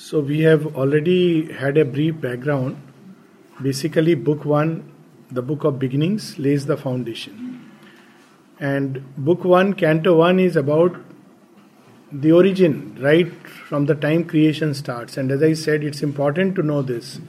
So 0.00 0.20
we 0.20 0.42
have 0.42 0.76
already 0.76 1.52
had 1.52 1.76
a 1.76 1.84
brief 1.84 2.20
background. 2.20 2.80
Basically, 3.60 4.14
book 4.14 4.44
one, 4.44 4.92
the 5.28 5.42
book 5.42 5.64
of 5.64 5.80
beginnings, 5.80 6.38
lays 6.38 6.66
the 6.66 6.76
foundation. 6.76 7.68
And 8.60 9.02
book 9.16 9.42
one, 9.42 9.72
canto 9.74 10.16
one, 10.16 10.38
is 10.38 10.54
about 10.54 10.94
the 12.12 12.30
origin, 12.30 12.96
right 13.00 13.26
from 13.48 13.86
the 13.86 13.96
time 13.96 14.24
creation 14.24 14.72
starts. 14.72 15.16
And 15.16 15.32
as 15.32 15.42
I 15.42 15.54
said, 15.54 15.82
it's 15.82 16.00
important 16.00 16.54
to 16.54 16.62
know 16.62 16.80
this 16.80 17.20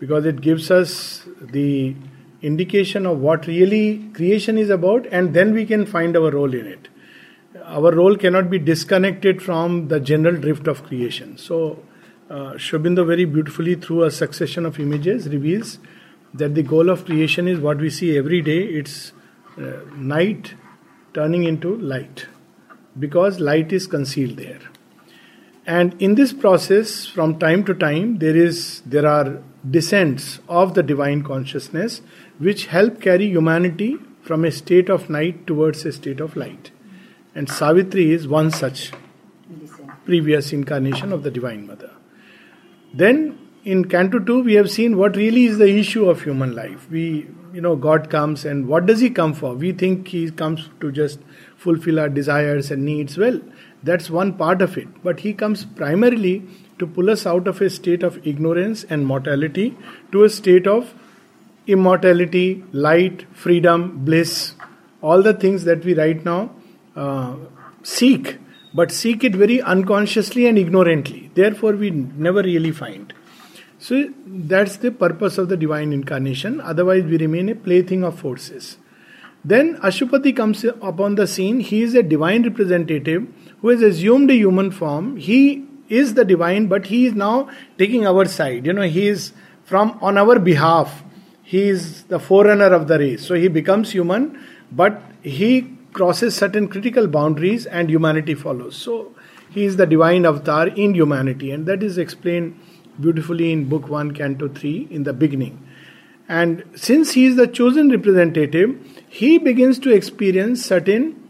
because 0.00 0.24
it 0.24 0.40
gives 0.40 0.70
us 0.70 1.28
the 1.38 1.94
indication 2.40 3.04
of 3.04 3.20
what 3.20 3.46
really 3.46 4.08
creation 4.14 4.56
is 4.56 4.70
about, 4.70 5.04
and 5.12 5.34
then 5.34 5.52
we 5.52 5.66
can 5.66 5.84
find 5.84 6.16
our 6.16 6.30
role 6.30 6.54
in 6.54 6.66
it. 6.66 6.88
Our 7.62 7.94
role 7.94 8.16
cannot 8.16 8.48
be 8.48 8.58
disconnected 8.58 9.42
from 9.42 9.88
the 9.88 10.00
general 10.00 10.40
drift 10.40 10.66
of 10.66 10.82
creation. 10.82 11.36
So, 11.36 11.82
uh, 12.28 12.58
Sri 12.58 12.78
Aurobindo 12.78 13.06
very 13.06 13.24
beautifully 13.24 13.76
through 13.76 14.02
a 14.02 14.10
succession 14.10 14.66
of 14.66 14.80
images 14.80 15.28
reveals 15.28 15.78
that 16.34 16.54
the 16.54 16.62
goal 16.62 16.90
of 16.90 17.04
creation 17.04 17.48
is 17.48 17.60
what 17.60 17.78
we 17.78 17.88
see 17.88 18.16
every 18.18 18.42
day. 18.42 18.64
It's 18.64 19.12
uh, 19.58 19.80
night 19.94 20.54
turning 21.14 21.44
into 21.44 21.76
light 21.76 22.26
because 22.98 23.40
light 23.40 23.72
is 23.72 23.86
concealed 23.86 24.36
there. 24.36 24.60
And 25.66 26.00
in 26.00 26.14
this 26.14 26.32
process 26.32 27.06
from 27.06 27.38
time 27.38 27.64
to 27.64 27.74
time 27.74 28.18
there 28.18 28.36
is 28.36 28.82
there 28.86 29.06
are 29.06 29.42
descents 29.68 30.40
of 30.48 30.74
the 30.74 30.82
divine 30.82 31.22
consciousness 31.22 32.02
which 32.38 32.66
help 32.66 33.00
carry 33.00 33.26
humanity 33.26 33.96
from 34.22 34.44
a 34.44 34.50
state 34.50 34.88
of 34.88 35.08
night 35.08 35.46
towards 35.46 35.84
a 35.84 35.92
state 35.92 36.20
of 36.20 36.36
light. 36.36 36.70
And 37.34 37.48
savitri 37.48 38.12
is 38.12 38.28
one 38.28 38.50
such 38.50 38.92
previous 40.04 40.52
incarnation 40.52 41.12
of 41.12 41.22
the 41.22 41.30
divine 41.30 41.66
mother 41.66 41.95
then 42.96 43.38
in 43.64 43.84
Canto 43.86 44.18
2, 44.18 44.42
we 44.42 44.54
have 44.54 44.70
seen 44.70 44.96
what 44.96 45.16
really 45.16 45.44
is 45.44 45.58
the 45.58 45.68
issue 45.68 46.08
of 46.08 46.22
human 46.22 46.54
life. 46.54 46.88
We, 46.90 47.28
you 47.52 47.60
know, 47.60 47.76
God 47.76 48.08
comes 48.10 48.44
and 48.44 48.68
what 48.68 48.86
does 48.86 49.00
He 49.00 49.10
come 49.10 49.34
for? 49.34 49.54
We 49.54 49.72
think 49.72 50.08
He 50.08 50.30
comes 50.30 50.70
to 50.80 50.90
just 50.92 51.18
fulfill 51.56 52.00
our 52.00 52.08
desires 52.08 52.70
and 52.70 52.84
needs. 52.84 53.18
Well, 53.18 53.40
that's 53.82 54.08
one 54.08 54.34
part 54.34 54.62
of 54.62 54.78
it. 54.78 55.02
But 55.02 55.20
He 55.20 55.34
comes 55.34 55.64
primarily 55.64 56.44
to 56.78 56.86
pull 56.86 57.10
us 57.10 57.26
out 57.26 57.48
of 57.48 57.60
a 57.60 57.68
state 57.68 58.02
of 58.02 58.24
ignorance 58.26 58.84
and 58.84 59.06
mortality 59.06 59.76
to 60.12 60.24
a 60.24 60.30
state 60.30 60.66
of 60.66 60.94
immortality, 61.66 62.64
light, 62.72 63.26
freedom, 63.32 64.04
bliss, 64.04 64.54
all 65.02 65.22
the 65.22 65.34
things 65.34 65.64
that 65.64 65.84
we 65.84 65.94
right 65.94 66.24
now 66.24 66.50
uh, 66.94 67.34
seek 67.82 68.38
but 68.76 68.92
seek 68.92 69.24
it 69.24 69.34
very 69.34 69.60
unconsciously 69.74 70.46
and 70.46 70.58
ignorantly. 70.58 71.30
Therefore, 71.34 71.72
we 71.72 71.90
never 71.90 72.42
really 72.42 72.72
find. 72.72 73.12
So, 73.78 74.10
that's 74.26 74.76
the 74.78 74.90
purpose 74.90 75.38
of 75.38 75.48
the 75.48 75.56
divine 75.56 75.92
incarnation. 75.92 76.60
Otherwise, 76.60 77.04
we 77.04 77.16
remain 77.16 77.48
a 77.48 77.54
plaything 77.54 78.04
of 78.04 78.18
forces. 78.18 78.76
Then 79.44 79.76
Aswapati 79.78 80.34
comes 80.36 80.64
upon 80.64 81.14
the 81.14 81.26
scene. 81.26 81.60
He 81.60 81.82
is 81.82 81.94
a 81.94 82.02
divine 82.02 82.42
representative 82.42 83.26
who 83.60 83.68
has 83.68 83.80
assumed 83.80 84.30
a 84.30 84.34
human 84.34 84.70
form. 84.70 85.16
He 85.16 85.64
is 85.88 86.14
the 86.14 86.24
divine, 86.24 86.66
but 86.66 86.86
he 86.86 87.06
is 87.06 87.14
now 87.14 87.48
taking 87.78 88.06
our 88.06 88.24
side. 88.26 88.66
You 88.66 88.72
know, 88.72 88.82
he 88.82 89.06
is 89.08 89.32
from 89.64 89.98
on 90.02 90.18
our 90.18 90.38
behalf. 90.38 91.02
He 91.42 91.68
is 91.68 92.02
the 92.04 92.18
forerunner 92.18 92.72
of 92.74 92.88
the 92.88 92.98
race. 92.98 93.24
So 93.24 93.34
he 93.34 93.48
becomes 93.48 93.92
human, 93.92 94.44
but 94.72 95.00
he 95.22 95.75
crosses 95.96 96.36
certain 96.36 96.68
critical 96.68 97.06
boundaries 97.06 97.66
and 97.66 97.90
humanity 97.90 98.34
follows. 98.34 98.76
So 98.76 99.14
he 99.50 99.64
is 99.64 99.76
the 99.76 99.86
divine 99.86 100.26
avatar 100.26 100.68
in 100.68 100.94
humanity, 100.94 101.50
and 101.50 101.66
that 101.66 101.82
is 101.82 101.98
explained 101.98 102.60
beautifully 103.00 103.52
in 103.52 103.68
Book 103.68 103.88
1, 103.88 104.12
Canto 104.12 104.48
3 104.48 104.88
in 104.90 105.04
the 105.04 105.12
beginning. 105.12 105.62
And 106.28 106.64
since 106.74 107.12
he 107.12 107.24
is 107.26 107.36
the 107.36 107.46
chosen 107.46 107.90
representative, 107.90 108.76
he 109.08 109.38
begins 109.38 109.78
to 109.80 109.94
experience 109.94 110.64
certain 110.64 111.22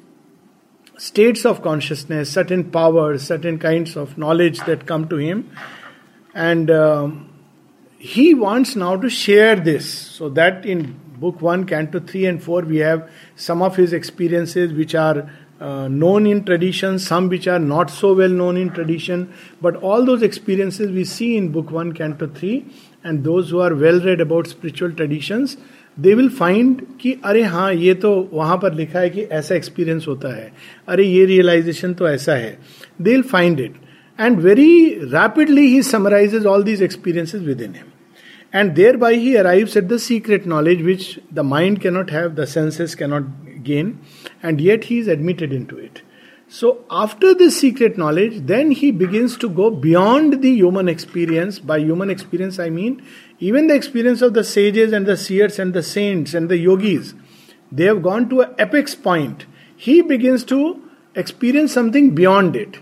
states 0.99 1.45
of 1.45 1.63
consciousness, 1.63 2.33
certain 2.33 2.71
powers, 2.71 3.23
certain 3.23 3.59
kinds 3.59 3.97
of 3.97 4.17
knowledge 4.19 4.61
that 4.61 4.87
come 4.87 5.09
to 5.09 5.17
him. 5.17 5.51
And 6.35 6.71
um, 6.71 7.33
he 7.99 8.35
wants 8.35 8.75
now 8.75 8.97
to 8.97 9.11
share 9.11 9.57
this 9.57 9.89
so 9.89 10.31
that 10.31 10.65
in 10.65 10.99
book 11.19 11.41
1, 11.41 11.65
Canto 11.67 12.01
3 12.01 12.27
and 12.27 12.43
4, 12.43 12.63
we 12.63 12.79
have 12.79 13.11
some 13.37 13.63
of 13.63 13.77
his 13.77 13.93
experiences 13.93 14.73
which 14.73 14.95
are 14.95 15.31
uh, 15.61 15.89
known 15.89 16.27
in 16.27 16.45
tradition, 16.45 16.99
some 16.99 17.29
which 17.29 17.49
are 17.49 17.59
not 17.59 17.91
so 17.91 18.13
well 18.15 18.29
known 18.29 18.57
in 18.57 18.71
tradition. 18.71 19.33
But 19.61 19.77
all 19.77 20.05
those 20.05 20.23
experiences 20.23 20.91
we 20.91 21.05
see 21.05 21.37
in 21.37 21.51
book 21.53 21.71
1, 21.71 21.93
Canto 21.93 22.27
3, 22.29 22.65
and 23.05 23.25
those 23.25 23.51
who 23.51 23.61
are 23.61 23.75
well 23.75 24.01
read 24.01 24.21
about 24.21 24.47
spiritual 24.47 24.93
traditions, 24.93 25.57
they 25.97 26.15
will 26.15 26.29
find 26.29 26.81
कि 27.01 27.13
अरे 27.25 27.43
हाँ 27.43 27.73
ये 27.75 27.95
तो 27.95 28.13
वहाँ 28.33 28.57
पर 28.63 28.75
लिखा 28.75 29.01
है 29.01 29.11
कि 29.11 29.23
ऐसा 29.39 29.55
एक्सपीरियंस 29.55 30.09
होता 30.09 30.35
है 30.35 30.53
अरे 30.89 31.05
ये 31.05 31.25
रियलाइजेशन 31.27 31.95
तो 31.95 32.09
ऐसा 32.09 32.35
है 32.35 32.57
they 33.03 33.11
will 33.11 33.23
find 33.33 33.61
it 33.61 33.75
and 34.21 34.39
very 34.41 34.89
rapidly 35.15 35.67
he 35.67 35.83
summarises 35.83 36.47
all 36.47 36.63
these 36.65 36.83
experiences 36.83 37.43
within 37.63 37.75
him 37.75 37.96
and 38.53 38.75
thereby 38.77 39.15
he 39.15 39.37
arrives 39.37 39.77
at 39.77 39.89
the 39.89 39.99
secret 39.99 40.47
knowledge 40.47 40.83
which 40.83 41.21
the 41.31 41.45
mind 41.45 41.81
cannot 41.81 42.11
have, 42.11 42.37
the 42.37 42.47
senses 42.47 42.95
cannot 42.95 43.63
gain, 43.63 44.01
and 44.43 44.61
yet 44.61 44.85
he 44.85 44.99
is 44.99 45.09
admitted 45.09 45.53
into 45.53 45.79
it. 45.79 46.03
So, 46.49 46.85
after 46.91 47.35
this 47.35 47.59
secret 47.59 47.99
knowledge, 47.99 48.47
then 48.47 48.71
he 48.71 48.93
begins 48.93 49.37
to 49.39 49.49
go 49.49 49.69
beyond 49.69 50.43
the 50.43 50.51
human 50.51 50.89
experience. 50.89 51.59
By 51.59 51.79
human 51.79 52.09
experience, 52.09 52.61
I 52.61 52.71
mean 52.71 53.03
even 53.41 53.67
the 53.67 53.75
experience 53.75 54.23
of 54.23 54.35
the 54.35 54.45
sages 54.45 54.93
and 54.93 55.07
the 55.07 55.17
seers 55.17 55.59
and 55.59 55.75
the 55.75 55.83
saints 55.83 56.35
and 56.35 56.49
the 56.49 56.57
yogis. 56.57 57.15
They 57.73 57.85
have 57.85 58.03
gone 58.03 58.29
to 58.31 58.43
an 58.43 58.55
apex 58.61 58.95
point. 58.95 59.47
He 59.77 60.03
begins 60.03 60.45
to 60.45 60.89
experience 61.17 61.73
something 61.73 62.15
beyond 62.15 62.55
it. 62.55 62.79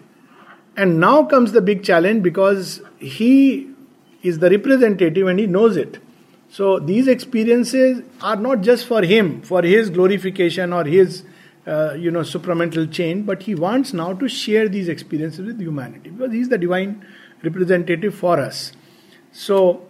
And 0.77 1.01
now 1.01 1.25
comes 1.25 1.53
the 1.53 1.63
big 1.63 1.83
challenge 1.83 2.23
because 2.23 2.83
he 2.99 3.74
is 4.25 4.41
the 4.41 4.51
representative 4.51 5.29
and 5.29 5.39
he 5.39 5.47
knows 5.47 5.77
it. 5.77 5.99
So 6.49 6.79
these 6.79 7.07
experiences 7.07 8.03
are 8.21 8.37
not 8.37 8.63
just 8.63 8.87
for 8.87 9.03
him, 9.03 9.43
for 9.43 9.63
his 9.63 9.91
glorification 9.91 10.73
or 10.73 10.85
his, 10.85 11.25
uh, 11.67 11.95
you 11.95 12.11
know, 12.11 12.21
supramental 12.21 12.91
change, 12.91 13.27
but 13.27 13.43
he 13.43 13.55
wants 13.55 13.93
now 13.93 14.13
to 14.15 14.29
share 14.29 14.69
these 14.69 14.89
experiences 14.89 15.45
with 15.45 15.61
humanity 15.61 16.11
because 16.11 16.33
he 16.33 16.41
is 16.41 16.49
the 16.49 16.59
divine 16.59 17.07
representative 17.43 18.15
for 18.15 18.41
us. 18.41 18.73
So 19.33 19.87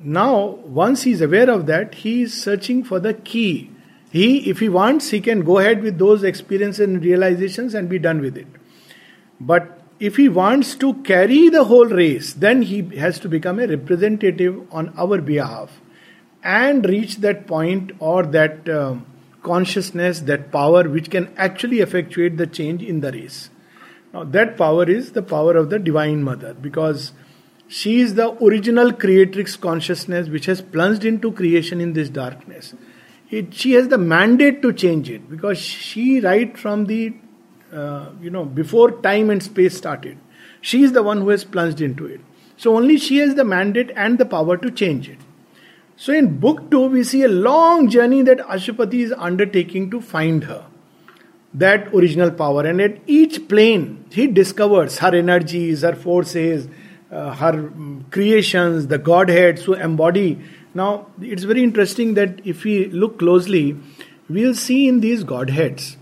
now, 0.00 0.58
once 0.64 1.02
he 1.02 1.12
is 1.12 1.20
aware 1.20 1.50
of 1.50 1.66
that, 1.66 1.94
he 1.94 2.22
is 2.22 2.42
searching 2.42 2.84
for 2.84 3.00
the 3.00 3.14
key. 3.14 3.70
He, 4.10 4.48
if 4.48 4.60
he 4.60 4.68
wants, 4.68 5.10
he 5.10 5.20
can 5.20 5.40
go 5.44 5.58
ahead 5.58 5.82
with 5.82 5.98
those 5.98 6.22
experiences 6.22 6.80
and 6.80 7.02
realizations 7.02 7.74
and 7.74 7.88
be 7.88 7.98
done 7.98 8.20
with 8.20 8.36
it. 8.36 8.46
But 9.40 9.73
if 10.00 10.16
he 10.16 10.28
wants 10.28 10.74
to 10.76 10.94
carry 11.02 11.48
the 11.48 11.64
whole 11.64 11.86
race, 11.86 12.34
then 12.34 12.62
he 12.62 12.82
has 12.96 13.18
to 13.20 13.28
become 13.28 13.58
a 13.58 13.66
representative 13.66 14.60
on 14.72 14.92
our 14.98 15.20
behalf 15.20 15.80
and 16.42 16.84
reach 16.86 17.16
that 17.16 17.46
point 17.46 17.92
or 17.98 18.24
that 18.24 18.68
uh, 18.68 18.96
consciousness, 19.42 20.20
that 20.20 20.50
power 20.50 20.88
which 20.88 21.10
can 21.10 21.32
actually 21.36 21.80
effectuate 21.80 22.36
the 22.36 22.46
change 22.46 22.82
in 22.82 23.00
the 23.00 23.12
race. 23.12 23.50
Now, 24.12 24.24
that 24.24 24.56
power 24.56 24.88
is 24.88 25.12
the 25.12 25.22
power 25.22 25.56
of 25.56 25.70
the 25.70 25.78
Divine 25.78 26.22
Mother 26.22 26.54
because 26.54 27.12
she 27.66 28.00
is 28.00 28.14
the 28.14 28.32
original 28.44 28.92
creatrix 28.92 29.56
consciousness 29.56 30.28
which 30.28 30.46
has 30.46 30.60
plunged 30.60 31.04
into 31.04 31.32
creation 31.32 31.80
in 31.80 31.92
this 31.92 32.08
darkness. 32.08 32.74
It, 33.30 33.54
she 33.54 33.72
has 33.72 33.88
the 33.88 33.98
mandate 33.98 34.60
to 34.62 34.72
change 34.72 35.10
it 35.10 35.28
because 35.28 35.58
she, 35.58 36.20
right 36.20 36.56
from 36.56 36.86
the 36.86 37.14
uh, 37.74 38.10
you 38.20 38.30
know, 38.30 38.44
before 38.44 38.90
time 39.02 39.30
and 39.30 39.42
space 39.42 39.76
started. 39.76 40.18
She 40.60 40.82
is 40.82 40.92
the 40.92 41.02
one 41.02 41.20
who 41.20 41.30
has 41.30 41.44
plunged 41.44 41.80
into 41.80 42.06
it. 42.06 42.20
So 42.56 42.76
only 42.76 42.98
she 42.98 43.18
has 43.18 43.34
the 43.34 43.44
mandate 43.44 43.90
and 43.96 44.18
the 44.18 44.24
power 44.24 44.56
to 44.56 44.70
change 44.70 45.08
it. 45.08 45.18
So 45.96 46.12
in 46.12 46.38
book 46.38 46.70
2, 46.70 46.88
we 46.88 47.04
see 47.04 47.22
a 47.22 47.28
long 47.28 47.88
journey 47.88 48.22
that 48.22 48.38
Aswapati 48.38 49.00
is 49.00 49.12
undertaking 49.12 49.90
to 49.90 50.00
find 50.00 50.44
her. 50.44 50.64
That 51.52 51.94
original 51.94 52.30
power. 52.30 52.64
And 52.64 52.80
at 52.80 52.98
each 53.06 53.48
plane, 53.48 54.04
he 54.10 54.26
discovers 54.26 54.98
her 54.98 55.14
energies, 55.14 55.82
her 55.82 55.94
forces, 55.94 56.68
uh, 57.12 57.34
her 57.34 57.50
um, 57.50 58.06
creations, 58.10 58.88
the 58.88 58.98
Godheads 58.98 59.62
who 59.62 59.74
embody. 59.74 60.40
Now, 60.74 61.06
it's 61.20 61.44
very 61.44 61.62
interesting 61.62 62.14
that 62.14 62.40
if 62.44 62.64
we 62.64 62.86
look 62.86 63.18
closely, 63.18 63.76
we'll 64.28 64.54
see 64.54 64.88
in 64.88 65.00
these 65.00 65.22
Godheads 65.22 65.96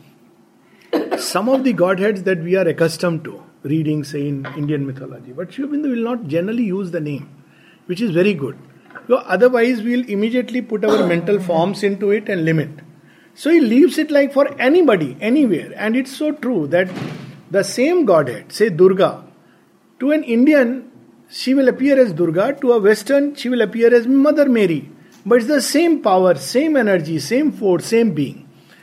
some 1.19 1.49
of 1.49 1.65
the 1.65 1.73
godheads 1.73 2.23
that 2.25 2.43
we 2.43 2.57
are 2.57 2.67
accustomed 2.67 3.25
to 3.25 3.43
reading, 3.63 4.05
say, 4.05 4.29
in 4.29 4.47
Indian 4.57 4.87
mythology. 4.87 5.33
But 5.33 5.53
Sri 5.53 5.65
will 5.65 6.03
not 6.03 6.27
generally 6.27 6.65
use 6.65 6.91
the 6.91 7.01
name, 7.01 7.29
which 7.87 8.01
is 8.01 8.11
very 8.11 8.35
good. 8.35 8.59
So 9.09 9.17
otherwise, 9.17 9.83
we'll 9.83 10.09
immediately 10.09 10.61
put 10.61 10.85
our 10.85 11.07
mental 11.07 11.41
forms 11.41 11.83
into 11.83 12.11
it 12.11 12.29
and 12.29 12.45
limit. 12.45 12.71
So 13.35 13.51
he 13.51 13.61
leaves 13.61 13.99
it 13.99 14.11
like 14.11 14.33
for 14.33 14.53
anybody, 14.61 15.17
anywhere. 15.21 15.73
And 15.77 15.97
it's 15.97 16.15
so 16.17 16.33
true 16.33 16.67
that 16.69 16.91
the 17.51 17.63
same 17.63 18.05
godhead, 18.05 18.53
say 18.53 18.69
Durga, 18.69 19.25
to 20.01 20.11
an 20.11 20.23
Indian, 20.25 20.91
she 21.31 21.55
will 21.55 21.69
appear 21.69 21.99
as 21.99 22.13
Durga. 22.13 22.59
To 22.61 22.73
a 22.73 22.81
Western, 22.81 23.35
she 23.35 23.49
will 23.49 23.63
appear 23.63 23.95
as 23.95 24.07
Mother 24.07 24.49
Mary. 24.49 24.91
But 25.25 25.39
it's 25.39 25.47
the 25.47 25.63
same 25.63 26.03
power, 26.03 26.35
same 26.35 26.77
energy, 26.77 27.19
same 27.21 27.53
force, 27.53 27.87
same 27.87 28.13
being. 28.13 28.42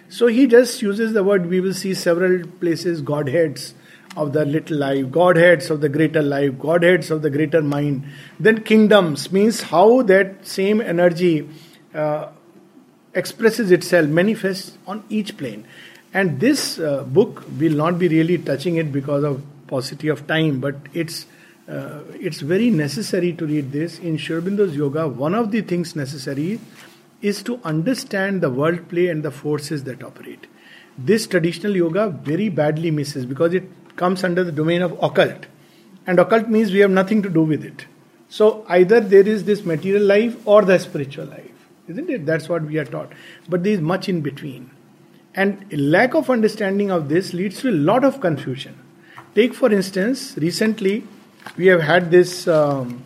So 0.09 0.27
he 0.27 0.47
just 0.47 0.81
uses 0.81 1.13
the 1.13 1.23
word, 1.23 1.45
we 1.45 1.59
will 1.59 1.73
see 1.73 1.93
several 1.93 2.45
places, 2.59 3.01
Godheads 3.01 3.75
of 4.17 4.33
the 4.33 4.43
little 4.43 4.77
life, 4.77 5.11
Godheads 5.11 5.69
of 5.69 5.81
the 5.81 5.89
greater 5.89 6.23
life, 6.23 6.57
Godheads 6.57 7.11
of 7.11 7.21
the 7.21 7.29
greater 7.29 7.61
mind. 7.61 8.05
Then 8.39 8.63
kingdoms 8.63 9.31
means 9.31 9.61
how 9.61 10.01
that 10.03 10.47
same 10.47 10.81
energy 10.81 11.47
uh, 11.93 12.29
expresses 13.13 13.69
itself, 13.71 14.07
manifests 14.07 14.77
on 14.87 15.03
each 15.09 15.37
plane. 15.37 15.65
And 16.11 16.39
this 16.39 16.79
uh, 16.79 17.03
book 17.03 17.43
will 17.59 17.73
not 17.73 17.99
be 17.99 18.07
really 18.07 18.39
touching 18.39 18.77
it 18.77 18.91
because 18.91 19.23
of 19.23 19.43
paucity 19.67 20.07
of 20.07 20.25
time, 20.25 20.59
but 20.59 20.75
it's 20.93 21.27
uh, 21.67 22.01
it's 22.19 22.39
very 22.39 22.71
necessary 22.71 23.31
to 23.33 23.45
read 23.45 23.71
this. 23.71 23.99
In 23.99 24.17
Sri 24.17 24.35
Aurobindo's 24.35 24.75
yoga, 24.75 25.07
one 25.07 25.35
of 25.35 25.51
the 25.51 25.61
things 25.61 25.95
necessary 25.95 26.59
is 27.21 27.43
to 27.43 27.59
understand 27.63 28.41
the 28.41 28.49
world 28.49 28.87
play 28.89 29.07
and 29.07 29.23
the 29.23 29.31
forces 29.31 29.83
that 29.83 30.03
operate. 30.03 30.47
This 30.97 31.27
traditional 31.27 31.75
yoga 31.75 32.09
very 32.09 32.49
badly 32.49 32.91
misses 32.91 33.25
because 33.25 33.53
it 33.53 33.63
comes 33.95 34.23
under 34.23 34.43
the 34.43 34.51
domain 34.51 34.81
of 34.81 34.91
occult. 35.03 35.45
And 36.07 36.19
occult 36.19 36.47
means 36.47 36.71
we 36.71 36.79
have 36.79 36.91
nothing 36.91 37.21
to 37.23 37.29
do 37.29 37.41
with 37.43 37.63
it. 37.63 37.85
So 38.29 38.65
either 38.69 38.99
there 38.99 39.27
is 39.27 39.43
this 39.43 39.65
material 39.65 40.03
life 40.03 40.47
or 40.47 40.61
the 40.63 40.77
spiritual 40.79 41.25
life. 41.25 41.51
Isn't 41.87 42.09
it? 42.09 42.25
That's 42.25 42.47
what 42.47 42.63
we 42.63 42.77
are 42.77 42.85
taught. 42.85 43.11
But 43.47 43.63
there 43.63 43.73
is 43.73 43.81
much 43.81 44.07
in 44.07 44.21
between. 44.21 44.69
And 45.33 45.65
lack 45.71 46.13
of 46.13 46.29
understanding 46.29 46.91
of 46.91 47.09
this 47.09 47.33
leads 47.33 47.61
to 47.61 47.69
a 47.69 47.71
lot 47.71 48.03
of 48.03 48.21
confusion. 48.21 48.77
Take, 49.35 49.53
for 49.53 49.71
instance, 49.71 50.35
recently 50.37 51.03
we 51.57 51.67
have 51.67 51.81
had 51.81 52.11
this, 52.11 52.47
um, 52.47 53.03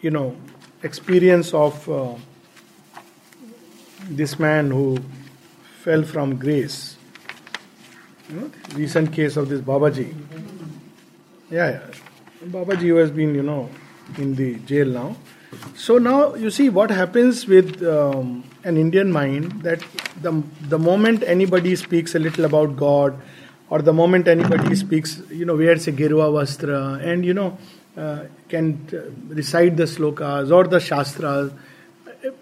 you 0.00 0.10
know, 0.10 0.36
experience 0.82 1.54
of 1.54 1.88
uh, 1.88 2.14
this 4.08 4.38
man 4.38 4.70
who 4.70 4.98
fell 5.82 6.02
from 6.02 6.36
grace. 6.36 6.96
You 8.28 8.40
know, 8.40 8.50
recent 8.74 9.12
case 9.12 9.36
of 9.36 9.48
this 9.48 9.60
Babaji. 9.60 10.14
Yeah, 11.50 11.70
yeah. 11.70 11.80
Babaji 12.44 12.98
has 12.98 13.10
been, 13.10 13.34
you 13.34 13.42
know, 13.42 13.70
in 14.18 14.34
the 14.34 14.56
jail 14.60 14.86
now. 14.86 15.16
So 15.74 15.98
now 15.98 16.34
you 16.34 16.50
see 16.50 16.68
what 16.68 16.90
happens 16.90 17.46
with 17.46 17.82
um, 17.84 18.44
an 18.64 18.76
Indian 18.76 19.12
mind 19.12 19.62
that 19.62 19.82
the, 20.20 20.42
the 20.62 20.78
moment 20.78 21.22
anybody 21.22 21.76
speaks 21.76 22.14
a 22.14 22.18
little 22.18 22.44
about 22.44 22.76
God, 22.76 23.18
or 23.70 23.80
the 23.82 23.92
moment 23.92 24.28
anybody 24.28 24.74
speaks, 24.76 25.22
you 25.30 25.44
know, 25.44 25.56
wears 25.56 25.88
a 25.88 25.92
Gerua 25.92 26.30
Vastra 26.30 27.04
and, 27.04 27.24
you 27.24 27.34
know, 27.34 27.58
uh, 27.96 28.24
can 28.48 28.86
recite 29.28 29.76
the 29.76 29.84
slokas 29.84 30.52
or 30.52 30.64
the 30.68 30.78
Shastras, 30.78 31.52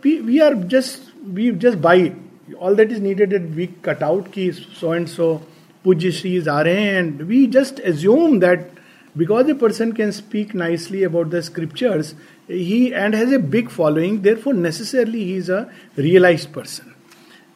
we 0.02 0.40
are 0.40 0.54
just, 0.54 1.03
we 1.32 1.50
just 1.52 1.80
buy 1.80 1.96
it. 1.96 2.16
All 2.58 2.74
that 2.74 2.92
is 2.92 3.00
needed 3.00 3.32
is 3.32 3.56
we 3.56 3.68
cut 3.68 4.02
out 4.02 4.30
ki 4.32 4.52
so 4.52 4.92
and 4.92 5.08
so 5.08 5.42
Pujya 5.84 6.12
Shris 6.12 6.46
are 6.46 6.66
and 6.66 7.26
we 7.26 7.46
just 7.46 7.78
assume 7.80 8.40
that 8.40 8.70
because 9.16 9.48
a 9.48 9.54
person 9.54 9.92
can 9.92 10.12
speak 10.12 10.54
nicely 10.54 11.04
about 11.04 11.30
the 11.30 11.42
scriptures, 11.42 12.14
he 12.48 12.92
and 12.92 13.14
has 13.14 13.32
a 13.32 13.38
big 13.38 13.70
following, 13.70 14.22
therefore 14.22 14.54
necessarily 14.54 15.24
he 15.24 15.34
is 15.36 15.48
a 15.48 15.72
realized 15.96 16.52
person. 16.52 16.94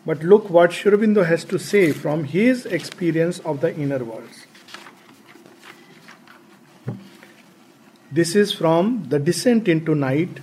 But 0.07 0.23
look 0.23 0.49
what 0.49 0.73
Sri 0.73 1.15
has 1.25 1.45
to 1.47 1.59
say 1.59 1.93
from 1.93 2.25
his 2.25 2.65
experience 2.65 3.41
of 3.41 3.61
the 3.61 3.75
inner 3.75 4.03
worlds. 4.05 4.47
This 8.11 8.35
is 8.35 8.53
from 8.53 9.05
The 9.11 9.19
Descent 9.19 9.69
into 9.69 9.95
Night, 9.95 10.41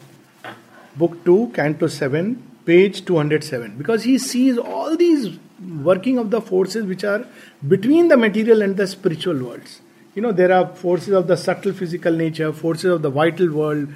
Book 0.96 1.26
2, 1.26 1.52
Canto 1.56 1.88
7, 1.88 2.45
page 2.66 3.06
207. 3.06 3.78
Because 3.78 4.04
he 4.04 4.18
sees 4.18 4.58
all 4.58 4.98
these 4.98 5.38
working 5.82 6.18
of 6.18 6.32
the 6.32 6.42
forces 6.42 6.86
which 6.86 7.04
are 7.04 7.26
between 7.68 8.08
the 8.08 8.18
material 8.18 8.62
and 8.62 8.78
the 8.78 8.88
spiritual 8.88 9.44
worlds. 9.44 9.82
You 10.14 10.22
know, 10.22 10.32
there 10.32 10.52
are 10.52 10.68
forces 10.76 11.14
of 11.14 11.28
the 11.28 11.38
subtle 11.38 11.74
physical 11.74 12.14
nature, 12.14 12.54
forces 12.54 12.92
of 12.92 13.02
the 13.02 13.10
vital 13.10 13.52
world, 13.52 13.90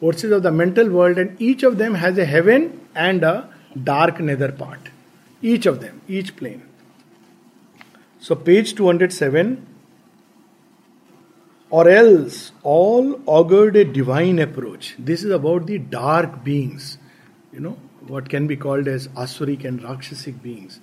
forces 0.00 0.32
of 0.32 0.42
the 0.42 0.50
mental 0.50 0.88
world, 0.90 1.18
and 1.18 1.40
each 1.40 1.62
of 1.62 1.78
them 1.78 1.94
has 1.94 2.18
a 2.18 2.24
heaven 2.24 2.80
and 2.94 3.22
a 3.22 3.48
dark 3.82 4.20
nether 4.20 4.52
part. 4.52 4.90
Each 5.42 5.66
of 5.66 5.80
them, 5.80 6.00
each 6.08 6.36
plane. 6.36 6.62
So, 8.20 8.34
page 8.34 8.74
207 8.74 9.66
or 11.70 11.88
else 11.88 12.52
all 12.62 13.20
augured 13.26 13.76
a 13.76 13.84
divine 13.84 14.38
approach. 14.38 14.94
This 14.98 15.24
is 15.24 15.30
about 15.30 15.66
the 15.66 15.78
dark 15.78 16.44
beings, 16.44 16.98
you 17.54 17.60
know, 17.60 17.78
what 18.08 18.28
can 18.28 18.46
be 18.46 18.56
called 18.56 18.88
as 18.88 19.08
Asuric 19.08 19.64
and 19.64 19.82
Rakshasic 19.82 20.42
beings. 20.42 20.80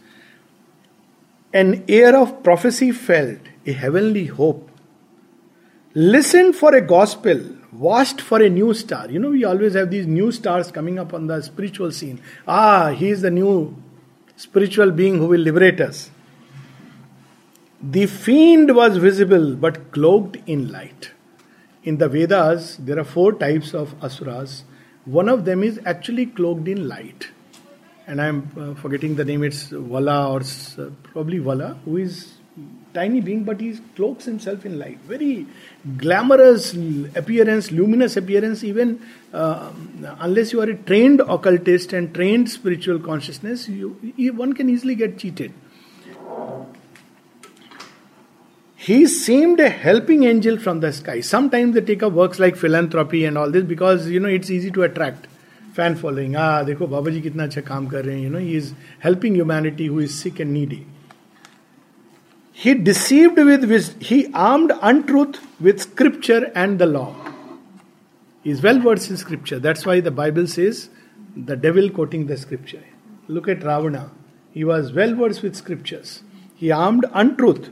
An 1.54 1.84
air 1.88 2.16
of 2.18 2.44
prophecy 2.44 2.92
felt, 2.92 3.40
a 3.66 3.74
heavenly 3.74 4.26
hope. 4.26 4.70
Listened 5.94 6.56
for 6.56 6.74
a 6.74 6.82
gospel 6.82 7.42
watched 7.72 8.22
for 8.22 8.42
a 8.42 8.50
new 8.50 8.74
star. 8.74 9.10
You 9.10 9.20
know, 9.20 9.30
we 9.30 9.44
always 9.44 9.74
have 9.74 9.90
these 9.92 10.08
new 10.08 10.32
stars 10.32 10.72
coming 10.72 11.00
up 11.00 11.14
on 11.14 11.28
the 11.28 11.42
spiritual 11.42 11.92
scene. 11.92 12.22
Ah, 12.48 12.92
he 12.92 13.10
is 13.10 13.22
the 13.22 13.32
new 13.32 13.76
spiritual 14.36 14.92
being 14.92 15.18
who 15.18 15.28
will 15.28 15.42
liberate 15.42 15.80
us. 15.80 16.10
The 17.82 18.06
fiend 18.06 18.76
was 18.76 18.98
visible 18.98 19.56
but 19.56 19.92
cloaked 19.92 20.38
in 20.46 20.72
light. 20.72 21.12
In 21.84 21.98
the 21.98 22.08
Vedas, 22.08 22.78
there 22.78 23.00
are 23.00 23.04
four 23.04 23.34
types 23.34 23.74
of 23.74 23.96
asuras. 24.04 24.64
One 25.06 25.30
of 25.30 25.46
them 25.46 25.64
is 25.64 25.80
actually 25.86 26.28
cloaked 26.28 26.68
in 26.68 26.88
light. 26.88 27.30
And 28.08 28.22
I'm 28.22 28.52
uh, 28.58 28.74
forgetting 28.80 29.16
the 29.16 29.26
name, 29.26 29.44
it's 29.44 29.64
Vala 29.70 30.32
or 30.32 30.42
uh, 30.42 30.90
probably 31.04 31.40
Vala, 31.40 31.78
who 31.86 31.98
is 31.98 32.34
tiny 32.94 33.22
being, 33.22 33.44
but 33.44 33.62
he 33.62 33.80
cloaks 33.96 34.26
himself 34.26 34.66
in 34.66 34.78
light. 34.78 35.00
Very 35.00 35.48
glamorous 35.98 36.74
appearance, 37.16 37.72
luminous 37.72 38.18
appearance, 38.18 38.64
even 38.64 39.02
uh, 39.34 39.72
unless 40.20 40.52
you 40.52 40.62
are 40.62 40.70
a 40.70 40.76
trained 40.76 41.22
occultist 41.22 41.94
and 41.94 42.14
trained 42.14 42.50
spiritual 42.50 43.00
consciousness, 43.00 43.70
you, 43.70 43.96
one 44.34 44.54
can 44.54 44.70
easily 44.70 44.96
get 44.96 45.18
cheated. 45.18 45.54
He 48.81 49.07
seemed 49.07 49.59
a 49.59 49.71
helping 49.71 50.25
angel 50.25 50.59
from 50.59 50.81
the 50.81 50.93
sky. 50.93 51.21
Sometimes 51.21 51.75
they 51.75 51.81
take 51.81 52.03
up 52.03 52.13
works 52.13 52.39
like 52.39 52.57
philanthropy 52.57 53.25
and 53.25 53.39
all 53.39 53.51
this 53.51 53.65
because 53.65 54.09
you 54.09 54.21
know 54.21 54.29
it's 54.29 54.51
easy 54.51 54.71
to 54.71 54.83
attract 54.83 55.27
fan 55.73 55.97
following. 55.97 56.37
Ah, 56.37 56.63
देखो 56.65 56.87
बाबा 56.87 57.11
जी 57.11 57.21
कितना 57.21 57.45
अच्छा 57.45 57.61
काम 57.71 57.87
कर 57.89 58.05
रहे 58.05 58.17
हैं. 58.17 58.23
You 58.25 58.31
know 58.31 58.39
he 58.39 58.57
is 58.57 58.75
helping 58.99 59.35
humanity 59.35 59.87
who 59.87 59.99
is 60.01 60.15
sick 60.15 60.41
and 60.41 60.53
needy. 60.53 60.87
He 62.53 62.75
deceived 62.75 63.37
with 63.37 63.65
wisdom. 63.71 64.01
He 64.01 64.19
armed 64.33 64.73
untruth 64.91 65.41
with 65.61 65.81
scripture 65.81 66.51
and 66.55 66.79
the 66.79 66.87
law. 66.87 67.15
He 68.43 68.51
is 68.51 68.63
well 68.63 68.79
versed 68.79 69.11
in 69.11 69.17
scripture. 69.17 69.59
That's 69.59 69.85
why 69.85 70.01
the 70.01 70.11
Bible 70.11 70.47
says 70.47 70.89
the 71.37 71.57
devil 71.57 71.91
quoting 71.91 72.27
the 72.27 72.37
scripture. 72.37 72.85
Look 73.29 73.49
at 73.49 73.63
Ravana. 73.63 74.11
He 74.53 74.65
was 74.65 74.93
well 74.93 75.15
versed 75.15 75.43
with 75.43 75.57
scriptures. 75.57 76.23
He 76.55 76.71
armed 76.71 77.05
untruth 77.13 77.69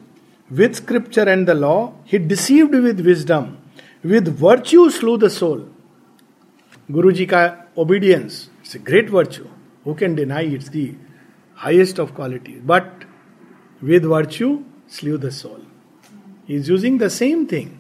with 0.50 0.76
scripture 0.76 1.28
and 1.30 1.48
the 1.48 1.54
law. 1.54 1.94
He 2.06 2.18
deceived 2.18 2.72
with 2.72 3.00
wisdom. 3.06 3.58
With 4.04 4.28
virtue 4.38 4.90
slew 4.90 5.18
the 5.18 5.30
soul. 5.30 5.68
Guruji 6.90 7.30
ka 7.30 7.66
obedience. 7.78 8.50
It's 8.62 8.76
a 8.76 8.80
great 8.80 9.10
virtue. 9.10 9.48
Who 9.84 9.96
can 9.96 10.16
deny 10.16 10.42
it's 10.42 10.70
the 10.70 10.96
highest 11.54 12.00
of 12.00 12.14
qualities? 12.16 12.62
But 12.66 13.06
with 13.82 14.04
virtue, 14.04 14.64
slew 14.88 15.18
the 15.18 15.32
soul. 15.32 15.62
He's 16.46 16.68
using 16.68 16.98
the 16.98 17.10
same 17.10 17.48
thing. 17.48 17.80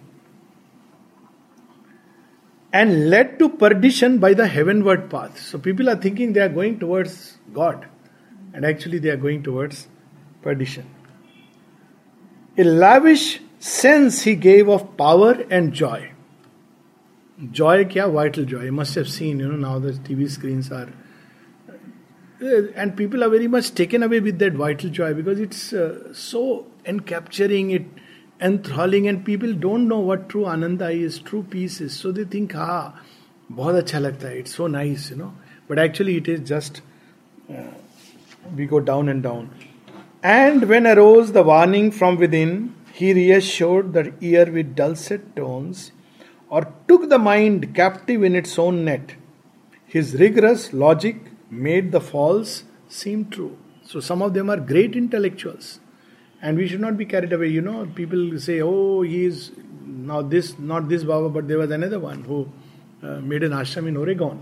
And 2.71 3.09
led 3.09 3.39
to 3.39 3.49
perdition 3.49 4.19
by 4.19 4.35
the 4.35 4.47
heavenward 4.47 5.09
path. 5.09 5.39
So 5.39 5.57
people 5.57 5.89
are 5.89 5.95
thinking 5.95 6.33
they 6.33 6.41
are 6.41 6.49
going 6.49 6.79
towards 6.79 7.37
God, 7.51 7.87
and 8.53 8.63
actually 8.63 8.99
they 8.99 9.09
are 9.09 9.17
going 9.17 9.41
towards 9.41 9.87
perdition 10.43 10.85
A 12.58 12.64
lavish 12.64 13.40
sense 13.58 14.22
he 14.22 14.34
gave 14.34 14.68
of 14.68 14.96
power 14.96 15.32
and 15.50 15.72
joy. 15.72 16.12
Joy, 17.50 17.84
kya 17.84 18.12
vital 18.12 18.44
joy. 18.44 18.64
You 18.64 18.72
must 18.72 18.94
have 18.94 19.08
seen, 19.08 19.40
you 19.40 19.48
know, 19.48 19.56
now 19.56 19.78
the 19.78 19.92
TV 19.92 20.30
screens 20.30 20.70
are 20.70 20.88
and 22.40 22.96
people 22.96 23.22
are 23.24 23.28
very 23.28 23.48
much 23.48 23.74
taken 23.74 24.02
away 24.02 24.20
with 24.20 24.38
that 24.38 24.52
vital 24.52 24.90
joy 24.90 25.14
because 25.14 25.40
it's 25.40 25.72
uh, 25.72 26.12
so 26.12 26.66
encapturing 26.84 27.72
it 27.72 27.86
enthralling 28.40 29.06
and 29.06 29.24
people 29.24 29.52
don't 29.52 29.86
know 29.88 30.00
what 30.00 30.28
true 30.28 30.44
ananda 30.44 30.90
is 30.90 31.18
true 31.20 31.42
peace 31.42 31.80
is 31.80 31.96
so 31.96 32.12
they 32.12 32.24
think 32.24 32.54
ah 32.54 32.92
बहुत 33.52 33.74
अच्छा 33.82 33.98
लगता 33.98 34.28
है 34.28 34.40
it's 34.40 34.54
so 34.58 34.66
nice 34.66 35.10
you 35.10 35.16
know 35.16 35.32
but 35.68 35.78
actually 35.78 36.16
it 36.16 36.28
is 36.28 36.40
just 36.50 36.80
uh, 37.50 37.70
we 38.56 38.66
go 38.66 38.80
down 38.80 39.08
and 39.08 39.22
down 39.22 39.48
and 40.21 40.67
when 40.67 40.85
arose 40.85 41.31
the 41.31 41.43
warning 41.43 41.91
from 41.91 42.17
within 42.17 42.75
he 42.91 43.13
reassured 43.13 43.93
the 43.93 44.13
ear 44.19 44.51
with 44.51 44.75
dulcet 44.75 45.35
tones 45.35 45.91
or 46.49 46.73
took 46.87 47.09
the 47.09 47.19
mind 47.19 47.73
captive 47.73 48.23
in 48.23 48.35
its 48.35 48.57
own 48.59 48.83
net. 48.83 49.15
His 49.85 50.15
rigorous 50.15 50.73
logic 50.73 51.17
made 51.49 51.91
the 51.91 52.01
false 52.01 52.63
seem 52.89 53.29
true. 53.29 53.57
So 53.83 53.99
some 53.99 54.21
of 54.21 54.33
them 54.33 54.49
are 54.49 54.57
great 54.57 54.95
intellectuals. 54.95 55.79
And 56.41 56.57
we 56.57 56.67
should 56.67 56.81
not 56.81 56.97
be 56.97 57.05
carried 57.05 57.33
away. 57.33 57.47
You 57.47 57.61
know, 57.61 57.85
people 57.95 58.39
say, 58.39 58.61
oh, 58.61 59.01
he 59.01 59.25
is 59.25 59.51
now 59.85 60.21
this, 60.21 60.57
not 60.59 60.89
this 60.89 61.03
Baba, 61.03 61.29
but 61.29 61.47
there 61.47 61.57
was 61.57 61.71
another 61.71 61.99
one 61.99 62.23
who 62.23 62.49
uh, 63.01 63.19
made 63.19 63.43
an 63.43 63.51
ashram 63.51 63.87
in 63.87 63.97
Oregon. 63.97 64.41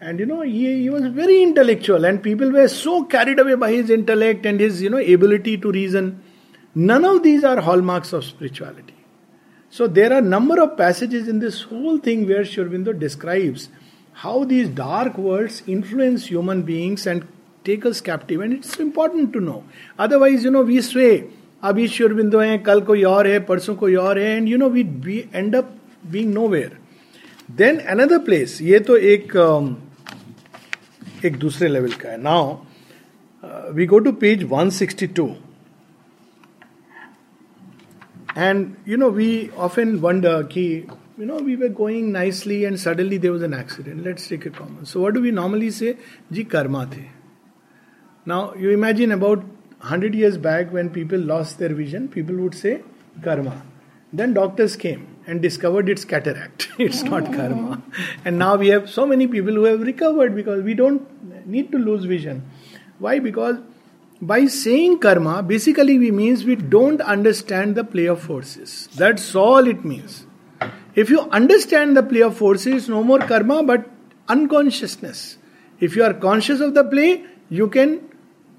And 0.00 0.18
you 0.18 0.26
know, 0.26 0.40
he, 0.40 0.82
he 0.82 0.90
was 0.90 1.06
very 1.06 1.42
intellectual, 1.42 2.06
and 2.06 2.22
people 2.22 2.50
were 2.50 2.68
so 2.68 3.04
carried 3.04 3.38
away 3.38 3.54
by 3.54 3.70
his 3.70 3.90
intellect 3.90 4.46
and 4.46 4.58
his, 4.58 4.80
you 4.80 4.88
know, 4.88 4.96
ability 4.96 5.58
to 5.58 5.70
reason. 5.70 6.22
None 6.74 7.04
of 7.04 7.22
these 7.22 7.44
are 7.44 7.60
hallmarks 7.60 8.14
of 8.14 8.24
spirituality. 8.24 8.94
So 9.68 9.86
there 9.86 10.12
are 10.12 10.20
number 10.20 10.60
of 10.62 10.76
passages 10.78 11.28
in 11.28 11.38
this 11.38 11.62
whole 11.62 11.98
thing 11.98 12.26
where 12.26 12.44
Sri 12.44 12.64
Aurobindo 12.64 12.98
describes 12.98 13.68
how 14.12 14.44
these 14.44 14.68
dark 14.68 15.18
worlds 15.18 15.62
influence 15.66 16.26
human 16.26 16.62
beings 16.62 17.06
and 17.06 17.26
take 17.64 17.84
us 17.84 18.00
captive. 18.00 18.40
And 18.40 18.54
it's 18.54 18.78
important 18.78 19.32
to 19.34 19.40
know. 19.40 19.64
Otherwise, 19.98 20.44
you 20.44 20.50
know, 20.50 20.62
we 20.62 20.80
sway. 20.80 21.24
Abhi 21.62 21.86
Sri Aurobindo 21.92 22.38
हैं 22.38 22.62
कल 22.64 22.80
कोई 22.80 23.02
और 23.04 23.26
है 23.26 23.38
परसों 23.44 23.74
कोई 23.76 23.94
और 24.00 24.18
है 24.18 24.38
and 24.38 24.48
you 24.48 24.56
know 24.56 24.68
we 24.68 24.82
we 25.06 25.28
end 25.34 25.54
up 25.54 25.66
being 26.10 26.32
nowhere. 26.32 26.70
Then 27.56 27.78
another 27.92 28.18
place 28.24 28.60
ये 28.62 28.78
तो 28.88 28.96
एक 28.96 29.32
एक 31.24 31.36
दूसरे 31.38 31.68
लेवल 31.68 31.92
का 31.92 32.08
है। 32.10 32.20
Now 32.22 33.72
we 33.74 33.86
go 33.86 33.98
to 33.98 34.12
page 34.22 34.44
162 34.44 35.28
and 38.38 38.66
you 38.88 38.96
know 38.96 39.10
we 39.10 39.48
often 39.58 39.94
wonder 39.98 40.42
कि 40.52 40.64
you 41.20 41.26
know 41.26 41.38
we 41.38 41.54
were 41.56 41.68
going 41.68 42.10
nicely 42.12 42.60
and 42.62 42.76
suddenly 42.76 43.18
there 43.18 43.30
was 43.30 43.44
an 43.44 43.54
accident 43.54 44.04
let's 44.06 44.28
take 44.28 44.46
a 44.46 44.50
common 44.58 44.84
so 44.84 45.04
what 45.04 45.14
do 45.14 45.20
we 45.20 45.30
normally 45.30 45.70
say 45.70 45.94
जी 46.32 46.44
कर्मा 46.44 46.84
थे। 46.96 47.04
Now 48.26 48.52
you 48.58 48.70
imagine 48.70 49.10
about 49.12 49.44
hundred 49.90 50.14
years 50.14 50.36
back 50.46 50.72
when 50.72 50.88
people 50.94 51.20
loss 51.28 51.56
their 51.58 51.74
vision 51.74 52.06
people 52.14 52.34
would 52.34 52.54
say 52.54 52.74
karma 53.24 53.60
then 54.12 54.32
doctors 54.32 54.76
came 54.76 55.00
and 55.26 55.42
discovered 55.42 55.88
it's 55.88 56.04
cataract, 56.04 56.68
it's 56.78 57.02
not 57.02 57.24
karma. 57.32 57.82
And 58.24 58.38
now 58.38 58.56
we 58.56 58.68
have 58.68 58.90
so 58.90 59.06
many 59.06 59.26
people 59.26 59.52
who 59.52 59.64
have 59.64 59.80
recovered 59.80 60.34
because 60.34 60.62
we 60.62 60.74
don't 60.74 61.46
need 61.46 61.70
to 61.72 61.78
lose 61.78 62.04
vision. 62.04 62.50
Why? 62.98 63.18
Because 63.18 63.58
by 64.22 64.46
saying 64.46 64.98
karma, 64.98 65.42
basically 65.42 65.98
we 65.98 66.10
means 66.10 66.44
we 66.44 66.56
don't 66.56 67.00
understand 67.00 67.74
the 67.74 67.84
play 67.84 68.06
of 68.06 68.20
forces. 68.20 68.88
That's 68.94 69.34
all 69.34 69.66
it 69.66 69.84
means. 69.84 70.26
If 70.94 71.08
you 71.08 71.20
understand 71.30 71.96
the 71.96 72.02
play 72.02 72.22
of 72.22 72.36
forces, 72.36 72.88
no 72.88 73.02
more 73.02 73.18
karma 73.20 73.62
but 73.62 73.88
unconsciousness. 74.28 75.38
If 75.78 75.96
you 75.96 76.04
are 76.04 76.12
conscious 76.12 76.60
of 76.60 76.74
the 76.74 76.84
play, 76.84 77.24
you 77.48 77.68
can 77.68 78.10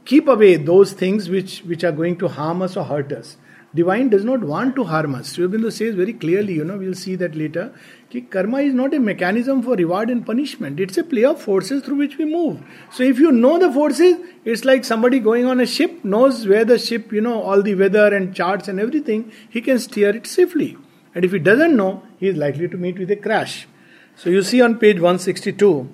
keep 0.06 0.27
away 0.27 0.56
those 0.56 0.94
things 0.94 1.30
which, 1.30 1.60
which 1.60 1.84
are 1.84 1.91
going 1.91 2.18
to 2.18 2.27
harm 2.27 2.62
us 2.62 2.75
or 2.75 2.84
hurt 2.84 3.12
us. 3.12 3.38
Divine 3.74 4.10
does 4.10 4.25
not 4.25 4.42
want 4.42 4.75
to 4.75 4.84
harm 4.84 5.16
us. 5.16 5.34
Sri 5.34 5.72
says 5.72 5.96
very 5.96 6.13
clearly, 6.13 6.54
you 6.56 6.66
know, 6.66 6.78
we'll 6.78 6.94
see 6.94 7.16
that 7.16 7.36
later, 7.36 7.74
that 8.12 8.30
karma 8.30 8.58
is 8.60 8.74
not 8.74 8.94
a 8.94 9.00
mechanism 9.00 9.63
for 9.63 9.75
reward 9.75 10.10
and 10.10 10.25
punishment. 10.25 10.80
It's 10.80 10.98
a 10.98 11.04
play 11.04 11.24
of 11.24 11.42
forces 11.42 11.82
through 11.84 11.98
which 11.98 12.18
we 12.18 12.25
move. 12.25 12.62
So 12.92 13.04
if 13.04 13.18
you 13.18 13.32
know 13.32 13.58
the 13.60 13.72
forces, 13.72 14.18
it's 14.44 14.66
like 14.66 14.84
somebody 14.84 15.20
going 15.20 15.46
on 15.46 15.62
a 15.62 15.66
ship, 15.66 16.04
knows 16.04 16.46
where 16.46 16.66
the 16.66 16.78
ship, 16.78 17.13
you 17.13 17.22
know, 17.22 17.42
all 17.42 17.62
the 17.62 17.75
weather 17.75 18.13
and 18.13 18.36
charts 18.36 18.68
and 18.68 18.80
everything, 18.80 19.32
he 19.50 19.62
can 19.62 19.80
steer 19.80 20.10
it 20.10 20.28
safely. 20.28 20.78
And 21.16 21.24
if 21.24 21.32
he 21.32 21.40
doesn't 21.40 21.75
know, 21.75 22.04
he 22.18 22.28
is 22.28 22.36
likely 22.36 22.68
to 22.68 22.78
meet 22.78 23.00
with 23.00 23.10
a 23.12 23.16
crash. 23.16 23.68
So 24.16 24.30
you 24.30 24.44
see 24.44 24.62
on 24.62 24.80
page 24.80 24.98
162 24.98 25.90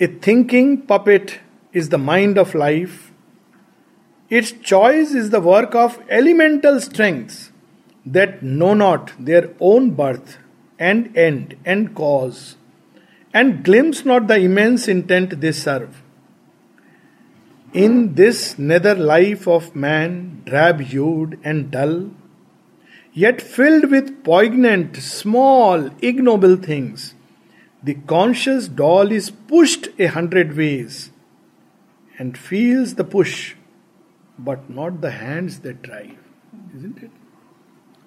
a 0.00 0.06
thinking 0.06 0.82
puppet 0.82 1.40
is 1.72 1.88
the 1.88 1.98
mind 1.98 2.38
of 2.38 2.54
life. 2.54 3.07
Its 4.30 4.52
choice 4.52 5.14
is 5.14 5.30
the 5.30 5.40
work 5.40 5.74
of 5.74 5.98
elemental 6.10 6.80
strengths 6.80 7.50
that 8.04 8.42
know 8.42 8.74
not 8.74 9.12
their 9.18 9.50
own 9.58 9.90
birth 9.92 10.36
and 10.78 11.16
end 11.16 11.56
and 11.64 11.94
cause, 11.94 12.56
and 13.32 13.64
glimpse 13.64 14.04
not 14.04 14.26
the 14.26 14.36
immense 14.36 14.86
intent 14.86 15.40
they 15.40 15.52
serve. 15.52 16.02
In 17.72 18.14
this 18.14 18.58
nether 18.58 18.94
life 18.94 19.46
of 19.46 19.74
man, 19.74 20.42
drab 20.44 20.80
hued 20.80 21.38
and 21.42 21.70
dull, 21.70 22.10
yet 23.12 23.42
filled 23.42 23.90
with 23.90 24.24
poignant, 24.24 24.96
small, 24.96 25.90
ignoble 26.00 26.56
things. 26.56 27.14
The 27.82 27.94
conscious 27.94 28.68
doll 28.68 29.10
is 29.12 29.30
pushed 29.30 29.88
a 29.98 30.06
hundred 30.06 30.56
ways 30.56 31.10
and 32.18 32.36
feels 32.36 32.94
the 32.94 33.04
push, 33.04 33.54
but 34.38 34.68
not 34.70 35.00
the 35.00 35.10
hands 35.10 35.60
that 35.60 35.82
drive. 35.82 36.16
Isn't 36.76 36.98
it? 37.02 37.10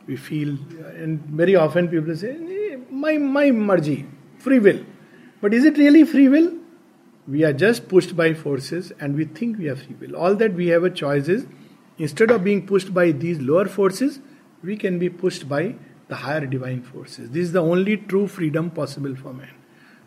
We 0.07 0.15
feel, 0.15 0.57
and 0.95 1.19
very 1.25 1.55
often 1.55 1.87
people 1.87 2.15
say, 2.15 2.31
eh, 2.31 2.77
my, 2.89 3.17
my 3.17 3.45
marji, 3.45 4.07
free 4.39 4.59
will. 4.59 4.83
But 5.41 5.53
is 5.53 5.65
it 5.65 5.77
really 5.77 6.03
free 6.03 6.27
will? 6.27 6.53
We 7.27 7.43
are 7.43 7.53
just 7.53 7.87
pushed 7.87 8.15
by 8.15 8.33
forces 8.33 8.91
and 8.99 9.15
we 9.15 9.25
think 9.25 9.57
we 9.57 9.65
have 9.65 9.81
free 9.81 9.95
will. 9.99 10.15
All 10.15 10.35
that 10.35 10.53
we 10.53 10.67
have 10.67 10.83
a 10.83 10.89
choice 10.89 11.27
is 11.27 11.45
instead 11.97 12.31
of 12.31 12.43
being 12.43 12.65
pushed 12.65 12.93
by 12.93 13.11
these 13.11 13.39
lower 13.39 13.65
forces, 13.65 14.19
we 14.63 14.75
can 14.75 14.97
be 14.99 15.09
pushed 15.09 15.47
by 15.47 15.75
the 16.07 16.15
higher 16.15 16.45
divine 16.45 16.81
forces. 16.81 17.29
This 17.29 17.43
is 17.43 17.51
the 17.51 17.61
only 17.61 17.97
true 17.97 18.27
freedom 18.27 18.69
possible 18.69 19.15
for 19.15 19.33
man. 19.33 19.53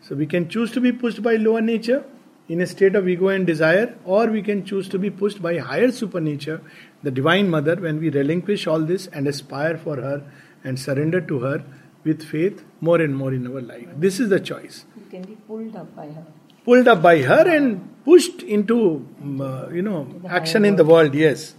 So 0.01 0.15
we 0.15 0.25
can 0.25 0.49
choose 0.49 0.71
to 0.73 0.81
be 0.81 0.91
pushed 0.91 1.23
by 1.23 1.35
lower 1.37 1.61
nature 1.61 2.05
in 2.47 2.61
a 2.61 2.67
state 2.67 2.95
of 2.95 3.07
ego 3.07 3.29
and 3.29 3.47
desire, 3.47 3.95
or 4.05 4.27
we 4.27 4.41
can 4.41 4.63
choose 4.65 4.87
to 4.89 4.99
be 4.99 5.09
pushed 5.09 5.41
by 5.41 5.57
higher 5.57 5.91
supernature, 5.91 6.61
the 7.01 7.11
divine 7.11 7.49
mother, 7.49 7.75
when 7.75 7.99
we 7.99 8.09
relinquish 8.09 8.67
all 8.67 8.79
this 8.79 9.07
and 9.07 9.27
aspire 9.27 9.77
for 9.77 9.95
her 9.95 10.23
and 10.63 10.79
surrender 10.79 11.21
to 11.21 11.39
her 11.39 11.63
with 12.03 12.23
faith 12.23 12.63
more 12.81 13.01
and 13.01 13.15
more 13.15 13.33
in 13.33 13.47
our 13.47 13.61
life. 13.61 13.87
This 13.97 14.19
is 14.19 14.29
the 14.29 14.39
choice. 14.39 14.85
You 14.95 15.05
can 15.09 15.23
be 15.23 15.35
pulled 15.35 15.75
up 15.75 15.95
by 15.95 16.07
her. 16.07 16.25
Pulled 16.63 16.87
up 16.87 17.01
by 17.01 17.21
her 17.21 17.47
and 17.47 18.03
pushed 18.05 18.41
into, 18.43 19.07
mm, 19.23 19.41
uh, 19.41 19.71
you 19.71 19.81
know, 19.81 20.07
action 20.27 20.65
in 20.65 20.75
the 20.75 20.85
world, 20.85 21.13
yes. 21.15 21.55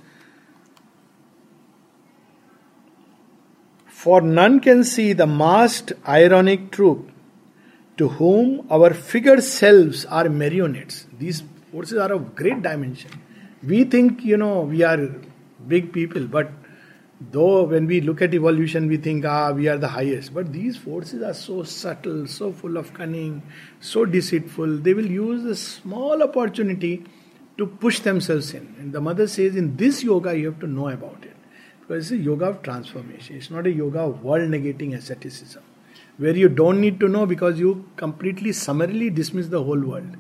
For 3.87 4.21
none 4.21 4.61
can 4.61 4.85
see 4.85 5.13
the 5.13 5.27
masked 5.27 5.93
ironic 6.07 6.71
truth 6.71 7.11
to 7.97 8.09
whom 8.09 8.67
our 8.71 8.93
figured 8.93 9.43
selves 9.43 10.05
are 10.07 10.29
marionettes. 10.29 11.07
These 11.19 11.43
forces 11.73 11.99
are 11.99 12.13
of 12.13 12.35
great 12.35 12.63
dimension. 12.63 13.11
We 13.63 13.85
think, 13.85 14.23
you 14.23 14.37
know, 14.37 14.61
we 14.63 14.83
are 14.83 15.11
big 15.67 15.93
people, 15.93 16.27
but 16.27 16.51
though 17.33 17.63
when 17.65 17.87
we 17.87 18.01
look 18.03 18.21
at 18.21 18.35
evolution, 18.35 18.89
we 18.89 18.99
think, 18.99 19.25
ah, 19.25 19.51
we 19.53 19.69
are 19.69 19.79
the 19.79 19.89
highest. 19.89 20.35
But 20.35 20.53
these 20.53 20.77
forces 20.77 21.23
are 21.23 21.35
so 21.35 21.63
subtle, 21.63 22.27
so 22.27 22.53
full 22.53 22.77
of 22.77 22.93
cunning, 22.93 23.43
so 23.81 24.05
deceitful. 24.05 24.79
They 24.79 24.95
will 24.95 25.11
use 25.11 25.45
a 25.45 25.57
small 25.57 26.23
opportunity 26.23 27.05
to 27.57 27.67
push 27.67 28.01
themselves 28.01 28.53
in. 28.53 28.75
And 28.79 28.93
the 28.93 29.01
mother 29.01 29.27
says, 29.27 29.57
in 29.57 29.77
this 29.77 30.03
yoga, 30.03 30.37
you 30.39 30.47
have 30.47 30.61
to 30.61 30.67
know 30.67 30.89
about 30.89 31.25
it. 31.25 31.37
Because 31.81 32.11
it's 32.11 32.21
a 32.21 32.23
yoga 32.23 32.47
of 32.47 32.63
transformation. 32.63 33.37
It's 33.37 33.51
not 33.51 33.67
a 33.67 33.71
yoga 33.71 34.01
of 34.01 34.23
world 34.23 34.51
negating 34.51 34.95
asceticism, 34.95 35.63
where 36.19 36.37
you 36.37 36.49
don't 36.49 36.81
need 36.81 36.99
to 37.01 37.09
know 37.09 37.27
because 37.27 37.59
you 37.59 37.89
completely 37.97 38.53
summarily 38.53 39.11
dismiss 39.11 39.49
the 39.49 39.63
whole 39.63 39.81
world. 39.81 40.17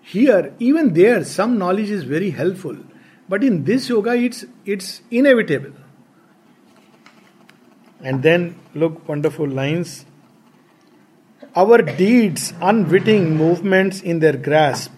Here, 0.00 0.54
even 0.58 0.94
there, 0.94 1.24
some 1.24 1.58
knowledge 1.58 1.90
is 1.90 2.04
very 2.04 2.30
helpful. 2.30 2.76
But 3.28 3.44
in 3.44 3.64
this 3.64 3.88
yoga, 3.88 4.14
it's 4.14 4.44
it's 4.64 5.00
inevitable. 5.10 5.72
And 8.00 8.22
then 8.22 8.58
look, 8.74 9.08
wonderful 9.08 9.48
lines. 9.48 10.04
Our 11.54 11.82
deeds, 11.82 12.52
unwitting 12.60 13.36
movements 13.36 14.00
in 14.00 14.20
their 14.20 14.36
grasp, 14.36 14.92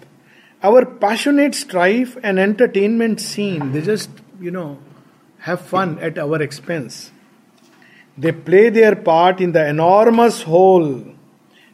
our 0.63 0.87
passionate 0.87 1.55
strife 1.55 2.17
and 2.23 2.39
entertainment 2.39 3.21
scene, 3.21 3.73
they 3.73 3.83
just, 3.83 4.09
you 4.41 4.51
know, 4.51 4.79
have 5.39 5.61
fun 5.61 5.99
at 5.99 6.17
our 6.17 6.41
expense. 6.41 7.11
They 8.17 8.33
play 8.33 8.69
their 8.69 8.95
part 8.95 9.41
in 9.41 9.53
the 9.53 9.67
enormous 9.67 10.43
whole, 10.43 11.05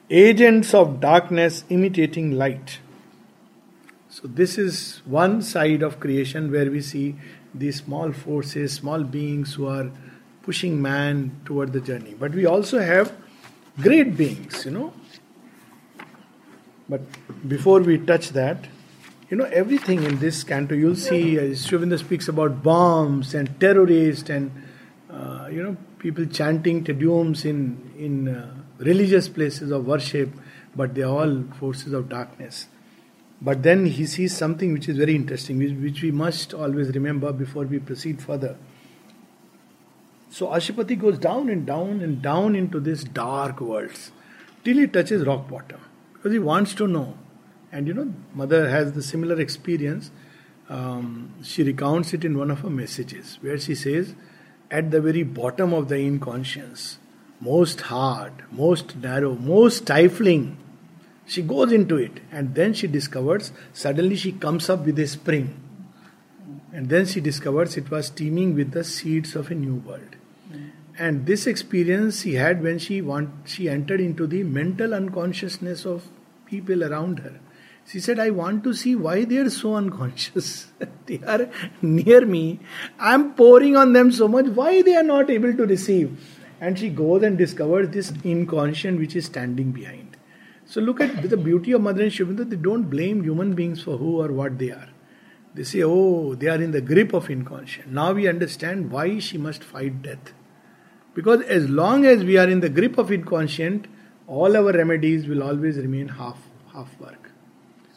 agents 0.08 0.72
of 0.74 1.00
darkness 1.00 1.64
imitating 1.68 2.32
light. 2.32 2.78
So, 4.08 4.26
this 4.26 4.58
is 4.58 5.02
one 5.04 5.42
side 5.42 5.82
of 5.82 6.00
creation 6.00 6.50
where 6.50 6.70
we 6.70 6.80
see 6.80 7.16
these 7.54 7.76
small 7.76 8.12
forces, 8.12 8.72
small 8.72 9.04
beings 9.04 9.54
who 9.54 9.66
are 9.66 9.90
pushing 10.42 10.80
man 10.80 11.40
toward 11.44 11.72
the 11.72 11.80
journey. 11.80 12.14
But 12.18 12.32
we 12.32 12.46
also 12.46 12.78
have 12.80 13.12
great 13.80 14.16
beings, 14.16 14.64
you 14.64 14.72
know. 14.72 14.92
But 16.88 17.02
before 17.48 17.80
we 17.80 17.98
touch 17.98 18.30
that, 18.30 18.66
you 19.30 19.36
know, 19.36 19.44
everything 19.44 20.02
in 20.02 20.18
this 20.18 20.42
canto, 20.42 20.74
you'll 20.74 20.96
see 20.96 21.38
uh, 21.38 21.54
Sri 21.54 21.98
speaks 21.98 22.26
about 22.26 22.64
bombs 22.64 23.32
and 23.32 23.60
terrorists 23.60 24.28
and 24.28 24.50
you 25.52 25.62
know, 25.62 25.76
people 25.98 26.26
chanting 26.26 26.84
Te 26.84 26.92
Deums 26.92 27.44
in, 27.44 27.92
in 27.98 28.28
uh, 28.28 28.54
religious 28.78 29.28
places 29.28 29.70
of 29.70 29.86
worship, 29.86 30.30
but 30.74 30.94
they 30.94 31.02
are 31.02 31.10
all 31.10 31.44
forces 31.58 31.92
of 31.92 32.08
darkness. 32.08 32.68
But 33.42 33.62
then 33.62 33.86
he 33.86 34.06
sees 34.06 34.36
something 34.36 34.72
which 34.72 34.88
is 34.88 34.96
very 34.98 35.14
interesting, 35.14 35.58
which, 35.82 36.02
we 36.02 36.10
must 36.10 36.52
always 36.52 36.88
remember 36.94 37.32
before 37.32 37.64
we 37.64 37.78
proceed 37.78 38.20
further. 38.20 38.56
So 40.28 40.48
Aswapati 40.48 40.98
goes 40.98 41.18
down 41.18 41.48
and 41.48 41.66
down 41.66 42.00
and 42.00 42.20
down 42.22 42.54
into 42.54 42.78
this 42.78 43.02
dark 43.02 43.60
worlds 43.60 44.12
till 44.62 44.76
he 44.76 44.86
touches 44.86 45.26
rock 45.26 45.48
bottom 45.48 45.80
because 46.12 46.32
he 46.32 46.38
wants 46.38 46.74
to 46.74 46.86
know. 46.86 47.16
And 47.72 47.86
you 47.86 47.94
know, 47.94 48.12
mother 48.34 48.68
has 48.68 48.92
the 48.92 49.02
similar 49.02 49.40
experience. 49.40 50.10
Um, 50.68 51.34
she 51.42 51.62
recounts 51.62 52.12
it 52.14 52.24
in 52.24 52.38
one 52.38 52.50
of 52.50 52.60
her 52.60 52.70
messages 52.70 53.38
where 53.40 53.58
she 53.58 53.74
says, 53.74 54.14
at 54.70 54.90
the 54.90 55.00
very 55.00 55.22
bottom 55.22 55.72
of 55.72 55.88
the 55.88 55.96
inconscience, 55.96 56.98
most 57.40 57.80
hard, 57.82 58.32
most 58.50 58.96
narrow, 58.96 59.34
most 59.34 59.78
stifling, 59.78 60.56
she 61.26 61.42
goes 61.42 61.72
into 61.72 61.96
it 61.96 62.20
and 62.32 62.54
then 62.56 62.74
she 62.74 62.88
discovers, 62.88 63.52
suddenly 63.72 64.16
she 64.16 64.32
comes 64.32 64.68
up 64.68 64.84
with 64.84 64.98
a 64.98 65.06
spring. 65.06 65.60
And 66.72 66.88
then 66.88 67.06
she 67.06 67.20
discovers 67.20 67.76
it 67.76 67.90
was 67.90 68.10
teeming 68.10 68.54
with 68.54 68.72
the 68.72 68.82
seeds 68.84 69.36
of 69.36 69.50
a 69.50 69.54
new 69.54 69.76
world. 69.76 70.16
And 70.98 71.26
this 71.26 71.46
experience 71.46 72.22
she 72.22 72.34
had 72.34 72.62
when 72.62 72.78
she 72.78 73.00
want, 73.00 73.30
she 73.44 73.68
entered 73.68 74.00
into 74.00 74.26
the 74.26 74.42
mental 74.42 74.92
unconsciousness 74.92 75.86
of 75.86 76.08
people 76.46 76.84
around 76.84 77.20
her. 77.20 77.40
She 77.86 77.98
said, 77.98 78.18
I 78.18 78.30
want 78.30 78.62
to 78.64 78.72
see 78.72 78.94
why 78.94 79.24
they 79.24 79.38
are 79.38 79.50
so 79.50 79.74
unconscious. 79.74 80.68
they 81.06 81.20
are 81.26 81.50
near 81.82 82.24
me. 82.24 82.60
I 82.98 83.14
am 83.14 83.34
pouring 83.34 83.76
on 83.76 83.92
them 83.92 84.12
so 84.12 84.28
much. 84.28 84.46
Why 84.46 84.82
they 84.82 84.94
are 84.94 85.02
not 85.02 85.28
able 85.28 85.54
to 85.54 85.66
receive? 85.66 86.36
And 86.60 86.78
she 86.78 86.90
goes 86.90 87.22
and 87.22 87.36
discovers 87.36 87.88
this 87.88 88.12
inconscient 88.24 88.98
which 88.98 89.16
is 89.16 89.26
standing 89.26 89.72
behind. 89.72 90.16
So 90.66 90.80
look 90.80 91.00
at 91.00 91.28
the 91.28 91.36
beauty 91.36 91.72
of 91.72 91.80
Mother 91.80 92.02
and 92.02 92.12
Aurobindo. 92.12 92.48
They 92.48 92.56
don't 92.56 92.84
blame 92.84 93.24
human 93.24 93.54
beings 93.54 93.82
for 93.82 93.96
who 93.96 94.20
or 94.22 94.28
what 94.28 94.58
they 94.58 94.70
are. 94.70 94.88
They 95.52 95.64
say, 95.64 95.82
oh, 95.82 96.36
they 96.36 96.46
are 96.46 96.62
in 96.62 96.70
the 96.70 96.80
grip 96.80 97.12
of 97.12 97.28
inconscient. 97.28 97.88
Now 97.88 98.12
we 98.12 98.28
understand 98.28 98.92
why 98.92 99.18
she 99.18 99.36
must 99.36 99.64
fight 99.64 100.00
death. 100.02 100.32
Because 101.14 101.42
as 101.42 101.68
long 101.68 102.06
as 102.06 102.22
we 102.22 102.36
are 102.36 102.48
in 102.48 102.60
the 102.60 102.68
grip 102.68 102.98
of 102.98 103.10
inconscient, 103.10 103.88
all 104.28 104.56
our 104.56 104.72
remedies 104.72 105.26
will 105.26 105.42
always 105.42 105.76
remain 105.76 106.06
half 106.06 106.38
half 106.72 106.88
work. 107.00 107.19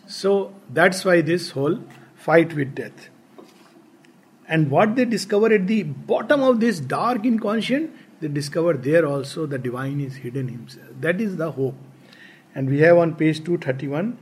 So 0.08 0.54
that's 0.70 1.06
why 1.06 1.22
this 1.22 1.52
whole 1.52 1.80
fight 2.16 2.54
with 2.54 2.76
death. 2.76 3.10
And 4.48 4.70
what 4.70 4.96
they 4.96 5.06
discover 5.06 5.54
at 5.54 5.68
the 5.68 5.84
bottom 5.84 6.44
of 6.44 6.60
this 6.60 6.80
dark 6.80 7.26
inconscient, 7.26 7.92
they 8.20 8.28
discover 8.28 8.74
there 8.74 9.06
also 9.06 9.46
the 9.46 9.58
divine 9.58 10.02
is 10.02 10.18
hidden 10.18 10.48
himself. 10.48 10.88
That 11.00 11.22
is 11.22 11.38
the 11.38 11.52
hope. 11.52 11.76
And 12.54 12.70
we 12.70 12.80
have 12.80 12.98
on 12.98 13.16
page 13.16 13.44
231 13.44 14.18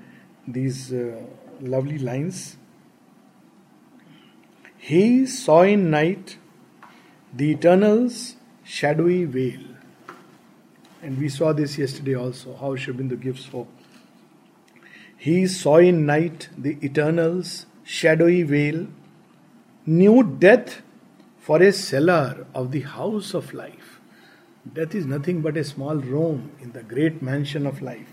these 0.47 0.93
uh, 0.93 1.21
lovely 1.59 1.97
lines. 1.97 2.57
He 4.77 5.25
saw 5.25 5.61
in 5.63 5.89
night 5.89 6.37
the 7.33 7.51
eternal's 7.51 8.35
shadowy 8.63 9.25
veil. 9.25 9.61
And 11.01 11.17
we 11.17 11.29
saw 11.29 11.51
this 11.51 11.77
yesterday 11.77 12.15
also, 12.15 12.55
how 12.55 12.75
Sri 12.75 12.93
gives 13.17 13.47
hope. 13.47 13.69
He 15.23 15.35
saw 15.47 15.77
in 15.77 16.05
night 16.05 16.47
the 16.57 16.77
eternal's 16.89 17.65
shadowy 17.83 18.43
veil, 18.43 18.87
knew 19.85 20.23
death 20.45 20.81
for 21.39 21.61
a 21.61 21.71
cellar 21.71 22.47
of 22.53 22.71
the 22.71 22.81
house 22.81 23.33
of 23.33 23.53
life. 23.53 23.99
Death 24.79 24.95
is 24.95 25.05
nothing 25.05 25.41
but 25.41 25.57
a 25.57 25.63
small 25.63 25.95
room 25.95 26.51
in 26.59 26.71
the 26.71 26.83
great 26.95 27.21
mansion 27.21 27.67
of 27.67 27.81
life 27.81 28.07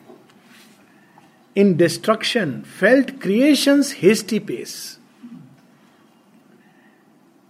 in 1.58 1.76
destruction 1.76 2.62
felt 2.62 3.20
creation's 3.20 3.90
hasty 4.00 4.38
pace, 4.38 4.98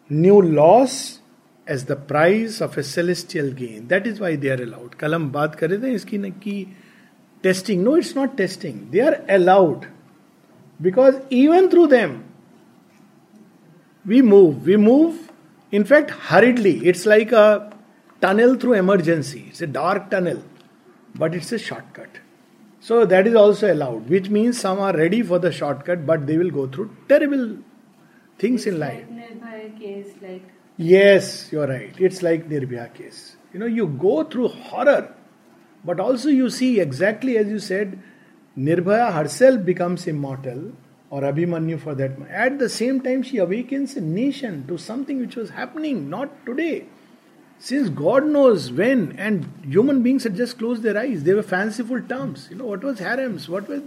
knew 0.08 0.40
loss 0.40 1.18
as 1.66 1.84
the 1.84 1.96
price 1.96 2.62
of 2.62 2.78
a 2.78 2.82
celestial 2.82 3.50
gain. 3.50 3.88
That 3.88 4.06
is 4.06 4.18
why 4.18 4.36
they 4.36 4.48
are 4.48 4.62
allowed. 4.62 4.96
कल 5.00 5.14
हम 5.14 5.30
बात 5.32 5.54
कर 5.54 5.70
रहे 5.70 5.78
थे 5.82 5.94
इसकी 5.94 6.18
न 6.18 6.30
testing. 7.42 7.84
No, 7.84 7.94
it's 7.94 8.14
not 8.14 8.36
testing. 8.36 8.88
They 8.90 9.00
are 9.00 9.24
allowed 9.28 9.86
because 10.80 11.20
even 11.30 11.70
through 11.70 11.88
them 11.88 12.24
we 14.04 14.22
move. 14.22 14.64
We 14.66 14.76
move. 14.76 15.30
In 15.70 15.84
fact, 15.84 16.10
hurriedly. 16.10 16.86
It's 16.86 17.04
like 17.06 17.32
a 17.32 17.70
tunnel 18.20 18.56
through 18.56 18.74
emergency. 18.74 19.46
It's 19.48 19.60
a 19.60 19.66
dark 19.66 20.10
tunnel, 20.10 20.42
but 21.14 21.34
it's 21.34 21.52
a 21.52 21.58
shortcut. 21.58 22.08
So 22.80 23.04
that 23.04 23.26
is 23.26 23.34
also 23.34 23.72
allowed, 23.72 24.08
which 24.08 24.30
means 24.30 24.58
some 24.58 24.78
are 24.78 24.96
ready 24.96 25.22
for 25.22 25.38
the 25.38 25.52
shortcut, 25.52 26.06
but 26.06 26.26
they 26.26 26.38
will 26.38 26.50
go 26.50 26.66
through 26.66 26.96
terrible 27.08 27.58
things 28.38 28.66
it's 28.66 28.74
in 28.74 28.80
life. 28.80 29.04
Like 29.10 29.78
case, 29.78 30.14
like 30.22 30.42
yes, 30.76 31.50
you're 31.52 31.66
right. 31.66 31.94
It's 31.98 32.22
like 32.22 32.48
Nirbhaya 32.48 32.92
case. 32.94 33.36
You 33.52 33.60
know, 33.60 33.66
you 33.66 33.86
go 33.86 34.24
through 34.24 34.48
horror, 34.48 35.14
but 35.84 36.00
also 36.00 36.28
you 36.28 36.50
see 36.50 36.80
exactly 36.80 37.36
as 37.38 37.48
you 37.48 37.58
said, 37.58 37.98
Nirbhaya 38.56 39.12
herself 39.12 39.64
becomes 39.64 40.06
immortal, 40.06 40.72
or 41.10 41.22
Abhimanyu 41.22 41.80
for 41.80 41.94
that. 41.94 42.12
At 42.28 42.58
the 42.58 42.68
same 42.68 43.00
time, 43.00 43.22
she 43.22 43.38
awakens 43.38 43.96
a 43.96 44.00
nation 44.00 44.66
to 44.66 44.76
something 44.76 45.18
which 45.20 45.36
was 45.36 45.50
happening 45.50 46.10
not 46.10 46.44
today 46.44 46.86
since 47.58 47.88
God 47.88 48.26
knows 48.26 48.70
when, 48.70 49.16
and 49.18 49.46
human 49.64 50.02
beings 50.02 50.24
had 50.24 50.36
just 50.36 50.58
closed 50.58 50.82
their 50.82 50.96
eyes, 50.96 51.24
they 51.24 51.34
were 51.34 51.42
fanciful 51.42 52.00
terms. 52.00 52.48
You 52.50 52.56
know, 52.56 52.66
what 52.66 52.84
was 52.84 52.98
harems? 53.00 53.48
What 53.48 53.68
was. 53.68 53.82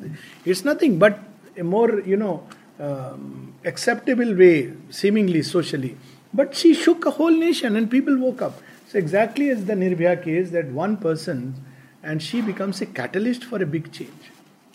It's 0.46 0.66
nothing 0.66 1.00
but 1.00 1.20
a 1.58 1.64
more, 1.64 2.02
you 2.02 2.18
know, 2.18 2.48
um, 2.80 3.54
acceptable 3.64 4.36
way, 4.36 4.74
seemingly 4.90 5.42
socially. 5.44 5.98
But 6.34 6.56
she 6.56 6.74
shook 6.74 7.06
a 7.06 7.12
whole 7.12 7.32
nation 7.32 7.76
and 7.76 7.90
people 7.90 8.18
woke 8.18 8.42
up. 8.42 8.60
So, 8.88 8.98
exactly 8.98 9.50
as 9.50 9.66
the 9.66 9.74
Nirbhaya 9.74 10.22
case, 10.22 10.50
that 10.52 10.68
one 10.68 10.98
person 10.98 11.56
and 12.04 12.22
she 12.22 12.42
becomes 12.42 12.82
a 12.82 12.86
catalyst 12.86 13.44
for 13.44 13.62
a 13.62 13.66
big 13.66 13.92
change. 13.92 14.32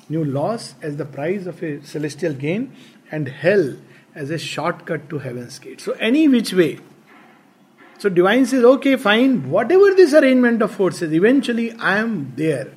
New 0.09 0.25
loss 0.25 0.75
as 0.83 0.97
the 0.97 1.05
price 1.05 1.47
of 1.47 1.63
a 1.63 1.83
celestial 1.83 2.33
gain, 2.33 2.75
and 3.11 3.29
hell 3.29 3.77
as 4.15 4.31
a 4.31 4.39
shortcut 4.39 5.09
to 5.11 5.19
heaven's 5.19 5.59
gate. 5.59 5.81
So, 5.81 5.93
any 5.93 6.29
which 6.29 6.53
way, 6.53 6.81
so 7.99 8.09
divine 8.09 8.47
says, 8.47 8.65
okay, 8.65 8.97
fine, 8.97 9.51
whatever 9.51 9.95
this 9.95 10.13
arrangement 10.13 10.63
of 10.63 10.71
forces, 10.71 11.13
eventually 11.13 11.73
I 11.73 11.99
am 11.99 12.33
there, 12.37 12.73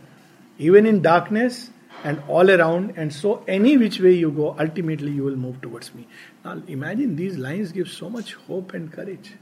even 0.57 0.85
in 0.85 1.01
darkness 1.01 1.71
and 2.03 2.21
all 2.27 2.49
around, 2.49 2.93
and 2.95 3.13
so 3.13 3.43
any 3.47 3.77
which 3.77 3.99
way 3.99 4.13
you 4.13 4.31
go, 4.31 4.55
ultimately 4.57 5.11
you 5.11 5.23
will 5.23 5.35
move 5.35 5.61
towards 5.61 5.93
me. 5.93 6.07
Now 6.45 6.61
imagine 6.67 7.15
these 7.15 7.37
lines 7.37 7.71
give 7.71 7.89
so 7.89 8.09
much 8.09 8.33
hope 8.33 8.73
and 8.73 8.91
courage. 8.91 9.33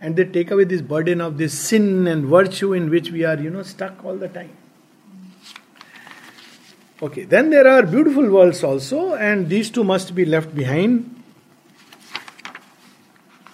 And 0.00 0.14
they 0.16 0.24
take 0.24 0.50
away 0.50 0.64
this 0.64 0.82
burden 0.82 1.20
of 1.20 1.38
this 1.38 1.58
sin 1.58 2.06
and 2.06 2.26
virtue 2.26 2.72
in 2.74 2.90
which 2.90 3.10
we 3.10 3.24
are, 3.24 3.36
you 3.36 3.50
know, 3.50 3.62
stuck 3.62 4.04
all 4.04 4.16
the 4.16 4.28
time. 4.28 4.50
Okay, 7.02 7.24
then 7.24 7.50
there 7.50 7.66
are 7.68 7.82
beautiful 7.82 8.28
worlds 8.30 8.62
also, 8.64 9.14
and 9.14 9.48
these 9.50 9.70
two 9.70 9.84
must 9.84 10.14
be 10.14 10.24
left 10.24 10.54
behind. 10.54 11.12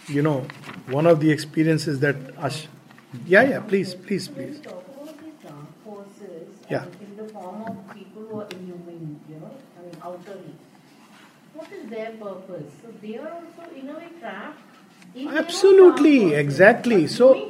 You 0.09 0.23
know, 0.23 0.47
one 0.89 1.07
of 1.07 1.21
the 1.21 1.31
experiences 1.31 2.01
that 2.01 2.17
Ash. 2.39 2.67
Yeah, 3.27 3.43
yeah, 3.43 3.61
please, 3.61 3.95
please, 3.95 4.29
please. 4.29 4.61
talk 4.61 4.85
about 4.97 5.19
these 5.21 5.35
dark 5.43 5.67
forces 5.85 6.49
Yeah. 6.71 6.85
in 7.01 7.17
the 7.17 7.29
form 7.33 7.63
of 7.63 7.95
people 7.95 8.23
who 8.31 8.41
are 8.41 8.47
inhuman, 8.51 9.21
you 9.29 9.37
know, 9.37 9.51
I 9.79 9.83
mean, 9.83 9.97
outwardly. 10.03 10.55
What 11.55 11.71
is 11.73 11.91
their 11.91 12.13
purpose? 12.13 12.73
So 12.83 12.89
they 13.03 13.19
are 13.19 13.31
also 13.31 13.71
in 13.75 13.89
a 13.91 13.95
way 13.99 14.09
trapped. 14.21 14.72
Absolutely, 15.29 16.33
exactly. 16.35 17.07
So- 17.07 17.49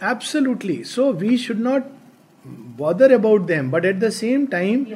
absolutely. 0.00 0.84
So 0.84 1.10
we 1.10 1.36
should 1.36 1.60
not 1.60 1.86
bother 2.44 3.12
about 3.14 3.46
them, 3.46 3.70
but 3.70 3.84
at 3.84 4.00
the 4.00 4.10
same 4.10 4.46
time, 4.48 4.86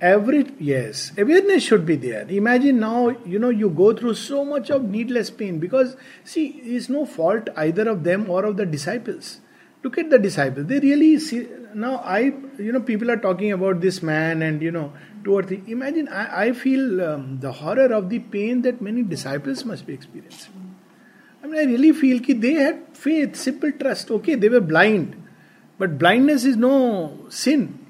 every 0.00 0.46
yes, 0.58 1.12
awareness 1.18 1.62
should 1.62 1.84
be 1.86 1.96
there. 1.96 2.26
Imagine 2.28 2.80
now, 2.80 3.16
you 3.24 3.38
know, 3.38 3.50
you 3.50 3.68
go 3.70 3.92
through 3.94 4.14
so 4.14 4.44
much 4.44 4.70
of 4.70 4.84
needless 4.84 5.30
pain 5.30 5.58
because 5.58 5.96
see, 6.24 6.46
it's 6.64 6.88
no 6.88 7.04
fault 7.04 7.48
either 7.56 7.88
of 7.88 8.04
them 8.04 8.28
or 8.30 8.44
of 8.44 8.56
the 8.56 8.66
disciples. 8.66 9.40
Look 9.84 9.98
at 9.98 10.08
the 10.08 10.18
disciples; 10.18 10.66
they 10.66 10.80
really 10.80 11.18
see. 11.18 11.46
Now, 11.74 11.96
I, 11.98 12.32
you 12.58 12.72
know, 12.72 12.80
people 12.80 13.10
are 13.10 13.18
talking 13.18 13.52
about 13.52 13.82
this 13.82 14.02
man 14.02 14.40
and 14.40 14.62
you 14.62 14.70
know, 14.70 14.92
two 15.24 15.34
or 15.34 15.42
three. 15.42 15.62
Imagine, 15.66 16.08
I, 16.08 16.46
I 16.46 16.52
feel 16.52 17.02
um, 17.02 17.38
the 17.40 17.52
horror 17.52 17.92
of 17.92 18.08
the 18.08 18.20
pain 18.20 18.62
that 18.62 18.80
many 18.80 19.02
disciples 19.02 19.64
must 19.66 19.86
be 19.86 19.92
experiencing. 19.92 20.74
I 21.42 21.46
mean, 21.46 21.60
I 21.60 21.64
really 21.64 21.92
feel 21.92 22.18
that 22.18 22.40
they 22.40 22.54
had 22.54 22.82
faith, 22.94 23.36
simple 23.36 23.72
trust. 23.72 24.10
Okay, 24.10 24.36
they 24.36 24.48
were 24.48 24.62
blind, 24.62 25.22
but 25.78 25.98
blindness 25.98 26.46
is 26.46 26.56
no 26.56 27.26
sin. 27.28 27.86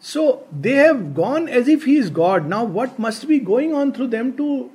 So 0.00 0.46
they 0.58 0.76
have 0.76 1.14
gone 1.14 1.48
as 1.48 1.68
if 1.68 1.84
he 1.84 1.98
is 1.98 2.08
God. 2.08 2.46
Now, 2.46 2.64
what 2.64 2.98
must 2.98 3.28
be 3.28 3.38
going 3.38 3.74
on 3.74 3.92
through 3.92 4.08
them 4.08 4.34
to 4.38 4.70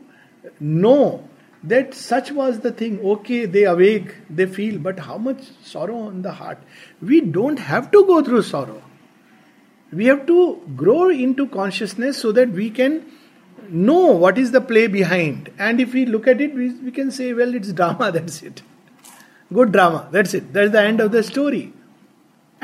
know 0.59 1.27
that 1.63 1.93
such 1.93 2.31
was 2.31 2.59
the 2.59 2.71
thing. 2.71 2.99
Okay, 2.99 3.45
they 3.45 3.63
awake, 3.63 4.15
they 4.29 4.45
feel, 4.45 4.77
but 4.79 4.99
how 4.99 5.17
much 5.17 5.43
sorrow 5.63 6.09
in 6.09 6.21
the 6.21 6.33
heart? 6.33 6.59
We 7.01 7.21
don't 7.21 7.57
have 7.57 7.89
to 7.91 8.05
go 8.05 8.21
through 8.21 8.43
sorrow. 8.43 8.81
We 9.91 10.05
have 10.07 10.25
to 10.27 10.61
grow 10.75 11.09
into 11.09 11.47
consciousness 11.47 12.17
so 12.17 12.31
that 12.33 12.49
we 12.49 12.69
can 12.69 13.05
know 13.69 14.07
what 14.07 14.37
is 14.37 14.51
the 14.51 14.59
play 14.59 14.87
behind. 14.87 15.51
And 15.57 15.79
if 15.79 15.93
we 15.93 16.05
look 16.05 16.27
at 16.27 16.41
it, 16.41 16.53
we, 16.53 16.73
we 16.73 16.91
can 16.91 17.11
say, 17.11 17.33
well, 17.33 17.53
it's 17.55 17.71
drama, 17.71 18.11
that's 18.13 18.41
it. 18.41 18.61
Good 19.53 19.71
drama, 19.71 20.09
that's 20.11 20.33
it. 20.33 20.51
That's 20.51 20.71
the 20.71 20.81
end 20.81 20.99
of 20.99 21.11
the 21.11 21.23
story. 21.23 21.73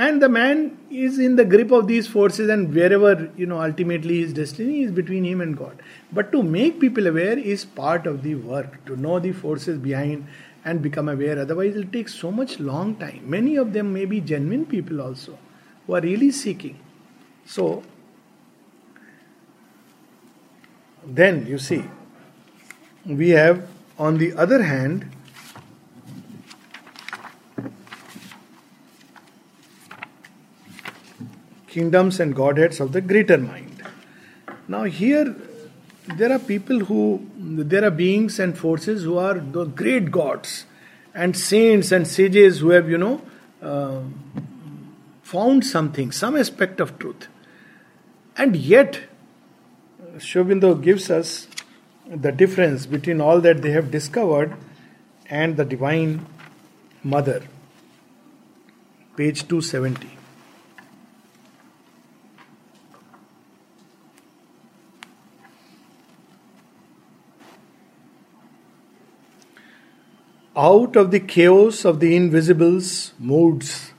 And 0.05 0.21
the 0.23 0.29
man 0.29 0.77
is 0.89 1.19
in 1.19 1.35
the 1.35 1.43
grip 1.43 1.71
of 1.71 1.87
these 1.87 2.07
forces, 2.07 2.49
and 2.49 2.73
wherever, 2.73 3.29
you 3.35 3.45
know, 3.45 3.61
ultimately 3.61 4.21
his 4.21 4.31
destiny 4.31 4.83
is 4.83 4.91
between 4.91 5.25
him 5.25 5.41
and 5.41 5.57
God. 5.57 5.81
But 6.13 6.31
to 6.31 6.41
make 6.41 6.79
people 6.79 7.07
aware 7.07 7.37
is 7.37 7.65
part 7.65 8.07
of 8.07 8.23
the 8.23 8.35
work, 8.35 8.85
to 8.85 8.95
know 8.95 9.19
the 9.19 9.33
forces 9.33 9.77
behind 9.77 10.25
and 10.63 10.81
become 10.81 11.09
aware. 11.09 11.37
Otherwise, 11.37 11.75
it 11.75 11.91
takes 11.91 12.15
so 12.15 12.31
much 12.31 12.61
long 12.61 12.95
time. 12.95 13.29
Many 13.29 13.57
of 13.57 13.73
them 13.73 13.91
may 13.91 14.05
be 14.05 14.21
genuine 14.21 14.65
people 14.65 15.01
also 15.01 15.37
who 15.85 15.95
are 15.95 16.01
really 16.01 16.31
seeking. 16.31 16.79
So, 17.45 17.83
then 21.05 21.45
you 21.45 21.57
see, 21.57 21.83
we 23.05 23.31
have 23.31 23.67
on 23.97 24.17
the 24.17 24.33
other 24.33 24.63
hand, 24.63 25.11
kingdoms 31.79 32.19
and 32.19 32.35
godheads 32.35 32.79
of 32.79 32.91
the 32.91 33.01
greater 33.01 33.37
mind. 33.37 33.83
Now, 34.67 34.83
here 34.83 35.35
there 36.17 36.31
are 36.31 36.39
people 36.39 36.79
who, 36.79 37.25
there 37.37 37.85
are 37.85 37.91
beings 37.91 38.39
and 38.39 38.57
forces 38.57 39.03
who 39.03 39.17
are 39.17 39.35
the 39.35 39.65
great 39.65 40.11
gods 40.11 40.65
and 41.13 41.37
saints 41.37 41.91
and 41.91 42.07
sages 42.07 42.59
who 42.59 42.71
have, 42.71 42.89
you 42.89 42.97
know, 42.97 43.21
uh, 43.61 44.01
found 45.21 45.65
something, 45.65 46.11
some 46.11 46.35
aspect 46.35 46.79
of 46.79 46.97
truth. 46.99 47.27
And 48.35 48.55
yet, 48.55 48.99
Sri 50.17 50.43
Aurobindo 50.43 50.73
gives 50.81 51.09
us 51.09 51.47
the 52.07 52.31
difference 52.31 52.85
between 52.85 53.21
all 53.21 53.39
that 53.41 53.61
they 53.61 53.71
have 53.71 53.91
discovered 53.91 54.55
and 55.29 55.57
the 55.57 55.65
Divine 55.65 56.25
Mother. 57.03 57.43
Page 59.15 59.47
270. 59.47 60.18
Out 70.59 70.97
of 70.97 71.11
the 71.11 71.21
chaos 71.21 71.85
of 71.85 72.01
the 72.01 72.17
invisible's 72.17 73.13
moods, 73.17 73.93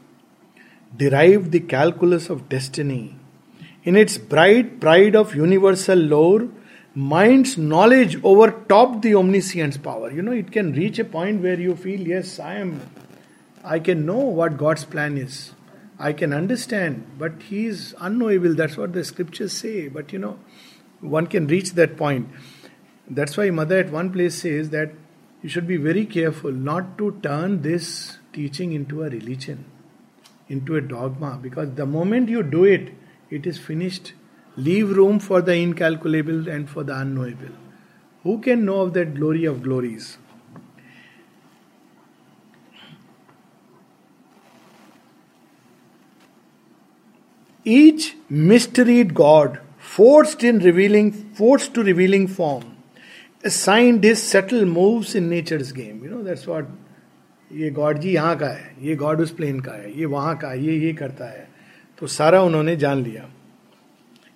derived 0.94 1.53
the 1.53 1.61
calculus 1.61 2.29
of 2.29 2.51
destiny. 2.51 3.16
In 3.83 3.96
its 3.96 4.18
bright 4.18 4.79
pride 4.79 5.16
of 5.16 5.35
universal 5.35 5.99
lore, 5.99 6.49
mind's 6.94 7.57
knowledge 7.57 8.23
overtopped 8.23 9.01
the 9.01 9.14
omniscience 9.14 9.79
power. 9.79 10.11
You 10.11 10.20
know, 10.20 10.33
it 10.33 10.53
can 10.53 10.75
reach 10.75 10.99
a 10.99 11.05
point 11.07 11.40
where 11.40 11.59
you 11.59 11.75
feel, 11.77 12.07
yes, 12.07 12.38
I 12.38 12.57
am, 12.57 12.83
I 13.64 13.79
can 13.79 14.05
know 14.05 14.18
what 14.18 14.59
God's 14.59 14.85
plan 14.85 15.16
is. 15.16 15.55
I 15.99 16.12
can 16.12 16.35
understand, 16.35 17.07
but 17.18 17.40
He 17.40 17.68
is 17.68 17.94
unknowable. 17.99 18.55
That's 18.55 18.77
what 18.77 18.92
the 18.92 19.05
scriptures 19.05 19.55
say. 19.55 19.88
But 19.88 20.12
you 20.12 20.18
know, 20.18 20.38
one 21.01 21.27
can 21.27 21.46
reach 21.46 21.73
that 21.73 21.96
point. 21.96 22.29
That's 23.09 23.38
why 23.38 23.49
Mother 23.49 23.79
at 23.79 23.90
one 23.90 24.12
place 24.12 24.42
says 24.42 24.68
that 24.70 24.92
you 25.42 25.48
should 25.48 25.66
be 25.66 25.76
very 25.76 26.05
careful 26.05 26.53
not 26.53 26.98
to 26.98 27.18
turn 27.22 27.62
this 27.62 28.18
teaching 28.33 28.72
into 28.72 29.03
a 29.03 29.09
religion, 29.09 29.64
into 30.48 30.76
a 30.76 30.81
dogma, 30.81 31.38
because 31.40 31.74
the 31.74 31.87
moment 31.87 32.29
you 32.29 32.42
do 32.42 32.64
it, 32.64 32.92
it 33.31 33.46
is 33.46 33.59
finished. 33.59 34.12
Leave 34.57 34.90
room 34.90 35.18
for 35.18 35.40
the 35.40 35.55
incalculable 35.55 36.48
and 36.48 36.68
for 36.68 36.85
the 36.85 36.94
unknowable. 36.94 37.55
Who 38.24 38.40
can 38.40 38.64
know 38.64 38.81
of 38.81 38.92
that 38.94 39.14
glory 39.14 39.44
of 39.44 39.62
glories? 39.62 40.18
Each 47.64 48.16
mysteried 48.29 49.14
God, 49.14 49.61
forced 49.79 50.42
in 50.42 50.59
revealing, 50.59 51.12
forced 51.35 51.74
to 51.74 51.83
revealing 51.83 52.26
form, 52.26 52.76
assigned 53.44 54.04
his 54.04 54.22
subtle 54.22 54.65
moves 54.65 55.15
in 55.15 55.30
nature's 55.30 55.72
game. 55.72 56.04
You 56.04 56.10
know, 56.10 56.24
that's 56.24 56.48
what 56.48 56.65
ये 57.52 57.70
God 57.72 57.98
ji 58.00 58.12
यहाँ 58.12 58.36
का 58.38 58.48
है 58.48 58.76
ये 58.82 58.96
God 58.96 59.20
उस 59.22 59.32
plane 59.32 59.60
का 59.62 59.72
है 59.72 59.91
ये 60.00 60.06
वहां 60.12 60.36
का 60.36 60.50
है 60.50 60.63
ये 60.65 60.78
ये 60.80 60.94
करता 60.94 61.26
है 61.26 61.48
तो 61.98 62.08
सारा 62.08 62.41
उन्होंने 62.41 62.76
जान 62.76 63.04
लिया 63.04 63.28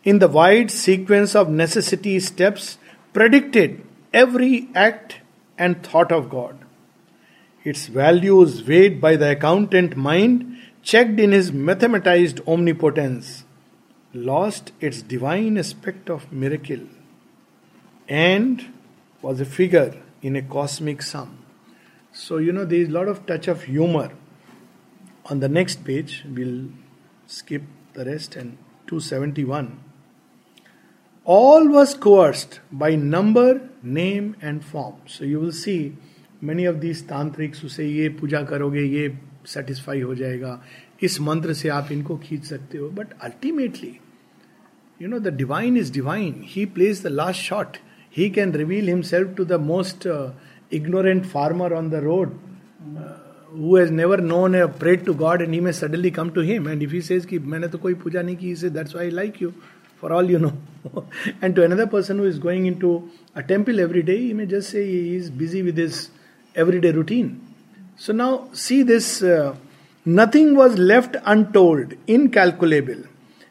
इन 0.06 0.20
the 0.20 0.24
wide 0.34 0.70
sequence 0.70 1.36
of 1.36 1.50
necessity 1.62 2.20
steps 2.20 2.68
predicted 3.16 3.78
every 4.14 4.56
act 4.78 5.14
and 5.58 5.76
thought 5.86 6.14
of 6.14 6.28
God 6.32 7.68
it's 7.68 7.90
values 7.96 8.62
Wade 8.68 9.00
by 9.02 9.18
the 9.18 9.36
accountant 9.38 9.98
mind 9.98 10.44
checked 10.84 11.20
in 11.20 11.32
his 11.32 11.52
mathematized 11.52 12.42
omnipotence, 12.48 13.44
lost 14.14 14.72
its 14.80 15.02
divine 15.04 15.58
aspect 15.58 16.10
of 16.10 16.32
miracle, 16.34 16.86
and 18.10 18.66
was 19.24 19.40
a 19.40 19.46
figure 19.46 20.02
in 20.22 20.36
a 20.36 20.42
cosmic 20.42 21.02
sum. 21.02 21.44
So, 22.12 22.38
you 22.38 22.52
know, 22.52 22.66
there 22.66 22.80
is 22.80 22.90
a 22.90 22.92
lot 22.92 23.08
of 23.08 23.26
touch 23.26 23.48
of 23.48 23.64
humor. 23.64 24.12
On 25.26 25.40
the 25.40 25.50
next 25.50 25.84
page, 25.84 26.26
we'll 26.28 26.70
skip 27.28 27.64
the 27.94 28.06
rest 28.06 28.36
and 28.36 28.58
271. 28.88 29.80
All 31.26 31.68
was 31.68 31.94
coerced 31.94 32.60
by 32.72 32.96
number, 32.96 33.70
name, 33.84 34.36
and 34.42 34.64
form. 34.66 34.96
So, 35.06 35.24
you 35.24 35.40
will 35.40 35.52
see 35.52 35.96
many 36.42 36.66
of 36.66 36.82
these 36.82 37.04
tantrics 37.04 37.60
who 37.60 37.70
say, 37.70 37.86
ये 37.86 38.10
पूजा 38.20 38.42
करोगे 38.50 38.84
ये 38.84 39.18
satisfy 39.48 40.02
हो 40.02 40.16
जाएगा 40.16 40.62
इस 41.04 41.20
मंत्र 41.22 41.54
से 41.54 41.70
आप 41.70 41.92
इनको 41.92 42.18
खींच 42.24 42.44
सकते 42.46 42.78
हो 42.78 42.90
but 42.98 43.14
ultimately 43.24 43.98
you 45.02 45.08
know 45.10 45.20
the 45.20 45.34
divine 45.38 45.78
is 45.78 45.92
divine 45.94 46.42
he 46.48 46.66
place 46.76 47.04
the 47.04 47.08
last 47.08 47.42
shot 47.42 47.78
he 48.17 48.31
can 48.31 48.53
reveal 48.53 48.87
himself 48.95 49.35
to 49.39 49.45
the 49.45 49.59
most 49.59 50.07
uh, 50.07 50.31
ignorant 50.71 51.27
farmer 51.27 51.75
on 51.75 51.91
the 51.91 52.01
road 52.01 52.39
uh, 52.97 53.15
who 53.63 53.75
has 53.75 53.91
never 53.91 54.19
known 54.19 54.55
or 54.55 54.69
prayed 54.69 55.05
to 55.05 55.15
God 55.15 55.43
and 55.43 55.53
he 55.53 55.61
may 55.61 55.73
suddenly 55.73 56.13
come 56.13 56.33
to 56.35 56.41
him. 56.41 56.69
And 56.69 56.81
if 56.81 56.93
he 56.93 57.01
says, 57.01 57.27
ki, 57.27 57.39
to 57.39 57.79
koi 57.79 57.95
puja 57.95 58.21
nahi 58.21 58.39
ki, 58.39 58.47
he 58.47 58.55
says, 58.55 58.73
That's 58.73 58.95
why 58.95 59.07
I 59.07 59.09
like 59.09 59.41
you, 59.41 59.53
for 59.97 60.13
all 60.13 60.31
you 60.31 60.39
know. 60.39 60.53
and 61.43 61.57
to 61.57 61.65
another 61.65 61.89
person 61.89 62.19
who 62.19 62.25
is 62.25 62.39
going 62.39 62.67
into 62.67 63.11
a 63.35 63.43
temple 63.43 63.81
every 63.81 64.05
day, 64.05 64.19
he 64.19 64.33
may 64.33 64.47
just 64.47 64.71
say 64.71 64.85
he 64.85 65.17
is 65.17 65.31
busy 65.31 65.63
with 65.63 65.77
his 65.77 66.11
everyday 66.55 66.93
routine. 66.93 67.41
So 67.97 68.13
now 68.13 68.49
see 68.53 68.85
this 68.85 69.23
uh, 69.25 69.57
nothing 70.05 70.55
was 70.55 70.79
left 70.79 71.17
untold, 71.25 71.95
incalculable, 72.07 73.03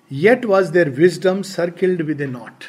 yet 0.07 0.45
was 0.45 0.71
their 0.71 0.89
wisdom 0.89 1.43
circled 1.43 2.01
with 2.01 2.21
a 2.21 2.27
knot. 2.27 2.67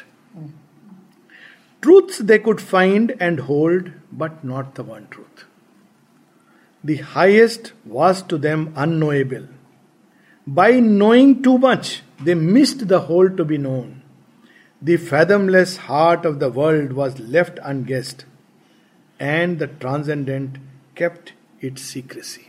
Truths 1.85 2.17
they 2.17 2.39
could 2.39 2.59
find 2.59 3.15
and 3.19 3.41
hold, 3.41 3.91
but 4.11 4.43
not 4.43 4.73
the 4.73 4.81
one 4.81 5.07
truth. 5.11 5.43
The 6.83 6.95
highest 6.95 7.73
was 7.85 8.23
to 8.23 8.39
them 8.39 8.73
unknowable. 8.75 9.47
By 10.47 10.79
knowing 10.79 11.43
too 11.43 11.59
much, 11.59 12.01
they 12.19 12.33
missed 12.33 12.87
the 12.87 13.01
whole 13.01 13.29
to 13.29 13.45
be 13.45 13.59
known. 13.59 14.01
The 14.81 14.97
fathomless 14.97 15.77
heart 15.77 16.25
of 16.25 16.39
the 16.39 16.49
world 16.49 16.93
was 16.93 17.19
left 17.19 17.59
unguessed, 17.61 18.25
and 19.19 19.59
the 19.59 19.67
transcendent 19.67 20.57
kept 20.95 21.33
its 21.61 21.83
secrecy. 21.83 22.47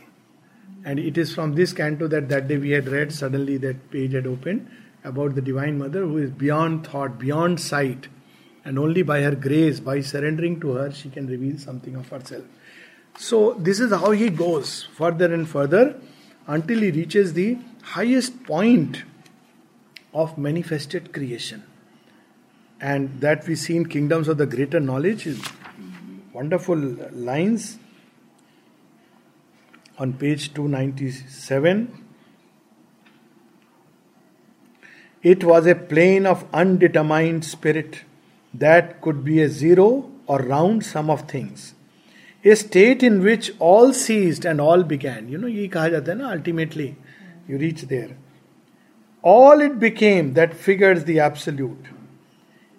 And 0.83 0.97
it 0.97 1.15
is 1.15 1.35
from 1.35 1.53
this 1.53 1.73
canto 1.73 2.07
that 2.07 2.27
that 2.29 2.47
day 2.47 2.57
we 2.57 2.71
had 2.71 2.87
read, 2.87 3.13
suddenly 3.13 3.57
that 3.57 3.91
page 3.91 4.13
had 4.13 4.25
opened 4.25 4.67
about 5.03 5.35
the 5.35 5.43
Divine 5.43 5.77
Mother 5.77 6.01
who 6.01 6.17
is 6.17 6.31
beyond 6.31 6.87
thought, 6.87 7.19
beyond 7.19 7.59
sight, 7.59 8.07
and 8.67 8.77
only 8.77 9.01
by 9.01 9.21
her 9.21 9.33
grace, 9.33 9.79
by 9.79 10.01
surrendering 10.01 10.59
to 10.59 10.71
her, 10.73 10.91
she 10.91 11.09
can 11.09 11.25
reveal 11.25 11.57
something 11.57 11.95
of 11.95 12.09
herself. 12.09 12.43
So, 13.17 13.53
this 13.53 13.79
is 13.79 13.91
how 13.91 14.11
he 14.11 14.29
goes 14.29 14.83
further 14.93 15.33
and 15.33 15.47
further 15.47 15.95
until 16.47 16.79
he 16.79 16.91
reaches 16.91 17.31
the 17.31 17.57
highest 17.81 18.43
point 18.43 19.03
of 20.13 20.37
manifested 20.37 21.13
creation. 21.13 21.63
And 22.81 23.21
that 23.21 23.47
we 23.47 23.55
see 23.55 23.77
in 23.77 23.87
Kingdoms 23.87 24.27
of 24.27 24.37
the 24.37 24.45
Greater 24.45 24.81
Knowledge 24.81 25.27
is 25.27 25.41
wonderful 26.33 26.77
lines 26.77 27.79
on 29.97 30.11
page 30.11 30.53
297. 30.53 32.03
It 35.23 35.45
was 35.45 35.65
a 35.65 35.73
plane 35.73 36.25
of 36.25 36.45
undetermined 36.53 37.45
spirit 37.45 38.01
that 38.56 39.00
could 39.00 39.22
be 39.24 39.40
a 39.42 39.48
zero 39.48 40.10
or 40.26 40.38
round 40.40 40.84
sum 40.84 41.14
of 41.16 41.28
things. 41.34 41.70
A 42.44 42.54
state 42.54 43.02
in 43.04 43.20
which 43.20 43.50
all 43.62 43.92
seized 43.92 44.46
and 44.46 44.60
all 44.60 44.82
began 44.84 45.28
you 45.30 45.38
know 45.38 45.48
ये 45.48 45.66
कहा 45.74 45.88
जाता 45.88 46.12
है 46.12 46.16
ना 46.18 46.28
ultimately 46.28 46.86
you 47.50 47.58
reach 47.58 47.84
there 47.84 48.16
all 49.24 49.62
it 49.62 49.72
became 49.84 50.32
that 50.34 50.54
figures 50.64 51.04
the 51.04 51.10
absolute 51.26 51.88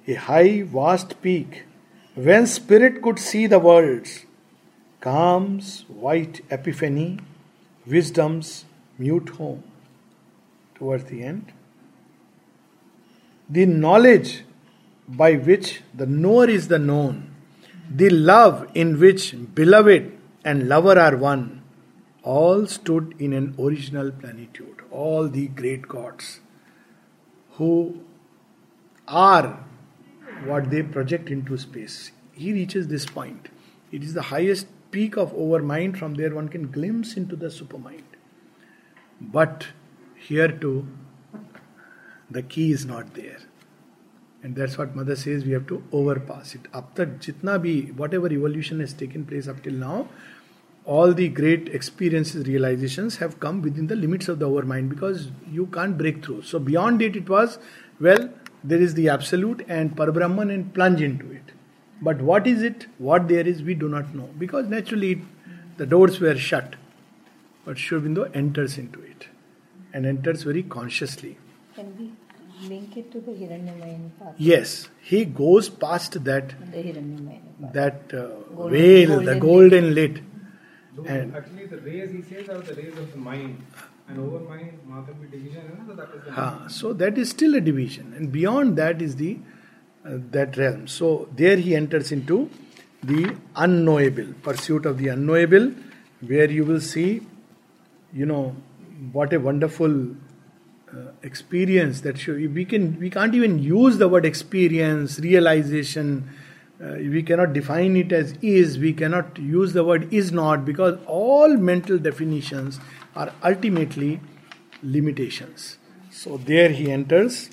A 0.08 0.16
high 0.22 0.62
vast 0.74 1.14
peak 1.24 1.56
when 2.18 2.46
spirit 2.56 3.00
could 3.02 3.18
see 3.28 3.48
the 3.48 3.62
world 3.68 4.08
calms 5.02 5.70
white 6.04 6.38
epiphany 6.50 7.20
wisdom's 7.88 8.52
mute 8.98 9.32
home 9.40 9.64
towards 10.76 11.04
the 11.06 11.24
end 11.24 11.52
the 13.50 13.66
knowledge 13.66 14.32
by 15.09 15.35
which 15.35 15.83
the 15.95 16.07
knower 16.07 16.49
is 16.49 16.69
the 16.69 16.79
known 16.79 17.35
the 17.91 18.11
love 18.11 18.69
in 18.75 19.01
which 19.01 19.35
beloved 19.55 20.13
and 20.45 20.69
lover 20.69 20.99
are 20.99 21.17
one, 21.17 21.63
all 22.23 22.67
stood 22.67 23.15
in 23.19 23.33
an 23.33 23.55
original 23.59 24.11
plenitude. 24.11 24.83
All 24.91 25.29
the 25.29 25.49
great 25.49 25.89
gods 25.89 26.41
who 27.53 28.05
are 29.07 29.65
what 30.45 30.71
they 30.71 30.83
project 30.83 31.31
into 31.31 31.57
space. 31.57 32.13
He 32.33 32.53
reaches 32.53 32.89
this 32.89 33.07
point. 33.07 33.49
It 33.91 34.05
is 34.05 34.13
the 34.13 34.23
highest 34.23 34.67
peak 34.91 35.17
of 35.17 35.33
overmind. 35.33 35.97
From 35.97 36.15
there, 36.15 36.35
one 36.35 36.49
can 36.49 36.71
glimpse 36.71 37.17
into 37.17 37.37
the 37.37 37.47
supermind. 37.47 38.05
But 39.21 39.69
here 40.15 40.49
too, 40.49 40.87
the 42.31 42.43
key 42.43 42.71
is 42.71 42.85
not 42.85 43.15
there. 43.15 43.39
And 44.43 44.55
that's 44.55 44.79
what 44.79 44.95
mother 44.95 45.17
says 45.17 45.45
we 45.45 45.53
have 45.53 45.67
to 45.67 45.83
overpass 45.93 46.55
it. 46.55 46.63
Up 46.73 46.95
tak 46.95 47.21
jitna 47.21 47.59
bhi, 47.65 47.95
whatever 47.97 48.33
evolution 48.33 48.81
has 48.81 48.93
taken 48.93 49.25
place 49.25 49.49
up 49.49 49.63
till 49.63 49.75
now, 49.75 50.09
all 50.85 51.13
the 51.13 51.29
great 51.29 51.69
experiences, 51.69 52.47
realizations 52.47 53.17
have 53.17 53.41
come 53.41 53.61
within 53.63 53.89
the 53.89 53.97
limits 53.97 54.29
of 54.29 54.39
the 54.39 54.51
our 54.51 54.63
mind 54.63 54.89
because 54.89 55.31
you 55.51 55.67
can't 55.67 55.99
break 55.99 56.25
through. 56.25 56.43
So 56.43 56.59
beyond 56.59 57.03
it, 57.03 57.17
it 57.17 57.29
was, 57.29 57.59
well, 58.01 58.31
there 58.65 58.81
is 58.81 58.95
the 58.95 59.09
absolute 59.09 59.65
and 59.69 59.95
Parabrahman 59.95 60.55
and 60.55 60.73
plunge 60.73 61.03
into 61.03 61.31
it. 61.31 61.53
But 62.01 62.23
what 62.23 62.47
is 62.47 62.63
it, 62.63 62.87
what 62.99 63.29
there 63.29 63.47
is, 63.47 63.63
we 63.63 63.75
do 63.75 63.89
not 63.89 64.15
know. 64.15 64.31
Because 64.39 64.67
naturally, 64.69 65.21
the 65.77 65.85
doors 65.85 66.21
were 66.21 66.37
shut. 66.37 66.77
But 67.65 67.77
Sri 67.77 68.01
Aurobindo 68.01 68.35
enters 68.35 68.79
into 68.79 69.03
it 69.03 69.29
and 69.93 70.07
enters 70.07 70.45
very 70.45 70.63
consciously. 70.63 71.39
Can 71.75 71.97
we 71.99 72.13
link 72.69 72.97
it 72.97 73.11
to 73.13 73.21
the 73.21 73.33
Hiranyamayan 73.33 74.11
path. 74.19 74.35
Yes, 74.39 74.89
he 75.01 75.25
goes 75.25 75.69
past 75.69 76.23
that 76.25 76.55
The 76.73 76.83
Hiranyamayan 76.89 77.73
that 77.73 78.13
uh, 78.15 78.27
Golden- 78.55 78.71
veil, 78.73 79.09
golden 79.09 79.27
the 79.27 79.41
golden 79.41 79.95
lid. 79.95 80.25
So 80.97 81.05
And- 81.05 81.35
actually, 81.37 81.67
the 81.67 81.79
rays 81.79 82.11
he 82.11 82.23
says 82.23 82.49
are 82.49 82.59
the 82.61 82.75
rays 82.75 82.97
of 82.99 83.11
the 83.13 83.19
mind, 83.19 83.63
and 84.09 84.19
over 84.19 84.41
mind, 84.41 84.79
Madhavi 84.91 85.31
division, 85.31 85.63
you 85.79 85.87
so 85.87 85.95
that 85.95 86.15
is 86.17 86.25
the 86.25 86.33
Ha, 86.33 86.67
so 86.69 86.93
that 86.93 87.19
is 87.19 87.31
still 87.31 87.55
a 87.55 87.61
division, 87.61 88.15
and 88.17 88.33
beyond 88.33 88.77
that 88.77 89.01
is 89.03 89.17
the 89.17 89.39
uh, 90.05 90.17
that 90.37 90.57
realm. 90.57 90.87
So 90.89 91.29
there 91.37 91.57
he 91.57 91.75
enters 91.77 92.11
into 92.13 92.51
the 93.03 93.37
unknowable 93.55 94.33
pursuit 94.43 94.87
of 94.87 94.99
the 94.99 95.09
unknowable, 95.09 95.71
where 96.21 96.51
you 96.51 96.65
will 96.65 96.81
see, 96.81 97.23
you 98.13 98.27
know, 98.27 98.57
what 99.13 99.33
a 99.33 99.39
wonderful 99.39 99.95
uh, 100.11 100.15
experience 101.23 102.03
that 102.03 102.19
show, 102.19 102.35
we 102.35 102.65
can 102.65 102.99
we 102.99 103.11
can't 103.11 103.35
even 103.35 103.59
use 103.59 103.99
the 103.99 104.09
word 104.09 104.25
experience 104.25 105.19
realization 105.19 106.29
uh, 106.81 106.95
we 106.95 107.23
cannot 107.25 107.53
define 107.53 107.97
it 107.97 108.13
as 108.13 108.35
is 108.41 108.79
we 108.79 108.93
cannot 108.93 109.37
use 109.39 109.73
the 109.73 109.83
word 109.83 110.13
is 110.13 110.31
not 110.31 110.65
because 110.65 110.97
all 111.07 111.57
mental 111.57 111.99
definitions 111.99 112.79
are 113.17 113.33
ultimately 113.43 114.21
limitations. 114.83 115.79
So 116.11 116.37
there 116.37 116.69
he 116.69 116.91
enters 116.91 117.51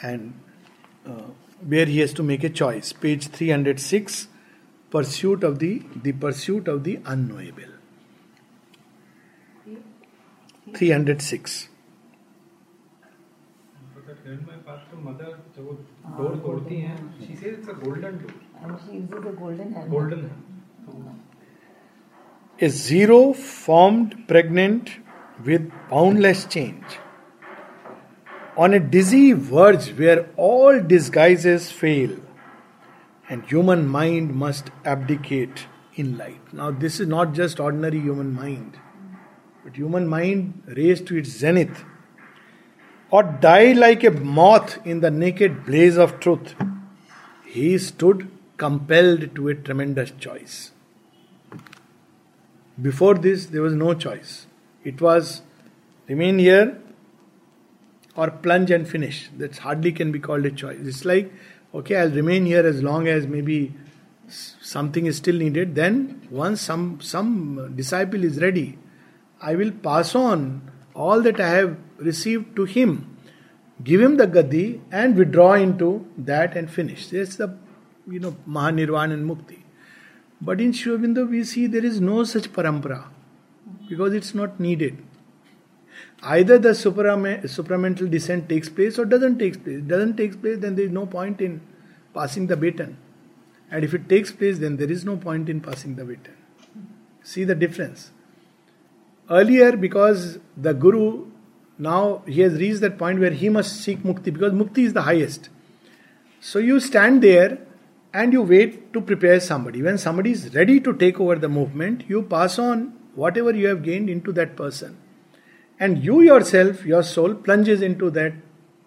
and 0.00 0.32
uh, 1.06 1.24
where 1.66 1.84
he 1.84 1.98
has 1.98 2.14
to 2.14 2.22
make 2.22 2.42
a 2.42 2.48
choice. 2.48 2.94
Page 2.94 3.28
306 3.28 4.28
pursuit 4.90 5.44
of 5.44 5.58
the 5.58 5.82
the 5.94 6.12
pursuit 6.12 6.68
of 6.68 6.84
the 6.84 7.00
unknowable. 7.04 7.74
306 10.74 11.69
zero 22.60 23.20
formed 23.32 24.14
pregnant 24.28 24.90
with 25.46 25.70
boundless 25.90 26.46
change 26.46 26.98
on 28.58 28.74
a 28.74 28.78
dizzy 28.88 29.32
verge 29.32 29.90
where 29.98 30.24
all 30.38 30.80
disguise 30.86 31.46
fail 31.72 32.16
and 33.32 33.42
human 33.42 33.84
mind 33.88 34.32
must 34.36 34.70
abdicate 34.86 35.60
in 35.98 36.14
life 36.16 36.54
now 36.54 36.72
this 36.78 37.00
is 37.00 37.08
not 37.08 37.32
just 37.34 37.60
ordinary 37.60 38.00
human 38.00 38.32
mind 38.34 38.76
but 39.66 39.76
human 39.76 40.06
mind 40.08 40.52
race 40.78 41.04
to 41.08 41.16
it 41.16 41.26
zenith 41.26 41.84
or 43.10 43.22
die 43.22 43.72
like 43.72 44.04
a 44.04 44.10
moth 44.10 44.78
in 44.86 45.00
the 45.00 45.10
naked 45.10 45.64
blaze 45.66 45.96
of 45.96 46.20
truth. 46.20 46.54
He 47.44 47.78
stood 47.78 48.30
compelled 48.56 49.34
to 49.34 49.48
a 49.48 49.54
tremendous 49.54 50.10
choice. 50.12 50.70
Before 52.80 53.14
this, 53.14 53.46
there 53.46 53.62
was 53.62 53.74
no 53.74 53.94
choice. 53.94 54.46
It 54.84 55.00
was 55.00 55.42
remain 56.06 56.38
here 56.38 56.80
or 58.16 58.30
plunge 58.30 58.70
and 58.70 58.88
finish. 58.88 59.30
That 59.36 59.58
hardly 59.58 59.92
can 59.92 60.12
be 60.12 60.20
called 60.20 60.46
a 60.46 60.50
choice. 60.50 60.78
It's 60.82 61.04
like, 61.04 61.32
okay, 61.74 61.96
I'll 61.96 62.10
remain 62.10 62.46
here 62.46 62.66
as 62.66 62.82
long 62.82 63.08
as 63.08 63.26
maybe 63.26 63.74
something 64.28 65.06
is 65.06 65.16
still 65.16 65.36
needed. 65.36 65.74
Then, 65.74 66.26
once 66.30 66.60
some 66.60 67.00
some 67.00 67.72
disciple 67.74 68.24
is 68.24 68.40
ready, 68.40 68.78
I 69.42 69.54
will 69.56 69.72
pass 69.72 70.14
on 70.14 70.70
all 71.06 71.22
that 71.28 71.40
I 71.40 71.48
have 71.48 71.76
received 71.98 72.54
to 72.56 72.64
him, 72.64 72.92
give 73.82 74.00
him 74.00 74.16
the 74.16 74.26
gadi, 74.26 74.80
and 74.90 75.16
withdraw 75.16 75.52
into 75.54 76.06
that 76.30 76.56
and 76.56 76.70
finish. 76.70 77.08
That's 77.08 77.36
the 77.36 77.48
you 78.08 78.20
know 78.20 78.36
Mahanirvan 78.56 79.12
and 79.12 79.30
Mukti. 79.30 79.60
But 80.40 80.60
in 80.60 80.72
Sri 80.72 80.92
Aurobindo, 80.92 81.28
we 81.28 81.44
see 81.44 81.66
there 81.66 81.84
is 81.84 82.00
no 82.00 82.24
such 82.24 82.52
parampara 82.52 83.04
because 83.88 84.14
it's 84.14 84.34
not 84.34 84.58
needed. 84.58 85.02
Either 86.22 86.58
the 86.58 86.70
suprame- 86.70 87.42
supramental 87.44 88.10
descent 88.10 88.48
takes 88.48 88.68
place 88.68 88.98
or 88.98 89.04
doesn't 89.04 89.38
take 89.38 89.62
place. 89.64 89.82
Doesn't 89.82 90.16
take 90.16 90.40
place, 90.40 90.58
then 90.58 90.76
there 90.76 90.86
is 90.86 90.92
no 90.92 91.06
point 91.06 91.40
in 91.40 91.60
passing 92.14 92.46
the 92.46 92.56
baton. 92.56 92.96
And 93.70 93.84
if 93.84 93.94
it 93.94 94.08
takes 94.08 94.32
place, 94.32 94.58
then 94.58 94.76
there 94.76 94.90
is 94.90 95.04
no 95.04 95.16
point 95.16 95.48
in 95.48 95.60
passing 95.60 95.94
the 95.96 96.04
baton. 96.04 96.36
See 97.22 97.44
the 97.44 97.54
difference. 97.54 98.10
Earlier, 99.30 99.76
because 99.76 100.38
the 100.56 100.74
Guru 100.74 101.30
now 101.80 102.22
he 102.26 102.42
has 102.42 102.54
reached 102.60 102.80
that 102.82 102.98
point 102.98 103.20
where 103.20 103.30
he 103.30 103.48
must 103.48 103.80
seek 103.82 104.02
mukti 104.02 104.32
because 104.32 104.52
mukti 104.52 104.84
is 104.84 104.92
the 104.92 105.02
highest. 105.02 105.48
So 106.40 106.58
you 106.58 106.78
stand 106.78 107.22
there 107.22 107.58
and 108.12 108.34
you 108.34 108.42
wait 108.42 108.92
to 108.92 109.00
prepare 109.00 109.40
somebody. 109.40 109.82
When 109.82 109.96
somebody 109.96 110.32
is 110.32 110.54
ready 110.54 110.78
to 110.80 110.94
take 110.94 111.18
over 111.18 111.36
the 111.36 111.48
movement, 111.48 112.04
you 112.06 112.22
pass 112.22 112.58
on 112.58 112.92
whatever 113.14 113.52
you 113.52 113.68
have 113.68 113.82
gained 113.82 114.10
into 114.10 114.32
that 114.32 114.56
person. 114.56 114.98
And 115.78 116.04
you 116.04 116.20
yourself, 116.20 116.84
your 116.84 117.02
soul, 117.02 117.34
plunges 117.34 117.80
into 117.80 118.10
that 118.10 118.34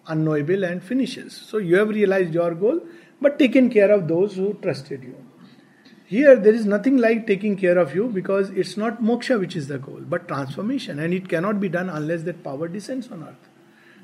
unknowable 0.06 0.62
and 0.62 0.82
finishes. 0.82 1.34
So 1.34 1.58
you 1.58 1.76
have 1.76 1.88
realized 1.88 2.32
your 2.32 2.54
goal, 2.54 2.80
but 3.20 3.40
taken 3.40 3.70
care 3.70 3.90
of 3.90 4.06
those 4.06 4.36
who 4.36 4.54
trusted 4.62 5.02
you. 5.02 5.23
Here, 6.06 6.36
there 6.36 6.52
is 6.52 6.66
nothing 6.66 6.98
like 6.98 7.26
taking 7.26 7.56
care 7.56 7.78
of 7.78 7.94
you 7.94 8.08
because 8.08 8.50
it's 8.50 8.76
not 8.76 9.02
moksha 9.02 9.40
which 9.40 9.56
is 9.56 9.68
the 9.68 9.78
goal, 9.78 10.00
but 10.06 10.28
transformation, 10.28 10.98
and 10.98 11.14
it 11.14 11.30
cannot 11.30 11.60
be 11.60 11.68
done 11.70 11.88
unless 11.88 12.24
that 12.24 12.44
power 12.44 12.68
descends 12.68 13.10
on 13.10 13.24
earth. 13.24 13.48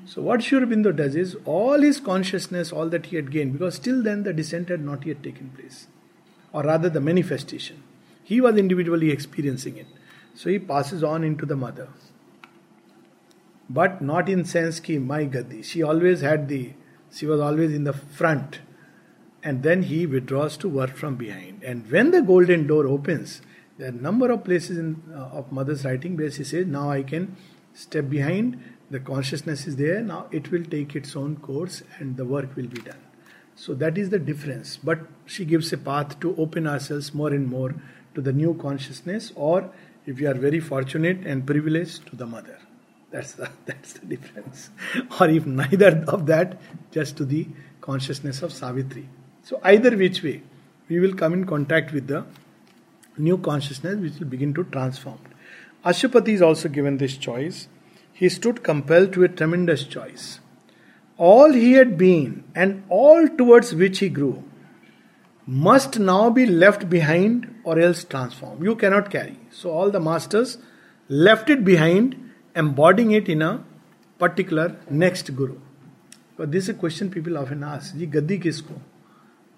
So, 0.06 0.22
what 0.22 0.42
Sri 0.42 0.58
Aurobindo 0.58 0.96
does 0.96 1.14
is 1.14 1.36
all 1.44 1.82
his 1.82 2.00
consciousness, 2.00 2.72
all 2.72 2.88
that 2.88 3.06
he 3.06 3.16
had 3.16 3.30
gained, 3.30 3.52
because 3.52 3.78
till 3.78 4.02
then 4.02 4.22
the 4.22 4.32
descent 4.32 4.70
had 4.70 4.82
not 4.82 5.04
yet 5.04 5.22
taken 5.22 5.50
place, 5.50 5.88
or 6.54 6.62
rather 6.62 6.88
the 6.88 7.02
manifestation. 7.02 7.82
He 8.24 8.40
was 8.40 8.56
individually 8.56 9.10
experiencing 9.10 9.76
it. 9.76 9.86
So, 10.34 10.48
he 10.48 10.58
passes 10.58 11.04
on 11.04 11.22
into 11.22 11.44
the 11.44 11.56
mother. 11.56 11.88
But 13.68 14.00
not 14.00 14.28
in 14.28 14.46
sense 14.46 14.80
ki 14.80 14.98
my 14.98 15.24
gadi. 15.24 15.62
She 15.62 15.82
always 15.82 16.22
had 16.22 16.48
the, 16.48 16.72
she 17.12 17.26
was 17.26 17.40
always 17.40 17.74
in 17.74 17.84
the 17.84 17.92
front 17.92 18.60
and 19.42 19.62
then 19.62 19.82
he 19.84 20.06
withdraws 20.06 20.56
to 20.58 20.68
work 20.68 20.96
from 20.96 21.16
behind. 21.16 21.62
And 21.62 21.90
when 21.90 22.10
the 22.10 22.22
golden 22.22 22.66
door 22.66 22.86
opens, 22.86 23.40
there 23.78 23.88
are 23.88 23.92
a 23.92 24.02
number 24.08 24.30
of 24.30 24.44
places 24.44 24.76
in 24.78 25.02
uh, 25.14 25.38
of 25.38 25.50
mother's 25.50 25.84
writing 25.84 26.16
where 26.16 26.30
she 26.30 26.44
says, 26.44 26.66
"Now 26.66 26.90
I 26.90 27.02
can 27.02 27.36
step 27.72 28.08
behind. 28.10 28.62
The 28.90 29.00
consciousness 29.00 29.66
is 29.66 29.76
there. 29.76 30.00
Now 30.02 30.26
it 30.30 30.50
will 30.50 30.64
take 30.64 30.94
its 30.94 31.16
own 31.16 31.36
course, 31.36 31.82
and 31.98 32.16
the 32.16 32.24
work 32.24 32.56
will 32.56 32.66
be 32.66 32.82
done." 32.82 33.00
So 33.56 33.74
that 33.74 33.96
is 33.96 34.10
the 34.10 34.18
difference. 34.18 34.76
But 34.76 35.00
she 35.26 35.44
gives 35.44 35.72
a 35.72 35.78
path 35.78 36.18
to 36.20 36.34
open 36.36 36.66
ourselves 36.66 37.14
more 37.14 37.30
and 37.30 37.46
more 37.46 37.74
to 38.14 38.20
the 38.20 38.32
new 38.32 38.54
consciousness, 38.54 39.32
or 39.34 39.70
if 40.06 40.20
you 40.20 40.28
are 40.28 40.34
very 40.34 40.60
fortunate 40.60 41.26
and 41.26 41.46
privileged, 41.46 42.06
to 42.08 42.16
the 42.16 42.26
mother. 42.26 42.58
That's 43.10 43.32
the 43.32 43.50
that's 43.64 43.94
the 43.94 44.06
difference. 44.06 44.68
or 45.20 45.28
if 45.28 45.46
neither 45.46 46.04
of 46.08 46.26
that, 46.26 46.60
just 46.90 47.16
to 47.16 47.24
the 47.24 47.48
consciousness 47.80 48.42
of 48.42 48.52
Savitri. 48.52 49.08
So 49.50 49.60
either 49.64 49.96
which 49.96 50.22
way, 50.22 50.42
we 50.88 51.00
will 51.00 51.12
come 51.12 51.32
in 51.32 51.44
contact 51.44 51.92
with 51.92 52.06
the 52.06 52.24
new 53.18 53.36
consciousness 53.36 53.96
which 53.96 54.20
will 54.20 54.28
begin 54.28 54.54
to 54.54 54.62
transform. 54.62 55.18
Aswapati 55.84 56.28
is 56.28 56.40
also 56.40 56.68
given 56.68 56.98
this 56.98 57.16
choice. 57.16 57.66
He 58.12 58.28
stood 58.28 58.62
compelled 58.62 59.12
to 59.14 59.24
a 59.24 59.28
tremendous 59.28 59.82
choice. 59.82 60.38
All 61.16 61.52
he 61.52 61.72
had 61.72 61.98
been 61.98 62.44
and 62.54 62.84
all 62.88 63.26
towards 63.26 63.74
which 63.74 63.98
he 63.98 64.08
grew 64.08 64.44
must 65.46 65.98
now 65.98 66.30
be 66.30 66.46
left 66.46 66.88
behind 66.88 67.52
or 67.64 67.76
else 67.80 68.04
transformed. 68.04 68.62
You 68.62 68.76
cannot 68.76 69.10
carry. 69.10 69.36
So 69.50 69.72
all 69.72 69.90
the 69.90 69.98
masters 69.98 70.58
left 71.08 71.50
it 71.50 71.64
behind, 71.64 72.14
embodying 72.54 73.10
it 73.10 73.28
in 73.28 73.42
a 73.42 73.64
particular 74.20 74.76
next 74.88 75.34
guru. 75.34 75.58
But 76.36 76.52
this 76.52 76.64
is 76.64 76.68
a 76.68 76.74
question 76.74 77.10
people 77.10 77.36
often 77.36 77.64
ask. 77.64 77.98
Ji 77.98 78.06
gaddi 78.06 78.40
kisko? 78.40 78.80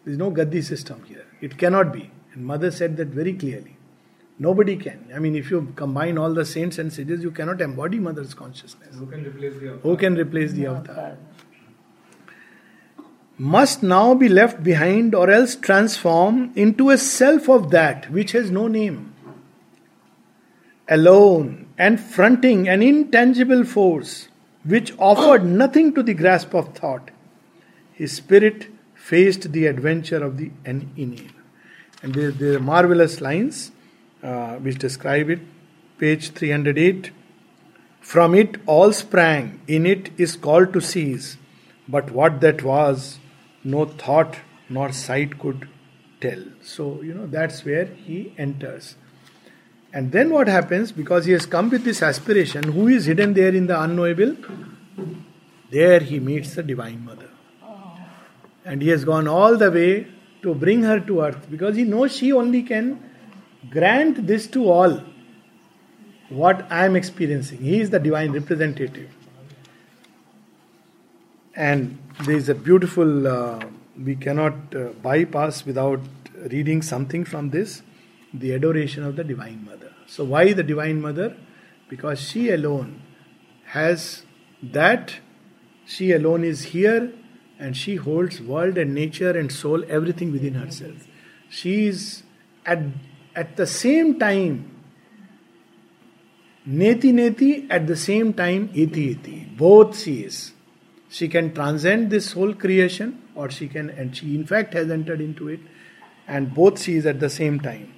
There 0.05 0.13
is 0.13 0.19
no 0.19 0.31
gaddi 0.31 0.63
system 0.63 1.05
here. 1.05 1.27
It 1.41 1.59
cannot 1.59 1.93
be. 1.93 2.11
And 2.35 2.45
mother 2.45 2.71
said 2.71 2.97
that 2.97 3.09
very 3.09 3.35
clearly. 3.35 3.77
Nobody 4.39 4.77
can. 4.77 5.09
I 5.15 5.19
mean, 5.19 5.37
if 5.37 5.51
you 5.51 5.73
combine 5.77 6.19
all 6.19 6.35
the 6.35 6.45
saints 6.45 6.79
and 6.79 6.93
sages, 6.93 7.23
you 7.23 7.31
cannot 7.31 7.61
embody 7.61 7.99
mother's 8.01 8.35
consciousness. 8.35 8.97
Who 8.97 9.07
can 9.07 9.25
replace 9.25 9.55
the 9.61 9.69
avatar? 9.69 9.83
Who 9.83 9.97
can 9.97 10.17
replace 10.17 10.53
the 10.53 10.67
avatar? 10.67 11.17
Must 13.39 13.83
now 13.83 14.15
be 14.15 14.29
left 14.29 14.63
behind 14.65 15.15
or 15.15 15.31
else 15.31 15.55
transform 15.55 16.53
into 16.57 16.91
a 16.91 16.99
self 16.99 17.49
of 17.49 17.71
that 17.71 18.11
which 18.11 18.33
has 18.33 18.51
no 18.51 18.67
name. 18.67 19.15
Alone 20.89 21.69
and 21.79 22.01
fronting 22.01 22.69
an 22.69 22.83
intangible 22.83 23.65
force 23.65 24.29
which 24.65 24.93
offered 24.99 25.45
nothing 25.45 25.95
to 25.95 26.03
the 26.03 26.15
grasp 26.15 26.55
of 26.55 26.75
thought, 26.75 27.11
his 27.93 28.13
spirit 28.13 28.72
faced 29.11 29.51
the 29.53 29.67
adventure 29.67 30.23
of 30.25 30.37
the 30.39 30.51
inane. 30.65 31.33
And 32.03 32.15
there, 32.15 32.31
there 32.31 32.57
are 32.57 32.61
marvelous 32.61 33.21
lines 33.21 33.73
uh, 34.23 34.55
which 34.57 34.79
describe 34.79 35.29
it. 35.29 35.41
Page 35.99 36.31
308. 36.31 37.11
From 38.01 38.35
it 38.35 38.57
all 38.67 38.93
sprang, 38.93 39.61
in 39.67 39.87
it 39.87 40.11
is 40.19 40.37
called 40.37 40.73
to 40.73 40.81
cease. 40.81 41.37
But 41.89 42.11
what 42.11 42.41
that 42.41 42.63
was, 42.63 43.19
no 43.65 43.87
thought 43.87 44.39
nor 44.69 44.93
sight 44.93 45.39
could 45.39 45.69
tell. 46.21 46.43
So, 46.63 47.03
you 47.03 47.15
know, 47.15 47.27
that's 47.27 47.65
where 47.65 47.87
he 47.87 48.35
enters. 48.39 48.95
And 49.93 50.13
then 50.13 50.31
what 50.31 50.49
happens, 50.49 50.93
because 50.93 51.25
he 51.25 51.33
has 51.33 51.45
come 51.45 51.71
with 51.71 51.85
this 51.85 52.03
aspiration, 52.03 52.73
who 52.73 52.89
is 52.89 53.07
hidden 53.07 53.35
there 53.35 53.55
in 53.55 53.67
the 53.67 53.81
unknowable? 53.81 54.37
There 55.71 56.01
he 56.01 56.21
meets 56.21 56.55
the 56.55 56.63
Divine 56.63 57.05
Mother. 57.05 57.32
And 58.65 58.83
he 58.83 58.89
has 58.89 59.05
gone 59.05 59.27
all 59.29 59.57
the 59.57 59.71
way 59.71 60.07
to 60.43 60.55
bring 60.55 60.83
her 60.83 61.01
to 61.01 61.23
earth 61.23 61.47
because 61.51 61.77
he 61.77 61.85
knows 61.85 62.17
she 62.17 62.33
only 62.33 62.63
can 62.63 63.03
grant 63.71 64.27
this 64.27 64.47
to 64.49 64.71
all 64.71 65.03
what 66.29 66.67
I 66.71 66.87
am 66.87 66.97
experiencing. 66.97 67.59
He 67.59 67.81
is 67.81 67.91
the 67.91 67.99
divine 67.99 68.33
representative. 68.33 69.11
And 71.55 71.99
there 72.25 72.37
is 72.37 72.49
a 72.49 72.55
beautiful, 72.55 73.27
uh, 73.27 73.65
we 74.03 74.17
cannot 74.17 74.75
uh, 74.75 74.89
bypass 75.03 75.67
without 75.67 76.01
reading 76.51 76.83
something 76.83 77.25
from 77.25 77.51
this 77.51 77.83
the 78.35 78.55
adoration 78.55 79.05
of 79.05 79.17
the 79.17 79.25
Divine 79.25 79.65
Mother. 79.65 79.93
So, 80.07 80.25
why 80.25 80.53
the 80.53 80.63
Divine 80.63 81.01
Mother? 81.01 81.37
Because 81.89 82.21
she 82.21 82.51
alone 82.51 83.03
has 83.67 84.25
that, 84.63 85.17
she 85.85 86.13
alone 86.13 86.45
is 86.45 86.63
here 86.65 87.13
and 87.63 87.77
she 87.77 87.95
holds 87.95 88.41
world 88.41 88.77
and 88.77 88.93
nature 88.93 89.31
and 89.39 89.53
soul, 89.53 89.85
everything 89.89 90.33
within 90.33 90.55
herself. 90.55 91.07
She 91.49 91.87
is 91.87 92.25
at, 92.67 92.81
at 93.37 93.57
the 93.57 93.67
same 93.69 94.19
time 94.19 94.69
neti 96.69 97.13
neti, 97.13 97.69
at 97.71 97.87
the 97.87 97.97
same 97.97 98.33
time 98.33 98.71
iti 98.75 99.13
iti. 99.13 99.49
Both 99.57 100.01
she 100.01 100.23
is. 100.23 100.53
She 101.09 101.29
can 101.29 101.55
transcend 101.55 102.11
this 102.11 102.33
whole 102.33 102.53
creation, 102.55 103.23
or 103.37 103.49
she 103.51 103.69
can, 103.69 103.91
and 103.91 104.17
she 104.17 104.35
in 104.35 104.45
fact 104.45 104.75
has 104.75 104.91
entered 104.91 105.21
into 105.21 105.49
it, 105.49 105.61
and 106.27 106.53
both 106.53 106.83
she 106.83 106.97
is 106.97 107.07
at 107.07 107.21
the 107.21 107.31
same 107.31 107.61
time. 107.61 107.95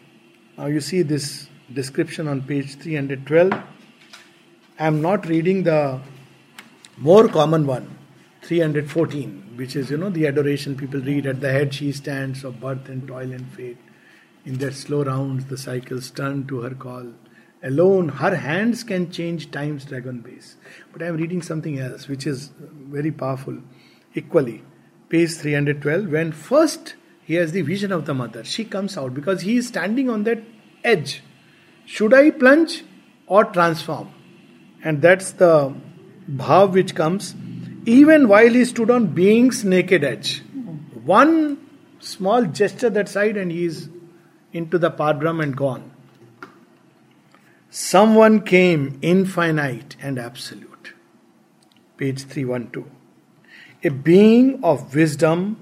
Now 0.58 0.66
you 0.66 0.80
see 0.80 1.00
this 1.02 1.48
description 1.72 2.28
on 2.28 2.42
page 2.42 2.76
312. 2.76 3.52
I 3.52 4.86
am 4.86 5.00
not 5.00 5.26
reading 5.26 5.62
the 5.62 6.00
more 6.98 7.28
common 7.28 7.66
one, 7.66 7.96
314 8.42 9.43
which 9.56 9.76
is, 9.76 9.90
you 9.90 9.96
know, 9.96 10.10
the 10.10 10.26
adoration 10.26 10.76
people 10.76 11.00
read. 11.00 11.26
At 11.26 11.40
the 11.40 11.50
head 11.50 11.74
she 11.74 11.92
stands 11.92 12.44
of 12.44 12.60
birth 12.60 12.88
and 12.88 13.06
toil 13.06 13.32
and 13.32 13.46
fate. 13.52 13.78
In 14.44 14.58
their 14.58 14.72
slow 14.72 15.04
rounds, 15.04 15.46
the 15.46 15.56
cycles 15.56 16.10
turn 16.10 16.46
to 16.48 16.60
her 16.60 16.74
call. 16.74 17.12
Alone, 17.62 18.10
her 18.10 18.36
hands 18.36 18.84
can 18.84 19.10
change 19.10 19.50
time's 19.50 19.86
dragon 19.86 20.20
base. 20.20 20.56
But 20.92 21.02
I 21.02 21.06
am 21.06 21.16
reading 21.16 21.40
something 21.40 21.78
else, 21.78 22.08
which 22.08 22.26
is 22.26 22.50
very 22.58 23.10
powerful. 23.10 23.58
Equally, 24.14 24.62
page 25.08 25.32
312, 25.32 26.08
when 26.08 26.32
first 26.32 26.94
he 27.22 27.34
has 27.34 27.52
the 27.52 27.62
vision 27.62 27.90
of 27.90 28.04
the 28.04 28.12
mother, 28.12 28.44
she 28.44 28.66
comes 28.66 28.98
out 28.98 29.14
because 29.14 29.40
he 29.40 29.56
is 29.56 29.68
standing 29.68 30.10
on 30.10 30.24
that 30.24 30.42
edge. 30.84 31.22
Should 31.86 32.12
I 32.12 32.30
plunge 32.30 32.84
or 33.26 33.44
transform? 33.44 34.10
And 34.82 35.00
that's 35.00 35.32
the 35.32 35.74
bhav 36.30 36.72
which 36.72 36.94
comes 36.94 37.34
even 37.86 38.28
while 38.28 38.50
he 38.50 38.64
stood 38.64 38.90
on 38.90 39.08
being's 39.08 39.64
naked 39.64 40.04
edge. 40.04 40.42
One 41.04 41.58
small 42.00 42.44
gesture 42.46 42.90
that 42.90 43.08
side, 43.08 43.36
and 43.36 43.50
he 43.50 43.64
is 43.64 43.88
into 44.52 44.78
the 44.78 44.90
Parbrahm 44.90 45.42
and 45.42 45.56
gone. 45.56 45.90
Someone 47.70 48.42
came 48.42 48.98
infinite 49.02 49.96
and 50.00 50.18
absolute. 50.18 50.94
Page 51.96 52.22
312. 52.22 52.86
A 53.84 53.90
being 53.90 54.62
of 54.64 54.94
wisdom, 54.94 55.56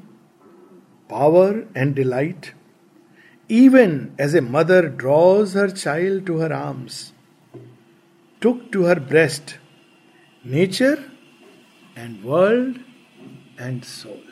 power, 1.09 1.65
and 1.75 1.95
delight, 1.95 2.53
even 3.49 4.15
as 4.19 4.35
a 4.35 4.41
mother 4.41 4.89
draws 4.89 5.55
her 5.55 5.69
child 5.69 6.27
to 6.27 6.39
her 6.39 6.53
arms, 6.53 7.13
took 8.41 8.71
to 8.73 8.85
her 8.85 9.01
breast 9.01 9.59
nature 10.45 11.12
and 11.97 12.23
world 12.25 12.79
and 13.59 13.85
soul. 13.85 14.23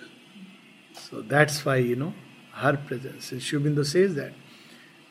So 0.92 1.22
that's 1.22 1.64
why, 1.64 1.76
you 1.76 1.96
know, 1.96 2.14
her 2.52 2.76
presence. 2.76 3.26
Sri 3.26 3.58
Aurobindo 3.58 3.84
says 3.84 4.14
that. 4.14 4.32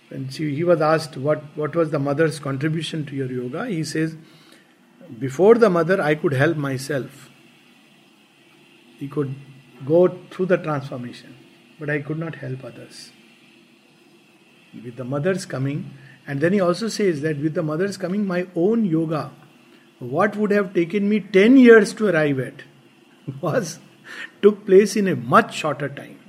When 0.10 0.30
she, 0.30 0.56
he 0.56 0.64
was 0.64 0.82
asked 0.82 1.18
what, 1.18 1.44
what 1.56 1.76
was 1.76 1.92
the 1.92 2.00
mother's 2.00 2.40
contribution 2.40 3.06
to 3.06 3.16
your 3.16 3.32
yoga, 3.32 3.68
he 3.68 3.84
says, 3.84 4.16
Before 5.20 5.56
the 5.56 5.70
mother, 5.70 6.02
I 6.02 6.16
could 6.16 6.34
help 6.34 6.58
myself. 6.58 7.30
He 8.98 9.08
could 9.08 9.36
go 9.86 10.08
through 10.32 10.48
the 10.48 10.58
transformation, 10.58 11.36
but 11.80 11.90
I 11.90 12.00
could 12.00 12.18
not 12.18 12.36
help 12.36 12.64
others. 12.64 13.12
With 14.74 14.96
the 14.96 15.04
mother's 15.04 15.46
coming, 15.46 15.92
and 16.28 16.42
then 16.42 16.54
he 16.54 16.60
also 16.60 16.88
says 16.88 17.22
that 17.22 17.38
with 17.38 17.54
the 17.54 17.64
mother's 17.64 17.98
coming, 17.98 18.26
my 18.26 18.48
own 18.56 18.86
yoga 18.86 19.32
what 20.00 20.36
would 20.38 20.52
have 20.52 20.74
taken 20.74 21.10
me 21.10 21.20
10 21.20 21.58
years 21.58 21.94
to 21.94 22.08
arrive 22.08 22.40
at 22.40 22.64
was 23.42 23.80
took 24.42 24.66
place 24.66 24.96
in 24.96 25.08
a 25.08 25.16
much 25.16 25.56
shorter 25.56 25.90
time. 25.90 26.20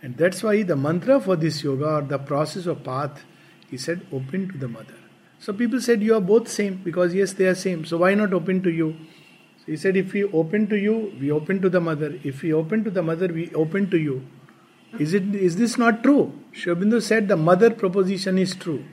And 0.00 0.16
that's 0.16 0.42
why 0.42 0.62
the 0.62 0.76
mantra 0.76 1.20
for 1.20 1.36
this 1.36 1.62
yoga 1.62 1.86
or 1.86 2.02
the 2.02 2.18
process 2.18 2.66
of 2.66 2.82
path 2.82 3.24
he 3.70 3.76
said 3.76 4.06
open 4.12 4.50
to 4.50 4.58
the 4.58 4.68
mother. 4.68 4.94
So 5.38 5.52
people 5.52 5.80
said 5.80 6.02
you 6.02 6.14
are 6.14 6.20
both 6.20 6.48
same 6.48 6.80
because 6.84 7.14
yes 7.14 7.32
they 7.32 7.46
are 7.46 7.54
same. 7.54 7.84
So 7.84 7.98
why 7.98 8.14
not 8.14 8.32
open 8.32 8.62
to 8.62 8.70
you? 8.70 8.96
So 9.58 9.64
he 9.66 9.76
said 9.76 9.96
if 9.96 10.12
we 10.12 10.24
open 10.24 10.68
to 10.68 10.76
you 10.76 11.12
we 11.20 11.30
open 11.30 11.60
to 11.62 11.68
the 11.68 11.80
mother. 11.80 12.18
If 12.22 12.42
we 12.42 12.52
open 12.52 12.84
to 12.84 12.90
the 12.90 13.02
mother 13.02 13.28
we 13.28 13.52
open 13.54 13.90
to 13.90 13.98
you. 13.98 14.26
Is 14.98 15.14
it 15.14 15.34
is 15.34 15.56
this 15.56 15.78
not 15.78 16.02
true? 16.02 16.32
Sri 16.52 17.00
said 17.00 17.28
the 17.28 17.36
mother 17.36 17.70
proposition 17.70 18.38
is 18.38 18.54
true 18.54 18.84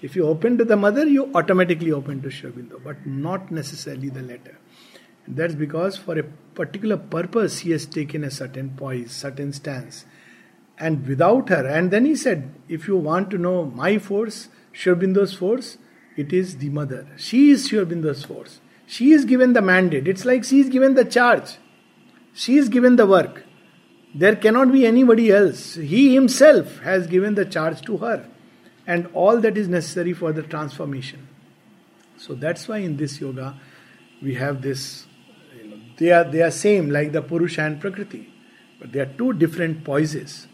if 0.00 0.14
you 0.14 0.26
open 0.26 0.56
to 0.58 0.64
the 0.64 0.76
mother, 0.76 1.06
you 1.06 1.30
automatically 1.34 1.92
open 1.92 2.22
to 2.22 2.30
Sri 2.30 2.50
but 2.84 3.04
not 3.06 3.50
necessarily 3.50 4.08
the 4.08 4.22
letter. 4.22 4.56
And 5.26 5.36
that's 5.36 5.54
because 5.54 5.96
for 5.96 6.18
a 6.18 6.22
particular 6.54 6.96
purpose, 6.96 7.60
he 7.60 7.72
has 7.72 7.84
taken 7.84 8.22
a 8.22 8.30
certain 8.30 8.70
poise, 8.76 9.10
certain 9.10 9.52
stance. 9.52 10.06
And 10.78 11.04
without 11.06 11.48
her, 11.48 11.66
and 11.66 11.90
then 11.90 12.04
he 12.04 12.14
said, 12.14 12.54
if 12.68 12.86
you 12.86 12.96
want 12.96 13.30
to 13.30 13.38
know 13.38 13.64
my 13.64 13.98
force, 13.98 14.48
Sri 14.72 15.26
force, 15.26 15.78
it 16.16 16.32
is 16.32 16.58
the 16.58 16.68
mother. 16.70 17.08
She 17.16 17.50
is 17.50 17.66
Sri 17.66 18.14
force. 18.14 18.60
She 18.86 19.12
is 19.12 19.24
given 19.24 19.52
the 19.52 19.62
mandate. 19.62 20.06
It's 20.06 20.24
like 20.24 20.44
she 20.44 20.60
is 20.60 20.68
given 20.68 20.94
the 20.94 21.04
charge. 21.04 21.58
She 22.32 22.56
is 22.56 22.68
given 22.68 22.96
the 22.96 23.06
work. 23.06 23.44
There 24.14 24.36
cannot 24.36 24.72
be 24.72 24.86
anybody 24.86 25.30
else. 25.32 25.74
He 25.74 26.14
himself 26.14 26.78
has 26.78 27.08
given 27.08 27.34
the 27.34 27.44
charge 27.44 27.82
to 27.82 27.98
her 27.98 28.28
and 28.88 29.06
all 29.12 29.40
that 29.42 29.58
is 29.58 29.68
necessary 29.68 30.14
for 30.14 30.32
the 30.32 30.42
transformation. 30.42 31.28
So 32.16 32.34
that's 32.34 32.66
why 32.66 32.78
in 32.78 32.96
this 32.96 33.20
yoga 33.20 33.54
we 34.22 34.34
have 34.34 34.62
this. 34.62 35.06
They 35.98 36.10
are 36.10 36.24
they 36.24 36.42
are 36.42 36.50
same 36.50 36.90
like 36.90 37.12
the 37.12 37.22
Purusha 37.22 37.62
and 37.62 37.80
Prakriti, 37.80 38.32
but 38.80 38.92
they 38.92 39.00
are 39.00 39.12
two 39.22 39.32
different 39.34 39.84
poises. 39.84 40.46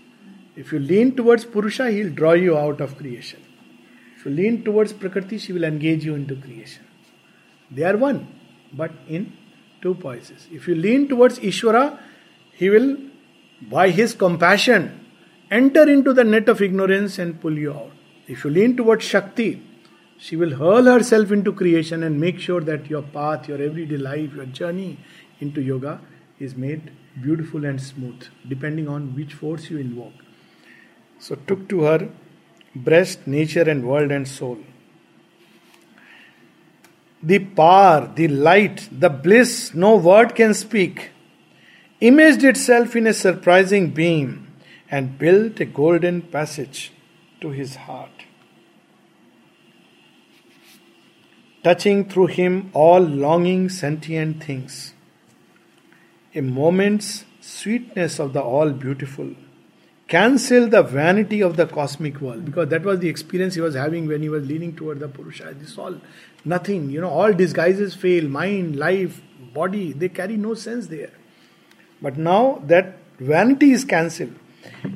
If 0.56 0.72
you 0.72 0.78
lean 0.78 1.14
towards 1.16 1.44
Purusha, 1.44 1.90
he'll 1.90 2.12
draw 2.12 2.32
you 2.32 2.58
out 2.58 2.80
of 2.80 2.96
creation. 2.98 3.40
If 4.16 4.26
you 4.26 4.32
lean 4.32 4.64
towards 4.64 4.92
Prakriti, 4.92 5.38
she 5.38 5.52
will 5.52 5.64
engage 5.64 6.04
you 6.04 6.14
into 6.14 6.36
creation. 6.36 6.84
They 7.70 7.82
are 7.84 7.96
one, 7.96 8.20
but 8.72 8.92
in 9.08 9.32
two 9.80 9.94
poises. 9.94 10.46
If 10.50 10.68
you 10.68 10.74
lean 10.74 11.08
towards 11.08 11.38
Ishvara, 11.38 11.98
he 12.52 12.70
will, 12.70 12.96
by 13.62 13.90
his 13.90 14.14
compassion, 14.14 15.06
enter 15.50 15.88
into 15.88 16.12
the 16.12 16.24
net 16.24 16.48
of 16.48 16.62
ignorance 16.62 17.18
and 17.18 17.40
pull 17.40 17.58
you 17.58 17.72
out. 17.72 17.92
If 18.26 18.44
you 18.44 18.50
lean 18.50 18.76
towards 18.76 19.04
Shakti, 19.04 19.62
she 20.16 20.36
will 20.36 20.56
hurl 20.56 20.84
herself 20.84 21.30
into 21.30 21.52
creation 21.52 22.02
and 22.02 22.18
make 22.18 22.38
sure 22.38 22.60
that 22.62 22.88
your 22.88 23.02
path, 23.02 23.48
your 23.48 23.60
everyday 23.60 23.98
life, 23.98 24.32
your 24.34 24.46
journey 24.46 24.98
into 25.40 25.60
yoga 25.60 26.00
is 26.38 26.56
made 26.56 26.90
beautiful 27.20 27.64
and 27.64 27.80
smooth, 27.80 28.22
depending 28.48 28.88
on 28.88 29.14
which 29.14 29.34
force 29.34 29.68
you 29.70 29.78
invoke. 29.78 30.14
So, 31.18 31.34
took 31.34 31.68
to 31.68 31.82
her 31.82 32.08
breast, 32.74 33.26
nature, 33.26 33.68
and 33.68 33.86
world 33.86 34.10
and 34.10 34.26
soul. 34.26 34.58
The 37.22 37.38
power, 37.38 38.10
the 38.14 38.28
light, 38.28 38.88
the 38.90 39.10
bliss 39.10 39.74
no 39.74 39.96
word 39.96 40.34
can 40.34 40.54
speak, 40.54 41.10
imaged 42.00 42.44
itself 42.44 42.96
in 42.96 43.06
a 43.06 43.12
surprising 43.12 43.90
beam 43.90 44.54
and 44.90 45.18
built 45.18 45.60
a 45.60 45.64
golden 45.64 46.22
passage 46.22 46.93
to 47.44 47.50
his 47.62 47.76
heart. 47.88 48.24
touching 51.64 52.06
through 52.08 52.26
him 52.26 52.70
all 52.74 53.00
longing 53.00 53.68
sentient 53.70 54.44
things. 54.44 54.92
A 56.34 56.42
moment's 56.42 57.24
sweetness 57.40 58.18
of 58.18 58.34
the 58.34 58.42
all 58.42 58.70
beautiful 58.70 59.34
cancel 60.06 60.68
the 60.68 60.82
vanity 60.82 61.40
of 61.40 61.56
the 61.56 61.66
cosmic 61.66 62.20
world 62.20 62.44
because 62.44 62.68
that 62.68 62.82
was 62.82 63.00
the 63.00 63.08
experience 63.08 63.54
he 63.54 63.60
was 63.62 63.74
having 63.74 64.06
when 64.06 64.20
he 64.20 64.28
was 64.28 64.46
leaning 64.46 64.76
toward 64.76 65.00
the 65.00 65.08
Purusha. 65.08 65.54
This 65.58 65.78
all 65.78 65.98
nothing, 66.44 66.90
you 66.90 67.00
know, 67.00 67.08
all 67.08 67.32
disguises 67.32 67.94
fail, 67.94 68.28
mind, 68.28 68.76
life, 68.76 69.22
body, 69.54 69.92
they 69.92 70.10
carry 70.10 70.36
no 70.36 70.52
sense 70.52 70.88
there. 70.88 71.12
But 72.02 72.18
now 72.18 72.62
that 72.66 72.98
vanity 73.18 73.70
is 73.72 73.84
cancelled, 73.84 74.34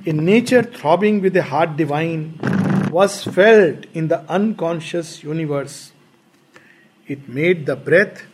a 0.07 0.13
nature 0.13 0.63
throbbing 0.63 1.21
with 1.21 1.37
a 1.37 1.43
heart 1.43 1.77
divine 1.77 2.39
was 2.91 3.25
felt 3.25 3.85
in 3.95 4.09
the 4.09 4.21
unconscious 4.29 5.23
universe 5.23 5.93
it 7.09 7.27
made 7.27 7.65
the 7.65 7.75
breath 7.75 8.25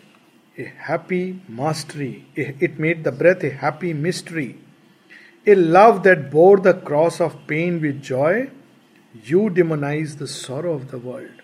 a 0.59 0.65
happy 0.65 1.41
mastery. 1.49 2.27
Eh, 2.37 2.53
it 2.59 2.79
made 2.79 3.05
the 3.05 3.13
breath 3.13 3.45
a 3.45 3.51
happy 3.51 3.93
mystery. 3.93 4.59
A 5.47 5.55
love 5.55 6.03
that 6.03 6.31
bore 6.31 6.59
the 6.59 6.75
cross 6.75 7.21
of 7.21 7.47
pain 7.47 7.81
with 7.81 8.03
joy, 8.03 8.51
eudaemonised 9.17 10.19
the 10.19 10.27
sorrow 10.27 10.75
of 10.75 10.91
the 10.91 10.99
world. 10.99 11.43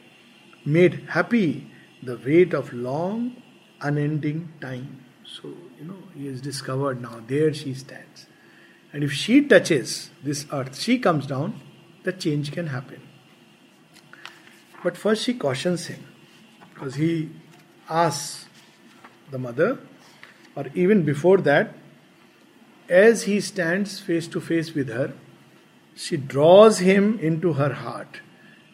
Made 0.65 1.07
happy 1.11 1.71
the 2.03 2.17
weight 2.17 2.53
of 2.53 2.73
long, 2.73 3.37
unending 3.81 4.53
time. 4.61 5.05
So, 5.25 5.55
you 5.79 5.85
know, 5.85 6.03
he 6.15 6.27
is 6.27 6.41
discovered 6.41 7.01
now. 7.01 7.23
There 7.27 7.55
she 7.55 7.75
stands. 7.75 8.27
And 8.93 9.05
if 9.05 9.13
she 9.13 9.43
touches 9.43 10.11
this 10.23 10.47
earth, 10.53 10.79
she 10.79 10.99
comes 10.99 11.27
down, 11.27 11.61
the 12.03 12.13
change 12.13 12.53
can 12.53 12.69
happen. 12.69 13.01
But 14.83 14.97
first 14.97 15.25
she 15.25 15.35
cautions 15.35 15.87
him 15.87 16.05
because 16.73 16.95
he 16.95 17.31
asks 17.89 18.47
the 19.31 19.39
mother, 19.39 19.79
or 20.57 20.67
even 20.75 21.05
before 21.05 21.39
that, 21.39 21.75
as 22.89 23.23
he 23.25 23.41
stands 23.41 24.01
face 24.01 24.27
to 24.29 24.41
face 24.41 24.75
with 24.75 24.89
her, 24.89 25.13
she 25.95 26.17
draws 26.17 26.79
him 26.79 27.19
into 27.21 27.53
her 27.53 27.73
heart 27.73 28.21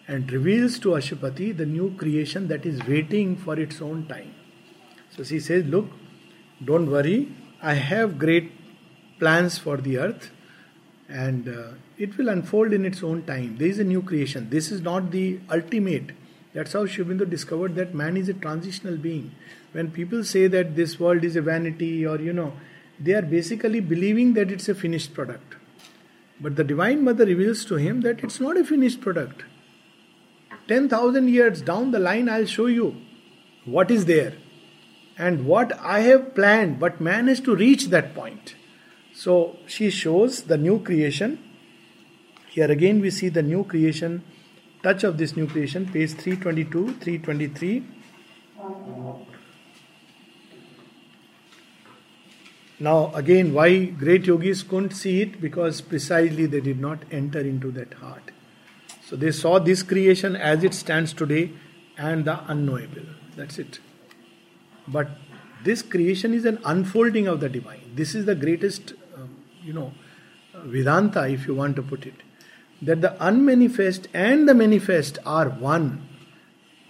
and 0.09 0.31
reveals 0.31 0.79
to 0.79 0.91
Aswapati 0.91 1.57
the 1.57 1.67
new 1.67 1.95
creation 1.97 2.49
that 2.49 2.65
is 2.65 2.81
waiting 2.87 3.37
for 3.37 3.59
its 3.59 3.83
own 3.83 4.07
time. 4.07 4.33
So 5.15 5.25
she 5.25 5.41
says, 5.41 5.65
Look, 5.65 5.87
don't 6.65 6.91
worry, 6.91 7.35
I 7.61 7.75
have 7.75 8.19
great 8.19 8.56
plans 9.19 9.59
for 9.59 9.77
the 9.77 9.99
earth 9.99 10.31
and 11.09 11.49
uh, 11.49 11.73
it 11.99 12.17
will 12.19 12.29
unfold 12.29 12.73
in 12.73 12.85
its 12.85 13.03
own 13.03 13.23
time. 13.23 13.57
There 13.59 13.69
is 13.69 13.79
a 13.79 13.85
new 13.85 14.03
creation. 14.03 14.51
This 14.51 14.71
is 14.71 14.81
not 14.81 15.11
the 15.11 15.41
ultimate 15.51 16.11
that's 16.57 16.73
how 16.73 16.87
Aurobindo 16.87 17.29
discovered 17.29 17.75
that 17.75 17.95
man 17.95 18.17
is 18.17 18.31
a 18.31 18.33
transitional 18.33 18.97
being. 18.97 19.33
When 19.73 19.91
people 19.91 20.25
say 20.25 20.47
that 20.47 20.75
this 20.75 20.99
world 20.99 21.23
is 21.23 21.37
a 21.37 21.43
vanity 21.43 22.07
or 22.07 22.19
you 22.19 22.33
know, 22.33 22.55
they 22.99 23.13
are 23.13 23.21
basically 23.21 23.81
believing 23.81 24.33
that 24.33 24.51
it's 24.51 24.67
a 24.71 24.75
finished 24.75 25.13
product. 25.13 25.57
But 26.41 26.57
the 26.57 26.65
Divine 26.65 27.05
Mother 27.05 27.27
reveals 27.27 27.67
to 27.67 27.75
him 27.75 28.01
that 28.01 28.25
it's 28.25 28.41
not 28.41 28.57
a 28.57 28.65
finished 28.65 29.03
product. 29.03 29.45
10,000 30.67 31.29
years 31.29 31.61
down 31.61 31.91
the 31.91 31.99
line, 31.99 32.31
I'll 32.31 32.47
show 32.47 32.67
you 32.67 32.97
what 33.67 33.91
is 33.91 34.07
there 34.07 34.33
and 35.19 35.45
what 35.45 35.79
I 35.79 36.01
have 36.01 36.35
planned, 36.35 36.81
but 36.81 37.03
man 37.03 37.29
has 37.29 37.41
to 37.41 37.55
reach 37.55 37.89
that 37.89 38.15
point. 38.15 38.55
So 39.17 39.57
she 39.67 39.89
shows 39.89 40.43
the 40.43 40.59
new 40.59 40.79
creation. 40.81 41.39
Here 42.51 42.71
again, 42.71 43.01
we 43.01 43.11
see 43.11 43.31
the 43.31 43.43
new 43.43 43.65
creation 43.65 44.23
touch 44.83 45.05
of 45.05 45.17
this 45.17 45.35
new 45.37 45.47
creation, 45.47 45.87
page 45.87 46.13
322, 46.13 46.93
323. 47.01 47.87
Now, 52.79 53.11
again, 53.15 53.55
why 53.55 53.87
great 53.87 54.27
yogis 54.27 54.63
couldn't 54.63 54.91
see 54.91 55.23
it? 55.23 55.41
Because 55.41 55.81
precisely 55.81 56.45
they 56.45 56.61
did 56.61 56.79
not 56.79 56.99
enter 57.11 57.41
into 57.41 57.71
that 57.71 57.95
heart. 57.95 58.33
So 59.07 59.17
they 59.17 59.33
saw 59.33 59.59
this 59.59 59.83
creation 59.83 60.37
as 60.37 60.63
it 60.63 60.75
stands 60.75 61.15
today 61.15 61.53
and 61.97 62.27
the 62.27 62.39
unknowable. 62.51 63.07
That's 63.35 63.59
it. 63.59 63.79
But 64.87 65.09
this 65.65 65.81
creation 65.81 66.35
is 66.35 66.45
an 66.45 66.61
unfolding 66.65 67.27
of 67.27 67.41
the 67.41 67.49
divine. 67.49 67.93
This 67.95 68.15
is 68.15 68.27
the 68.27 68.35
greatest, 68.35 68.93
you 69.67 69.73
know, 69.73 69.93
Vedanta, 70.55 71.29
if 71.29 71.47
you 71.47 71.55
want 71.55 71.77
to 71.77 71.83
put 71.83 72.07
it 72.07 72.15
that 72.83 73.01
the 73.01 73.27
unmanifest 73.27 74.09
and 74.13 74.49
the 74.49 74.55
manifest 74.55 75.19
are 75.25 75.49
one. 75.49 76.09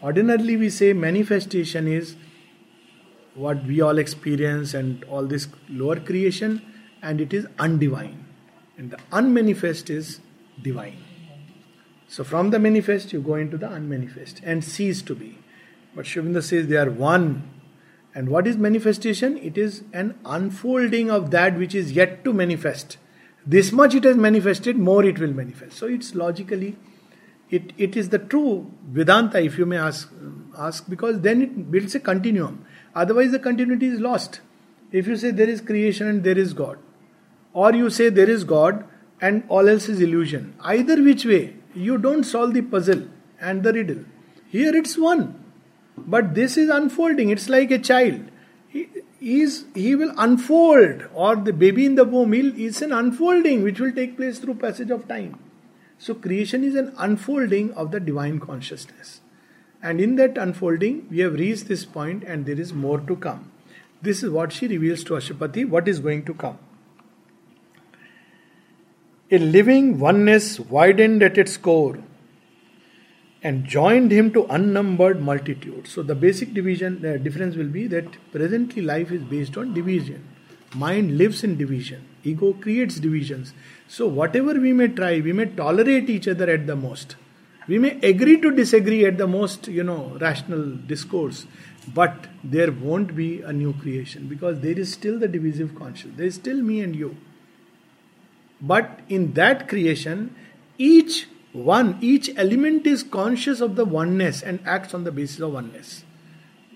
Ordinarily, 0.02 0.56
we 0.56 0.70
say 0.70 0.92
manifestation 0.92 1.88
is 1.88 2.16
what 3.34 3.64
we 3.64 3.80
all 3.80 3.98
experience 3.98 4.74
and 4.74 5.04
all 5.04 5.26
this 5.26 5.48
lower 5.68 6.00
creation, 6.00 6.62
and 7.02 7.20
it 7.20 7.32
is 7.32 7.46
undivine. 7.58 8.16
And 8.76 8.90
the 8.90 8.98
unmanifest 9.12 9.90
is 9.90 10.20
divine. 10.60 11.02
So, 12.08 12.24
from 12.24 12.50
the 12.50 12.58
manifest, 12.58 13.12
you 13.12 13.20
go 13.20 13.34
into 13.34 13.56
the 13.56 13.70
unmanifest 13.70 14.40
and 14.44 14.62
cease 14.62 15.02
to 15.02 15.14
be. 15.14 15.38
But 15.94 16.04
Aurobindo 16.04 16.42
says 16.42 16.68
they 16.68 16.76
are 16.76 16.90
one. 16.90 17.48
And 18.16 18.30
what 18.30 18.46
is 18.46 18.56
manifestation? 18.56 19.36
It 19.36 19.56
is 19.56 19.84
an 19.92 20.18
unfolding 20.24 21.10
of 21.10 21.30
that 21.30 21.56
which 21.56 21.74
is 21.74 21.92
yet 21.92 22.24
to 22.24 22.32
manifest 22.32 22.96
this 23.46 23.70
much 23.70 23.94
it 23.94 24.04
has 24.04 24.16
manifested, 24.16 24.76
more 24.76 25.04
it 25.04 25.20
will 25.20 25.32
manifest. 25.32 25.76
So 25.76 25.86
it's 25.86 26.14
logically, 26.14 26.76
it, 27.48 27.72
it 27.78 27.96
is 27.96 28.08
the 28.08 28.18
true 28.18 28.72
Vedanta, 28.88 29.40
if 29.40 29.56
you 29.56 29.66
may 29.66 29.78
ask, 29.78 30.12
ask, 30.58 30.88
because 30.90 31.20
then 31.20 31.42
it 31.42 31.70
builds 31.70 31.94
a 31.94 32.00
continuum. 32.00 32.66
Otherwise, 32.94 33.30
the 33.30 33.38
continuity 33.38 33.86
is 33.86 34.00
lost. 34.00 34.40
If 34.90 35.06
you 35.06 35.16
say 35.16 35.30
there 35.30 35.48
is 35.48 35.60
creation 35.60 36.08
and 36.08 36.24
there 36.24 36.36
is 36.36 36.52
God, 36.52 36.78
or 37.52 37.72
you 37.72 37.88
say 37.88 38.08
there 38.08 38.28
is 38.28 38.42
God 38.42 38.84
and 39.20 39.44
all 39.48 39.68
else 39.68 39.88
is 39.88 40.00
illusion, 40.00 40.56
either 40.60 41.00
which 41.02 41.24
way, 41.24 41.54
you 41.74 41.98
don't 41.98 42.24
solve 42.24 42.52
the 42.52 42.62
puzzle 42.62 43.06
and 43.40 43.62
the 43.62 43.72
riddle. 43.72 44.04
Here 44.48 44.74
it's 44.74 44.98
one, 44.98 45.45
but 45.96 46.34
this 46.34 46.56
is 46.56 46.68
unfolding. 46.68 47.30
It's 47.30 47.48
like 47.48 47.70
a 47.70 47.78
child. 47.78 48.22
He, 48.68 48.88
is 49.20 49.64
he 49.74 49.94
will 49.94 50.12
unfold. 50.16 51.08
Or 51.14 51.36
the 51.36 51.52
baby 51.52 51.86
in 51.86 51.94
the 51.94 52.04
womb 52.04 52.34
is 52.34 52.82
an 52.82 52.92
unfolding 52.92 53.62
which 53.62 53.80
will 53.80 53.92
take 53.92 54.16
place 54.16 54.38
through 54.38 54.54
passage 54.54 54.90
of 54.90 55.08
time. 55.08 55.38
So 55.98 56.14
creation 56.14 56.62
is 56.62 56.74
an 56.74 56.92
unfolding 56.98 57.72
of 57.72 57.90
the 57.90 58.00
divine 58.00 58.38
consciousness. 58.38 59.20
And 59.82 60.00
in 60.00 60.16
that 60.16 60.36
unfolding 60.36 61.06
we 61.10 61.20
have 61.20 61.34
reached 61.34 61.68
this 61.68 61.84
point 61.84 62.24
and 62.24 62.44
there 62.44 62.60
is 62.60 62.72
more 62.72 63.00
to 63.00 63.16
come. 63.16 63.50
This 64.02 64.22
is 64.22 64.30
what 64.30 64.52
she 64.52 64.68
reveals 64.68 65.02
to 65.04 65.14
Aswapati 65.14 65.68
what 65.68 65.88
is 65.88 66.00
going 66.00 66.24
to 66.26 66.34
come. 66.34 66.58
A 69.30 69.38
living 69.38 69.98
oneness 69.98 70.60
widened 70.60 71.22
at 71.22 71.38
its 71.38 71.56
core 71.56 71.98
and 73.46 73.64
joined 73.64 74.10
him 74.10 74.32
to 74.36 74.44
unnumbered 74.56 75.20
multitudes. 75.22 75.92
So 75.92 76.02
the 76.02 76.14
basic 76.14 76.52
division 76.52 77.04
uh, 77.06 77.16
difference 77.26 77.54
will 77.54 77.68
be 77.68 77.86
that 77.88 78.16
presently 78.32 78.82
life 78.82 79.12
is 79.12 79.22
based 79.22 79.56
on 79.56 79.72
division. 79.72 80.24
Mind 80.74 81.16
lives 81.16 81.44
in 81.44 81.56
division. 81.56 82.06
Ego 82.24 82.52
creates 82.54 82.96
divisions. 82.96 83.52
So, 83.88 84.08
whatever 84.08 84.54
we 84.54 84.72
may 84.72 84.88
try, 84.88 85.20
we 85.20 85.32
may 85.32 85.46
tolerate 85.46 86.10
each 86.10 86.26
other 86.26 86.50
at 86.50 86.66
the 86.66 86.74
most. 86.74 87.14
We 87.68 87.78
may 87.78 87.92
agree 88.00 88.40
to 88.40 88.50
disagree 88.50 89.06
at 89.06 89.16
the 89.16 89.28
most, 89.28 89.68
you 89.68 89.84
know, 89.84 90.18
rational 90.20 90.64
discourse. 90.94 91.46
But 91.94 92.26
there 92.42 92.72
won't 92.72 93.14
be 93.14 93.42
a 93.42 93.52
new 93.52 93.74
creation 93.74 94.26
because 94.26 94.60
there 94.60 94.78
is 94.78 94.92
still 94.92 95.20
the 95.20 95.28
divisive 95.28 95.74
consciousness. 95.76 96.16
There 96.16 96.26
is 96.26 96.34
still 96.34 96.60
me 96.60 96.80
and 96.80 96.96
you. 96.96 97.16
But 98.60 99.00
in 99.08 99.32
that 99.34 99.68
creation, 99.68 100.34
each 100.78 101.26
one, 101.56 101.98
each 102.02 102.30
element 102.36 102.86
is 102.86 103.02
conscious 103.02 103.60
of 103.60 103.76
the 103.76 103.84
oneness 103.84 104.42
and 104.42 104.60
acts 104.66 104.92
on 104.92 105.04
the 105.04 105.12
basis 105.12 105.40
of 105.40 105.52
oneness. 105.52 106.04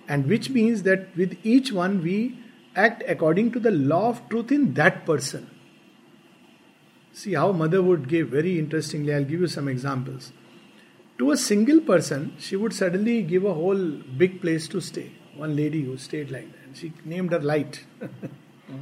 And 0.09 0.27
which 0.27 0.49
means 0.49 0.85
that 0.85 1.15
with 1.17 1.37
each 1.45 1.71
one 1.71 2.03
we 2.03 2.39
act 2.75 3.03
according 3.07 3.53
to 3.53 3.61
the 3.61 3.71
law 3.71 4.09
of 4.09 4.27
truth 4.31 4.51
in 4.51 4.75
that 4.75 5.05
person. 5.05 5.51
See 7.13 7.35
how 7.35 7.53
mother 7.53 7.83
would 7.83 8.09
give 8.09 8.29
very 8.29 8.59
interestingly, 8.59 9.13
I'll 9.13 9.25
give 9.25 9.41
you 9.41 9.49
some 9.49 9.69
examples. 9.69 10.33
To 11.19 11.31
a 11.33 11.37
single 11.37 11.81
person, 11.81 12.35
she 12.39 12.57
would 12.57 12.73
suddenly 12.73 13.23
give 13.23 13.45
a 13.45 13.53
whole 13.53 13.91
big 14.17 14.41
place 14.41 14.67
to 14.69 14.81
stay. 14.81 15.13
One 15.37 15.57
lady 15.57 15.83
who 15.83 15.99
stayed 15.99 16.31
like 16.31 16.51
that. 16.53 16.79
She 16.79 16.93
named 17.05 17.33
her 17.33 17.41
Light. 17.41 17.85
Hmm. 18.71 18.77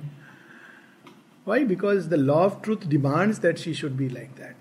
Why? 1.44 1.64
Because 1.64 2.10
the 2.10 2.18
law 2.18 2.44
of 2.44 2.60
truth 2.60 2.90
demands 2.90 3.38
that 3.38 3.58
she 3.58 3.72
should 3.72 3.96
be 3.96 4.10
like 4.10 4.36
that. 4.36 4.57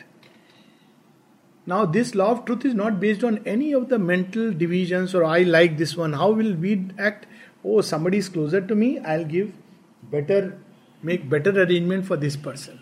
Now, 1.68 1.86
this 1.86 2.16
law 2.16 2.32
of 2.32 2.46
truth 2.46 2.64
is 2.64 2.74
not 2.74 3.02
based 3.02 3.26
on 3.26 3.42
any 3.46 3.74
of 3.74 3.90
the 3.90 4.00
mental 4.00 4.54
divisions 4.54 5.14
or 5.14 5.26
I 5.26 5.40
like 5.40 5.78
this 5.78 5.98
one. 5.98 6.14
How 6.14 6.32
will 6.32 6.54
we 6.56 6.88
act? 6.98 7.28
Oh, 7.66 7.82
somebody 7.82 8.20
is 8.20 8.30
closer 8.30 8.62
to 8.62 8.74
me, 8.74 9.00
I'll 9.00 9.26
give 9.26 9.52
better, 10.04 10.58
make 11.04 11.30
better 11.30 11.52
arrangement 11.52 12.06
for 12.06 12.16
this 12.16 12.38
person. 12.38 12.80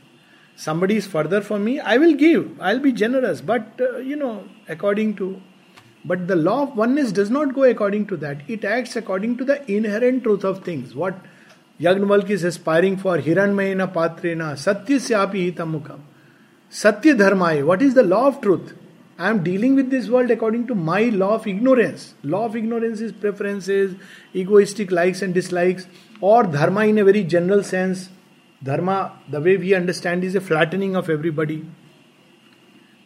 Somebody 0.56 0.98
is 0.98 1.08
further 1.08 1.42
from 1.42 1.66
me, 1.66 1.80
I 1.80 1.98
will 1.98 2.14
give, 2.14 2.62
I'll 2.62 2.80
be 2.80 2.92
generous, 2.92 3.42
but 3.42 3.82
uh, 3.82 3.98
you 3.98 4.16
know, 4.16 4.48
according 4.70 5.16
to. 5.16 5.42
But 6.06 6.28
the 6.28 6.36
law 6.36 6.62
of 6.64 6.78
oneness 6.78 7.12
does 7.12 7.32
not 7.32 7.56
go 7.56 7.64
according 7.64 8.06
to 8.08 8.18
that. 8.18 8.48
It 8.48 8.64
acts 8.64 8.96
according 8.96 9.38
to 9.38 9.44
the 9.44 9.70
inherent 9.70 10.22
truth 10.22 10.44
of 10.44 10.64
things. 10.64 10.94
What 10.94 11.16
Yagnavalk 11.80 12.30
is 12.30 12.44
aspiring 12.44 12.98
for, 12.98 13.18
Hiranmayena 13.18 13.92
Patrena, 13.92 14.56
Satya 14.56 14.98
Syapi 14.98 15.52
Hitamukam. 15.52 16.02
Satya 16.76 17.16
Dharmai, 17.16 17.66
what 17.66 17.82
is 17.82 17.94
the 17.94 18.04
law 18.04 18.28
of 18.28 18.42
truth? 18.42 18.74
I 19.18 19.30
am 19.30 19.46
dealing 19.46 19.76
with 19.76 19.92
this 19.92 20.10
world 20.10 20.30
according 20.30 20.68
to 20.68 20.76
my 20.76 21.04
law 21.04 21.36
of 21.36 21.48
ignorance. 21.48 22.16
Law 22.22 22.48
of 22.48 22.58
ignorance 22.58 23.00
is 23.00 23.14
preferences, 23.14 23.96
egoistic 24.34 24.92
likes 24.92 25.22
and 25.22 25.34
dislikes, 25.34 25.88
or 26.20 26.44
dharma 26.44 26.82
in 26.82 26.98
a 26.98 27.06
very 27.06 27.24
general 27.24 27.64
sense. 27.64 28.10
Dharma, 28.62 29.18
the 29.30 29.40
way 29.40 29.56
we 29.56 29.74
understand, 29.74 30.26
is 30.26 30.36
a 30.36 30.42
flattening 30.42 30.98
of 30.98 31.10
everybody, 31.10 31.66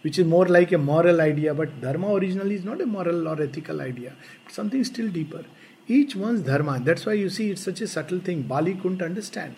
which 0.01 0.17
is 0.17 0.25
more 0.25 0.47
like 0.47 0.71
a 0.71 0.79
moral 0.79 1.21
idea. 1.21 1.53
But 1.53 1.79
dharma 1.79 2.11
originally 2.15 2.55
is 2.55 2.65
not 2.65 2.81
a 2.81 2.87
moral 2.87 3.27
or 3.27 3.39
ethical 3.39 3.81
idea, 3.81 4.15
something 4.47 4.83
still 4.83 5.09
deeper. 5.09 5.45
Each 5.87 6.15
one's 6.15 6.41
dharma. 6.41 6.79
That's 6.79 7.05
why 7.05 7.13
you 7.13 7.29
see 7.29 7.51
it's 7.51 7.61
such 7.61 7.81
a 7.81 7.87
subtle 7.87 8.19
thing. 8.19 8.41
Bali 8.41 8.73
couldn't 8.73 9.03
understand. 9.03 9.57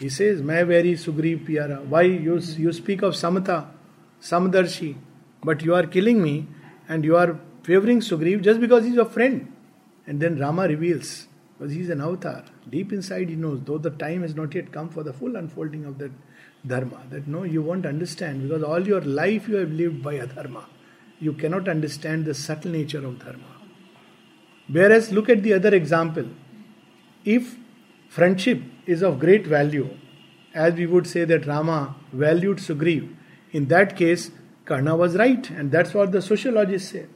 He 0.00 0.08
says, 0.08 0.40
Mai 0.40 0.62
very 0.64 0.94
Sugriv 0.94 1.46
Piara. 1.46 1.84
Why 1.84 2.02
you, 2.02 2.38
you 2.38 2.72
speak 2.72 3.02
of 3.02 3.12
Samata, 3.12 3.68
Samdarshi, 4.22 4.96
but 5.44 5.62
you 5.62 5.74
are 5.74 5.86
killing 5.86 6.22
me 6.22 6.46
and 6.88 7.04
you 7.04 7.16
are 7.16 7.38
favoring 7.62 8.00
Sugriv 8.00 8.42
just 8.42 8.60
because 8.60 8.84
he's 8.84 8.94
your 8.94 9.04
friend. 9.04 9.52
And 10.06 10.18
then 10.18 10.38
Rama 10.38 10.66
reveals, 10.66 11.28
because 11.58 11.74
he's 11.74 11.90
an 11.90 12.00
avatar. 12.00 12.44
Deep 12.70 12.94
inside 12.94 13.28
he 13.28 13.36
knows, 13.36 13.60
though 13.64 13.76
the 13.76 13.90
time 13.90 14.22
has 14.22 14.34
not 14.34 14.54
yet 14.54 14.72
come 14.72 14.88
for 14.88 15.02
the 15.02 15.12
full 15.12 15.36
unfolding 15.36 15.84
of 15.84 15.98
that 15.98 16.12
dharma, 16.66 17.02
that 17.10 17.26
no, 17.28 17.42
you 17.42 17.60
won't 17.60 17.84
understand 17.84 18.42
because 18.42 18.62
all 18.62 18.86
your 18.86 19.02
life 19.02 19.48
you 19.48 19.56
have 19.56 19.70
lived 19.70 20.02
by 20.02 20.14
a 20.14 20.26
dharma. 20.26 20.66
You 21.18 21.34
cannot 21.34 21.68
understand 21.68 22.24
the 22.24 22.32
subtle 22.32 22.72
nature 22.72 23.04
of 23.06 23.22
dharma. 23.22 23.44
Whereas, 24.68 25.12
look 25.12 25.28
at 25.28 25.42
the 25.42 25.52
other 25.52 25.74
example. 25.74 26.24
If 27.26 27.56
friendship 28.10 28.60
is 28.86 29.02
of 29.02 29.18
great 29.20 29.46
value, 29.46 29.88
as 30.52 30.74
we 30.74 30.86
would 30.86 31.06
say 31.06 31.24
that 31.24 31.46
Rama 31.46 31.94
valued 32.12 32.58
Sugriv, 32.58 33.14
in 33.52 33.68
that 33.68 33.96
case, 33.96 34.32
Karna 34.64 34.96
was 34.96 35.16
right, 35.16 35.48
and 35.50 35.70
that's 35.70 35.94
what 35.94 36.10
the 36.12 36.20
sociologists 36.20 36.90
say. 36.90 37.06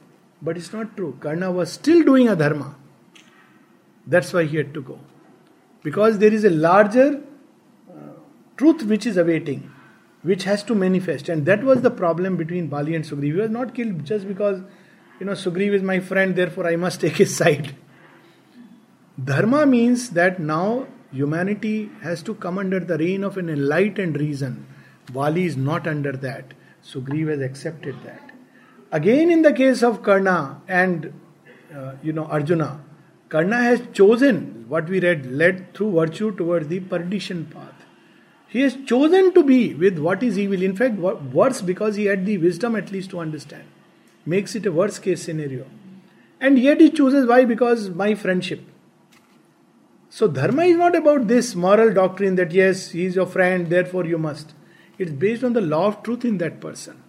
But 0.41 0.57
it's 0.57 0.71
not 0.71 0.95
true. 0.95 1.17
Karna 1.19 1.51
was 1.51 1.71
still 1.71 2.03
doing 2.03 2.29
a 2.29 2.35
dharma. 2.35 2.75
That's 4.07 4.31
why 4.31 4.45
he 4.45 4.57
had 4.57 4.73
to 4.73 4.81
go. 4.81 4.99
Because 5.83 6.17
there 6.19 6.33
is 6.33 6.45
a 6.45 6.49
larger 6.49 7.21
uh, 7.89 7.93
truth 8.57 8.83
which 8.83 9.05
is 9.05 9.17
awaiting, 9.17 9.71
which 10.23 10.43
has 10.43 10.63
to 10.63 10.75
manifest. 10.75 11.29
And 11.29 11.45
that 11.45 11.63
was 11.63 11.81
the 11.81 11.91
problem 11.91 12.37
between 12.37 12.67
Bali 12.67 12.95
and 12.95 13.03
Sugriv. 13.03 13.23
He 13.23 13.33
was 13.33 13.49
not 13.49 13.73
killed 13.75 14.05
just 14.05 14.27
because, 14.27 14.61
you 15.19 15.25
know, 15.25 15.33
Sugriv 15.33 15.73
is 15.73 15.83
my 15.83 15.99
friend, 15.99 16.35
therefore 16.35 16.67
I 16.67 16.75
must 16.77 17.01
take 17.07 17.17
his 17.17 17.35
side. 17.35 17.75
Dharma 19.23 19.65
means 19.65 20.09
that 20.09 20.39
now 20.39 20.87
humanity 21.11 21.89
has 22.01 22.21
to 22.23 22.35
come 22.35 22.57
under 22.57 22.79
the 22.79 22.97
reign 22.97 23.23
of 23.23 23.37
an 23.37 23.49
enlightened 23.49 24.19
reason. 24.19 24.67
Bali 25.13 25.45
is 25.45 25.55
not 25.55 25.87
under 25.87 26.11
that. 26.11 26.53
Sugriv 26.83 27.29
has 27.29 27.41
accepted 27.41 27.95
that. 28.03 28.31
Again, 28.91 29.31
in 29.31 29.41
the 29.41 29.53
case 29.53 29.83
of 29.83 30.03
Karna 30.03 30.61
and 30.67 31.13
uh, 31.73 31.93
you 32.03 32.11
know 32.11 32.25
Arjuna, 32.25 32.81
Karna 33.29 33.57
has 33.57 33.81
chosen 33.93 34.65
what 34.67 34.89
we 34.89 34.99
read, 34.99 35.25
led 35.25 35.73
through 35.73 35.93
virtue 35.93 36.35
towards 36.35 36.67
the 36.67 36.79
perdition 36.81 37.45
path. 37.45 37.73
He 38.47 38.61
has 38.61 38.77
chosen 38.85 39.33
to 39.33 39.43
be 39.43 39.73
with 39.73 39.97
what 39.97 40.23
is 40.23 40.37
evil. 40.37 40.61
In 40.61 40.75
fact, 40.75 40.95
worse 40.95 41.61
because 41.61 41.95
he 41.95 42.05
had 42.05 42.25
the 42.25 42.37
wisdom 42.37 42.75
at 42.75 42.91
least 42.91 43.09
to 43.11 43.19
understand. 43.19 43.63
Makes 44.25 44.55
it 44.55 44.65
a 44.65 44.71
worst 44.71 45.01
case 45.01 45.23
scenario. 45.23 45.65
And 46.39 46.59
yet 46.59 46.79
he 46.79 46.89
chooses 46.89 47.25
why? 47.25 47.45
Because 47.45 47.89
my 47.89 48.15
friendship. 48.15 48.61
So, 50.15 50.29
dharma 50.29 50.63
is 50.63 50.77
not 50.77 50.95
about 50.95 51.27
this 51.27 51.55
moral 51.55 51.93
doctrine 51.93 52.35
that 52.35 52.53
yes, 52.53 52.91
he 52.91 53.03
is 53.05 53.17
your 53.17 53.25
friend, 53.25 53.69
therefore 53.69 54.05
you 54.05 54.17
must. 54.17 54.53
It's 54.97 55.11
based 55.11 55.43
on 55.43 55.51
the 55.51 55.59
law 55.59 55.87
of 55.87 56.03
truth 56.03 56.23
in 56.23 56.37
that 56.37 56.61
person. 56.61 57.03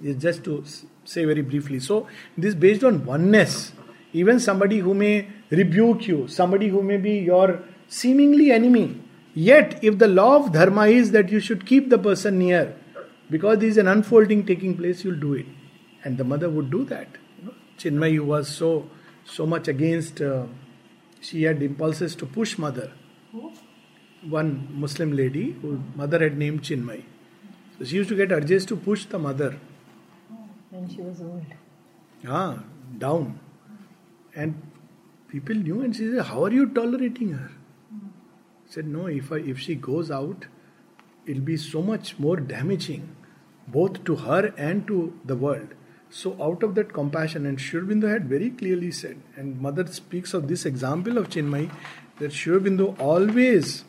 It's 0.00 0.22
just 0.22 0.44
to 0.44 0.62
say 1.04 1.24
very 1.24 1.42
briefly. 1.42 1.80
So, 1.80 2.06
this 2.38 2.50
is 2.50 2.54
based 2.54 2.84
on 2.84 3.04
oneness. 3.04 3.72
Even 4.12 4.38
somebody 4.38 4.78
who 4.78 4.94
may 4.94 5.26
rebuke 5.50 6.06
you, 6.06 6.28
somebody 6.28 6.68
who 6.68 6.80
may 6.80 6.96
be 6.96 7.14
your 7.18 7.60
seemingly 7.88 8.52
enemy, 8.52 9.02
yet 9.34 9.82
if 9.82 9.98
the 9.98 10.06
law 10.06 10.36
of 10.36 10.52
dharma 10.52 10.86
is 10.86 11.10
that 11.10 11.28
you 11.28 11.40
should 11.40 11.66
keep 11.66 11.90
the 11.90 11.98
person 11.98 12.38
near, 12.38 12.76
because 13.30 13.58
there 13.58 13.68
is 13.68 13.78
an 13.78 13.88
unfolding 13.88 14.46
taking 14.46 14.76
place, 14.76 15.02
you'll 15.02 15.18
do 15.18 15.34
it. 15.34 15.46
And 16.04 16.18
the 16.18 16.24
mother 16.24 16.48
would 16.48 16.70
do 16.70 16.84
that. 16.84 17.08
Chinmay 17.78 18.20
was 18.20 18.46
so 18.46 18.88
so 19.24 19.44
much 19.44 19.66
against. 19.66 20.20
Uh, 20.20 20.44
she 21.22 21.44
had 21.44 21.62
impulses 21.62 22.16
to 22.16 22.26
push 22.26 22.58
mother. 22.58 22.92
One 24.28 24.68
Muslim 24.72 25.12
lady 25.16 25.52
whose 25.62 25.78
mother 25.94 26.18
had 26.18 26.36
named 26.36 26.62
Chinmay. 26.62 27.04
So 27.78 27.84
she 27.84 27.96
used 27.96 28.08
to 28.10 28.16
get 28.16 28.32
urges 28.32 28.66
to 28.66 28.76
push 28.76 29.06
the 29.06 29.18
mother. 29.18 29.58
When 30.70 30.88
she 30.88 31.00
was 31.00 31.20
old. 31.20 31.46
Ah, 32.26 32.62
down. 32.98 33.38
And 34.34 34.62
people 35.28 35.54
knew 35.54 35.80
and 35.82 35.94
she 35.94 36.10
said, 36.10 36.26
How 36.26 36.44
are 36.44 36.52
you 36.52 36.66
tolerating 36.68 37.32
her? 37.32 37.50
said, 38.66 38.86
No, 38.86 39.06
if 39.06 39.30
I, 39.30 39.36
if 39.36 39.58
she 39.58 39.74
goes 39.74 40.10
out, 40.10 40.46
it'll 41.26 41.42
be 41.42 41.56
so 41.56 41.82
much 41.82 42.18
more 42.18 42.36
damaging, 42.36 43.14
both 43.68 44.04
to 44.04 44.16
her 44.16 44.52
and 44.56 44.86
to 44.86 45.18
the 45.24 45.36
world. 45.36 45.74
So, 46.14 46.36
out 46.42 46.62
of 46.62 46.74
that 46.74 46.92
compassion, 46.92 47.46
and 47.46 47.58
Sri 47.58 47.80
Aurobindo 47.80 48.06
had 48.06 48.28
very 48.28 48.50
clearly 48.50 48.90
said, 48.90 49.18
and 49.34 49.58
Mother 49.58 49.86
speaks 49.86 50.34
of 50.34 50.46
this 50.46 50.66
example 50.66 51.16
of 51.16 51.30
Chinmay, 51.30 51.70
that 52.18 52.34
Sri 52.34 52.54
Aurobindo 52.54 53.00
always 53.00 53.84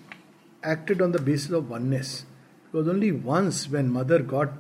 acted 0.64 1.02
on 1.02 1.12
the 1.12 1.20
basis 1.20 1.52
of 1.52 1.70
oneness. 1.70 2.26
It 2.68 2.78
was 2.78 2.88
only 2.88 3.12
once 3.12 3.68
when 3.68 3.90
Mother 3.90 4.20
got, 4.20 4.54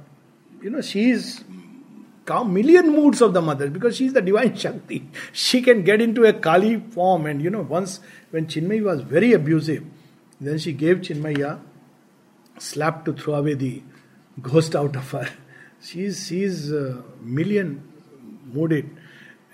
you 0.61 0.71
know, 0.71 0.81
she 0.81 1.11
is 1.11 1.45
million 2.45 2.91
moods 2.91 3.21
of 3.21 3.33
the 3.33 3.41
mother 3.41 3.69
because 3.69 3.95
she 3.95 4.07
is 4.07 4.13
the 4.13 4.21
divine 4.21 4.57
Shakti. 4.57 5.09
She 5.31 5.61
can 5.61 5.83
get 5.83 6.01
into 6.01 6.25
a 6.25 6.33
Kali 6.33 6.81
form, 6.81 7.25
and 7.25 7.41
you 7.41 7.49
know, 7.49 7.61
once 7.61 8.01
when 8.31 8.47
Chinmay 8.47 8.83
was 8.83 8.99
very 9.01 9.31
abusive, 9.31 9.85
then 10.41 10.57
she 10.57 10.73
gave 10.73 10.97
Chinmay 10.97 11.39
a 11.39 11.61
slap 12.59 13.05
to 13.05 13.13
throw 13.13 13.35
away 13.35 13.53
the 13.53 13.81
ghost 14.41 14.75
out 14.75 14.97
of 14.97 15.09
her 15.11 15.29
she's 15.83 16.27
she's 16.27 16.71
uh, 16.71 17.01
million 17.21 17.71
mooded 18.53 18.89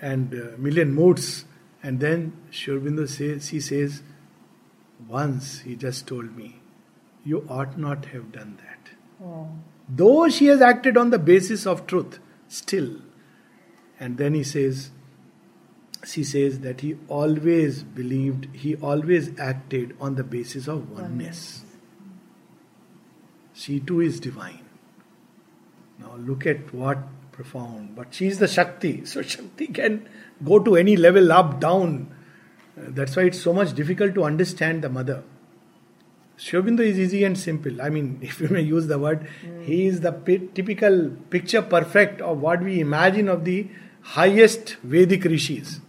and 0.00 0.34
uh, 0.34 0.44
million 0.68 0.94
moods 0.94 1.44
and 1.82 2.00
then 2.00 2.32
Sri 2.50 2.74
Aurobindo 2.74 3.08
says 3.08 3.48
she 3.48 3.60
says 3.60 4.02
once 5.08 5.60
he 5.60 5.76
just 5.76 6.06
told 6.06 6.36
me 6.36 6.48
you 7.24 7.44
ought 7.48 7.78
not 7.78 8.06
have 8.06 8.32
done 8.32 8.56
that 8.64 8.76
Oh. 9.22 9.48
though 10.00 10.28
she 10.34 10.46
has 10.46 10.62
acted 10.62 10.96
on 10.96 11.10
the 11.10 11.18
basis 11.18 11.66
of 11.66 11.86
truth 11.86 12.18
still 12.48 12.88
and 13.98 14.16
then 14.16 14.32
he 14.32 14.42
says 14.42 14.90
she 16.06 16.24
says 16.24 16.60
that 16.60 16.80
he 16.80 16.96
always 17.08 17.82
believed, 17.82 18.48
he 18.54 18.76
always 18.76 19.38
acted 19.38 19.96
on 20.00 20.14
the 20.14 20.24
basis 20.24 20.66
of 20.66 20.90
oneness. 20.90 21.64
She 23.52 23.80
too 23.80 24.00
is 24.00 24.20
divine. 24.20 24.64
Now 26.00 26.16
look 26.16 26.46
at 26.46 26.72
what 26.74 26.98
profound. 27.32 27.96
But 27.96 28.14
she 28.14 28.26
is 28.26 28.38
the 28.38 28.48
Shakti, 28.48 29.04
so 29.12 29.22
Shakti 29.22 29.68
can 29.68 30.08
go 30.44 30.58
to 30.58 30.76
any 30.76 30.96
level, 30.96 31.32
up, 31.32 31.60
down. 31.60 32.14
Uh, 32.78 32.86
That's 32.88 33.16
why 33.16 33.24
it's 33.24 33.40
so 33.40 33.52
much 33.52 33.74
difficult 33.74 34.14
to 34.14 34.24
understand 34.24 34.82
the 34.82 34.88
mother. 34.88 35.22
Sri 36.36 36.58
Aurobindo 36.58 36.80
is 36.80 36.98
easy 36.98 37.24
and 37.24 37.38
simple. 37.38 37.82
I 37.82 37.90
mean, 37.90 38.18
if 38.22 38.40
you 38.40 38.48
may 38.48 38.62
use 38.62 38.86
the 38.86 38.98
word, 38.98 39.28
he 39.62 39.86
is 39.86 40.00
the 40.00 40.12
pi- 40.12 40.48
typical 40.54 41.10
picture 41.28 41.62
perfect 41.62 42.20
of 42.22 42.40
what 42.40 42.62
we 42.62 42.80
imagine 42.80 43.28
of 43.28 43.44
the 43.44 43.68
highest 44.02 44.76
Vedic 44.82 45.24
rishis. 45.24 45.80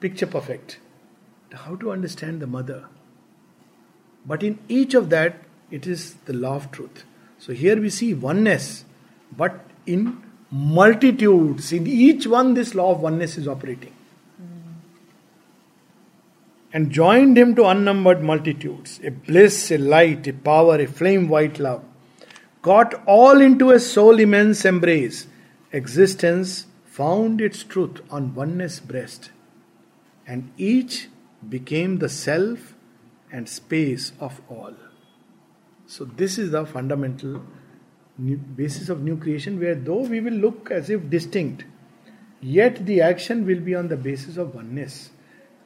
Picture 0.00 0.26
perfect. 0.26 0.80
How 1.52 1.76
to 1.76 1.90
understand 1.92 2.40
the 2.40 2.46
mother? 2.46 2.88
But 4.26 4.42
in 4.42 4.58
each 4.68 4.94
of 4.94 5.10
that, 5.10 5.36
it 5.70 5.86
is 5.86 6.14
the 6.26 6.32
law 6.32 6.56
of 6.56 6.70
truth. 6.70 7.04
So 7.38 7.52
here 7.52 7.80
we 7.80 7.90
see 7.90 8.12
oneness, 8.12 8.84
but 9.36 9.64
in 9.86 10.22
multitudes. 10.50 11.72
In 11.72 11.86
each 11.86 12.26
one, 12.26 12.54
this 12.54 12.74
law 12.74 12.92
of 12.92 13.00
oneness 13.00 13.38
is 13.38 13.46
operating. 13.46 13.94
And 16.72 16.90
joined 16.90 17.36
him 17.36 17.56
to 17.56 17.64
unnumbered 17.66 18.22
multitudes, 18.22 19.00
a 19.02 19.10
bliss, 19.10 19.72
a 19.72 19.78
light, 19.78 20.26
a 20.28 20.32
power, 20.32 20.76
a 20.76 20.86
flame 20.86 21.28
white 21.28 21.58
love, 21.58 21.84
caught 22.62 22.94
all 23.06 23.40
into 23.40 23.70
a 23.70 23.80
sole 23.80 24.20
immense 24.20 24.64
embrace. 24.64 25.26
Existence 25.72 26.66
found 26.84 27.40
its 27.40 27.64
truth 27.64 28.00
on 28.08 28.34
oneness 28.36 28.78
breast, 28.78 29.30
and 30.26 30.52
each 30.56 31.08
became 31.48 31.98
the 31.98 32.08
self 32.08 32.74
and 33.32 33.48
space 33.48 34.12
of 34.20 34.40
all. 34.48 34.74
So, 35.86 36.04
this 36.04 36.38
is 36.38 36.52
the 36.52 36.64
fundamental 36.66 37.42
basis 38.56 38.88
of 38.88 39.02
new 39.02 39.16
creation, 39.16 39.58
where 39.58 39.74
though 39.74 40.02
we 40.02 40.20
will 40.20 40.34
look 40.34 40.70
as 40.70 40.90
if 40.90 41.08
distinct, 41.10 41.64
yet 42.40 42.86
the 42.86 43.00
action 43.00 43.46
will 43.46 43.60
be 43.60 43.74
on 43.74 43.88
the 43.88 43.96
basis 43.96 44.36
of 44.36 44.54
oneness, 44.54 45.10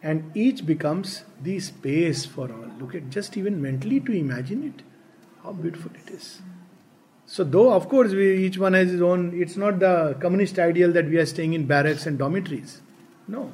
and 0.03 0.31
each 0.37 0.65
becomes 0.67 1.25
the 1.43 1.59
space 1.61 2.25
for 2.25 2.51
all. 2.53 2.71
Look 2.79 2.95
at 2.95 3.11
just 3.11 3.37
even 3.37 3.61
mentally 3.61 4.01
to 4.01 4.13
imagine 4.13 4.65
it, 4.65 4.83
how 5.43 5.53
beautiful 5.53 5.93
it 5.95 6.13
is. 6.13 6.41
So, 7.27 7.43
though 7.43 7.73
of 7.73 7.89
course 7.89 8.13
we, 8.13 8.47
each 8.47 8.59
one 8.59 8.75
has 8.75 8.91
his 8.91 9.01
own, 9.01 9.41
it's 9.41 9.57
not 9.57 9.79
the 9.79 10.17
communist 10.21 10.59
ideal 10.59 10.93
that 10.93 11.07
we 11.07 11.17
are 11.17 11.27
staying 11.27 11.55
in 11.55 11.67
barracks 11.67 12.07
and 12.07 12.19
dormitories. 12.19 12.83
No. 13.27 13.51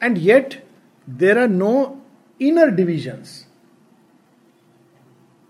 And 0.00 0.18
yet, 0.18 0.62
there 1.08 1.38
are 1.38 1.48
no 1.48 2.02
inner 2.38 2.70
divisions. 2.70 3.45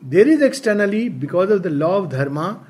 There 0.09 0.29
is 0.29 0.41
externally, 0.41 1.09
because 1.09 1.51
of 1.51 1.65
the 1.65 1.71
law 1.71 1.97
of 1.97 2.11
dharma, 2.11 2.65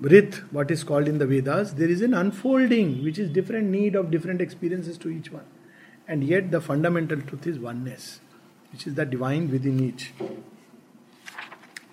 Rith, 0.00 0.36
what 0.52 0.70
is 0.70 0.84
called 0.84 1.06
in 1.06 1.18
the 1.18 1.26
Vedas, 1.26 1.74
there 1.74 1.88
is 1.88 2.00
an 2.00 2.14
unfolding 2.14 3.04
which 3.04 3.18
is 3.18 3.28
different 3.28 3.68
need 3.68 3.94
of 3.94 4.10
different 4.10 4.40
experiences 4.40 4.96
to 4.98 5.10
each 5.10 5.30
one. 5.30 5.44
And 6.08 6.24
yet, 6.24 6.50
the 6.50 6.62
fundamental 6.62 7.20
truth 7.20 7.46
is 7.46 7.58
oneness, 7.58 8.20
which 8.72 8.86
is 8.86 8.94
the 8.94 9.04
divine 9.04 9.50
within 9.50 9.80
each. 9.80 10.14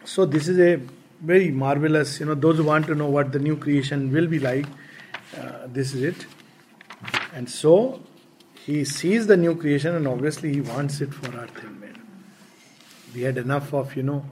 So, 0.05 0.25
this 0.25 0.47
is 0.47 0.57
a 0.59 0.81
very 1.19 1.51
marvelous, 1.51 2.21
you 2.21 2.27
know, 2.27 2.35
those 2.35 2.55
who 2.55 2.63
want 2.63 2.87
to 2.87 2.95
know 2.95 3.09
what 3.09 3.33
the 3.33 3.39
new 3.39 3.57
creation 3.57 4.13
will 4.13 4.27
be 4.27 4.39
like, 4.39 4.65
uh, 5.37 5.67
this 5.67 5.93
is 5.93 6.03
it. 6.03 6.25
And 7.33 7.49
so, 7.49 8.01
he 8.65 8.85
sees 8.85 9.27
the 9.27 9.35
new 9.35 9.55
creation 9.55 9.93
and 9.93 10.07
obviously 10.07 10.53
he 10.53 10.61
wants 10.61 11.01
it 11.01 11.13
for 11.13 11.35
earth 11.35 11.63
and 11.63 11.81
men. 11.81 12.01
We 13.13 13.23
had 13.23 13.37
enough 13.37 13.73
of, 13.73 13.93
you 13.97 14.03
know, 14.03 14.25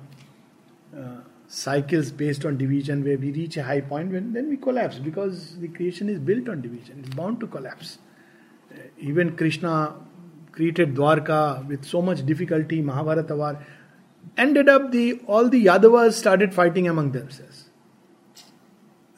uh, 0.97 1.21
cycles 1.47 2.11
based 2.11 2.45
on 2.45 2.57
division 2.57 3.03
where 3.03 3.17
we 3.17 3.31
reach 3.31 3.57
a 3.57 3.63
high 3.63 3.81
point 3.81 4.11
when 4.11 4.31
then 4.33 4.49
we 4.49 4.57
collapse 4.57 4.99
because 4.99 5.57
the 5.59 5.67
creation 5.67 6.09
is 6.09 6.19
built 6.19 6.47
on 6.47 6.61
division. 6.61 6.99
It's 6.99 7.13
bound 7.13 7.39
to 7.41 7.47
collapse. 7.47 7.97
Uh, 8.71 8.79
even 8.97 9.35
Krishna 9.35 9.95
created 10.51 10.95
Dwarka 10.95 11.67
with 11.67 11.85
so 11.85 12.01
much 12.01 12.25
difficulty, 12.25 12.81
Mahabharata 12.81 13.35
war. 13.35 13.65
Ended 14.37 14.69
up 14.69 14.91
the 14.91 15.19
all 15.27 15.49
the 15.49 15.65
Yadavas 15.65 16.13
started 16.13 16.53
fighting 16.53 16.87
among 16.87 17.11
themselves. 17.11 17.65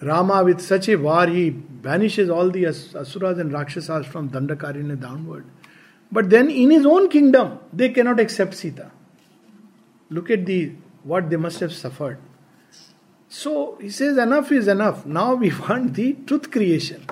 Rama, 0.01 0.43
with 0.43 0.59
such 0.59 0.89
a 0.89 0.95
war, 0.95 1.27
he 1.27 1.49
banishes 1.49 2.29
all 2.29 2.49
the 2.49 2.65
As- 2.65 2.95
Asuras 2.95 3.37
and 3.37 3.53
Rakshasas 3.53 4.05
from 4.05 4.29
Dandakaranya 4.29 4.99
downward. 4.99 5.45
But 6.11 6.29
then 6.29 6.49
in 6.49 6.71
his 6.71 6.85
own 6.85 7.09
kingdom, 7.09 7.59
they 7.71 7.89
cannot 7.89 8.19
accept 8.19 8.53
Sita. 8.53 8.91
Look 10.09 10.29
at 10.29 10.45
the 10.45 10.73
what 11.03 11.29
they 11.29 11.35
must 11.35 11.59
have 11.59 11.73
suffered. 11.73 12.17
So 13.29 13.77
he 13.81 13.89
says, 13.89 14.17
enough 14.17 14.51
is 14.51 14.67
enough. 14.67 15.05
Now 15.05 15.35
we 15.35 15.51
want 15.67 15.95
the 15.95 16.13
truth 16.25 16.51
creation. 16.51 17.05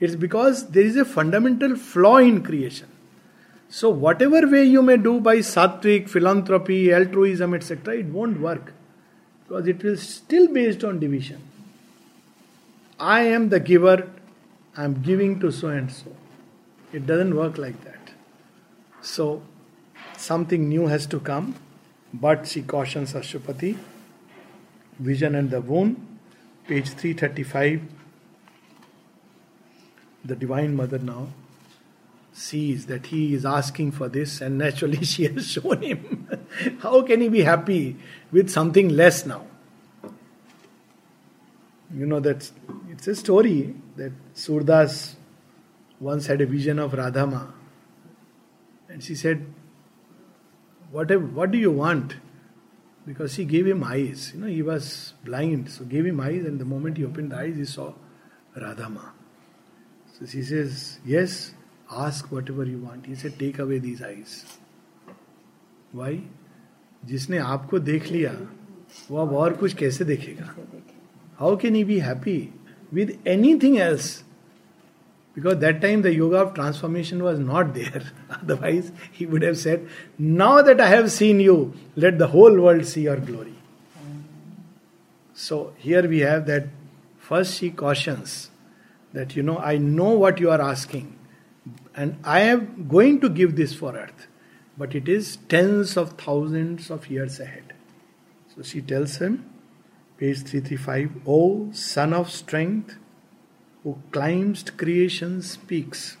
It's 0.00 0.16
because 0.16 0.70
there 0.70 0.82
is 0.82 0.96
a 0.96 1.04
fundamental 1.04 1.76
flaw 1.76 2.16
in 2.16 2.42
creation. 2.42 2.88
So, 3.72 3.88
whatever 3.88 4.48
way 4.48 4.64
you 4.64 4.82
may 4.82 4.96
do 4.96 5.20
by 5.20 5.36
sattvic, 5.36 6.08
philanthropy, 6.08 6.92
altruism, 6.92 7.54
etc., 7.54 7.98
it 7.98 8.06
won't 8.06 8.40
work 8.40 8.72
because 9.46 9.68
it 9.68 9.84
will 9.84 9.96
still 9.96 10.48
based 10.48 10.82
on 10.82 10.98
division. 10.98 11.40
I 12.98 13.20
am 13.22 13.48
the 13.48 13.60
giver, 13.60 14.10
I 14.76 14.84
am 14.84 15.00
giving 15.02 15.38
to 15.40 15.52
so 15.52 15.68
and 15.68 15.90
so. 15.90 16.16
It 16.92 17.06
doesn't 17.06 17.36
work 17.36 17.58
like 17.58 17.84
that. 17.84 18.10
So, 19.02 19.42
something 20.16 20.68
new 20.68 20.88
has 20.88 21.06
to 21.06 21.20
come, 21.20 21.54
but 22.12 22.46
she 22.46 22.62
cautions 22.62 23.12
Aswapati. 23.14 23.76
Vision 24.98 25.34
and 25.34 25.50
the 25.50 25.60
Boon, 25.60 26.18
page 26.66 26.90
335. 26.90 27.80
The 30.24 30.36
Divine 30.36 30.76
Mother 30.76 30.98
now 30.98 31.28
sees 32.32 32.86
that 32.86 33.06
he 33.06 33.34
is 33.34 33.46
asking 33.46 33.92
for 33.92 34.08
this, 34.08 34.40
and 34.40 34.58
naturally 34.58 35.04
she 35.04 35.26
has 35.26 35.46
shown 35.46 35.82
him. 35.82 36.28
How 36.80 37.02
can 37.02 37.20
he 37.20 37.28
be 37.28 37.42
happy 37.42 37.96
with 38.30 38.50
something 38.50 38.90
less 38.90 39.24
now? 39.24 39.46
You 41.92 42.06
know 42.06 42.20
that 42.20 42.50
it's 42.90 43.08
a 43.08 43.14
story 43.14 43.74
that 43.96 44.12
Surdas 44.34 45.14
once 45.98 46.26
had 46.26 46.40
a 46.40 46.46
vision 46.46 46.78
of 46.78 46.92
Radhama, 46.92 47.52
and 48.88 49.02
she 49.02 49.14
said, 49.14 49.46
"What 50.91 51.11
what 51.39 51.51
do 51.51 51.57
you 51.57 51.71
want?" 51.71 52.15
Because 53.05 53.33
she 53.33 53.45
gave 53.45 53.67
him 53.67 53.83
eyes. 53.83 54.31
You 54.33 54.41
know, 54.41 54.47
he 54.47 54.61
was 54.61 55.13
blind, 55.23 55.69
so 55.69 55.85
gave 55.85 56.05
him 56.05 56.19
eyes, 56.19 56.45
and 56.45 56.59
the 56.59 56.65
moment 56.65 56.97
he 56.97 57.05
opened 57.05 57.31
the 57.31 57.37
eyes, 57.37 57.55
he 57.55 57.65
saw 57.65 57.93
Radhama. 58.57 59.09
So 60.17 60.25
she 60.25 60.41
says, 60.41 60.99
"Yes, 61.05 61.53
ask 62.05 62.31
whatever 62.31 62.65
you 62.65 62.79
want." 62.79 63.05
He 63.05 63.15
said, 63.15 63.37
"Take 63.37 63.59
away 63.59 63.79
these 63.79 64.01
eyes." 64.01 64.39
Why? 65.91 66.13
जिसने 67.05 67.37
आपको 67.37 67.79
देख 67.79 68.07
लिया 68.11 68.31
वो 69.11 69.17
अब 69.17 69.33
और 69.33 69.53
कुछ 69.53 69.73
कैसे 69.73 70.05
देखेगा 70.05 70.55
How 71.39 71.55
can 71.61 71.75
he 71.75 71.83
be 71.83 71.99
happy 71.99 72.53
with 72.97 73.09
anything 73.27 73.77
else? 73.77 74.23
because 75.34 75.58
that 75.58 75.80
time 75.80 76.02
the 76.02 76.12
yoga 76.12 76.38
of 76.38 76.54
transformation 76.54 77.22
was 77.22 77.38
not 77.38 77.72
there. 77.74 78.02
Otherwise, 78.30 78.90
he 79.12 79.26
would 79.26 79.42
have 79.42 79.58
said, 79.58 79.88
Now 80.18 80.60
that 80.62 80.80
I 80.80 80.88
have 80.88 81.12
seen 81.12 81.40
you, 81.40 81.74
let 81.94 82.18
the 82.18 82.28
whole 82.28 82.60
world 82.60 82.84
see 82.84 83.02
your 83.02 83.16
glory. 83.16 83.54
So 85.34 85.72
here 85.78 86.06
we 86.06 86.18
have 86.20 86.46
that 86.46 86.66
first 87.18 87.58
she 87.58 87.70
cautions 87.70 88.50
that, 89.12 89.36
you 89.36 89.42
know, 89.42 89.58
I 89.58 89.78
know 89.78 90.10
what 90.10 90.40
you 90.40 90.50
are 90.50 90.60
asking, 90.60 91.18
and 91.94 92.18
I 92.24 92.40
am 92.40 92.86
going 92.88 93.20
to 93.20 93.28
give 93.28 93.56
this 93.56 93.74
for 93.74 93.96
earth, 93.96 94.26
but 94.76 94.94
it 94.94 95.08
is 95.08 95.36
tens 95.48 95.96
of 95.96 96.12
thousands 96.12 96.90
of 96.90 97.08
years 97.08 97.40
ahead. 97.40 97.72
So 98.54 98.62
she 98.62 98.82
tells 98.82 99.16
him, 99.16 99.48
Page 100.18 100.42
335 100.42 101.22
O 101.26 101.72
Son 101.72 102.12
of 102.12 102.30
Strength, 102.30 102.96
who 103.82 103.98
climbs 104.12 104.64
creation's 104.70 105.56
peaks. 105.56 106.16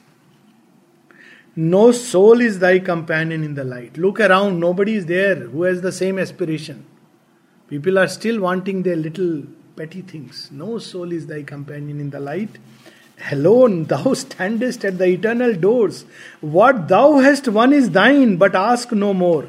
No 1.56 1.92
soul 1.92 2.40
is 2.40 2.58
thy 2.58 2.78
companion 2.78 3.44
in 3.44 3.54
the 3.54 3.64
light. 3.64 3.98
Look 3.98 4.20
around, 4.20 4.60
nobody 4.60 4.94
is 4.94 5.06
there 5.06 5.34
who 5.34 5.64
has 5.64 5.82
the 5.82 5.92
same 5.92 6.18
aspiration. 6.18 6.86
People 7.68 7.98
are 7.98 8.08
still 8.08 8.40
wanting 8.40 8.82
their 8.82 8.96
little 8.96 9.42
petty 9.76 10.02
things. 10.02 10.48
No 10.52 10.78
soul 10.78 11.12
is 11.12 11.26
thy 11.26 11.42
companion 11.42 12.00
in 12.00 12.10
the 12.10 12.20
light. 12.20 12.58
Alone 13.30 13.84
thou 13.92 14.14
standest 14.14 14.84
at 14.84 14.98
the 14.98 15.06
eternal 15.06 15.54
doors. 15.54 16.04
What 16.40 16.88
thou 16.88 17.18
hast 17.18 17.48
won 17.48 17.72
is 17.72 17.90
thine, 17.90 18.36
but 18.36 18.54
ask 18.54 18.92
no 18.92 19.12
more. 19.12 19.46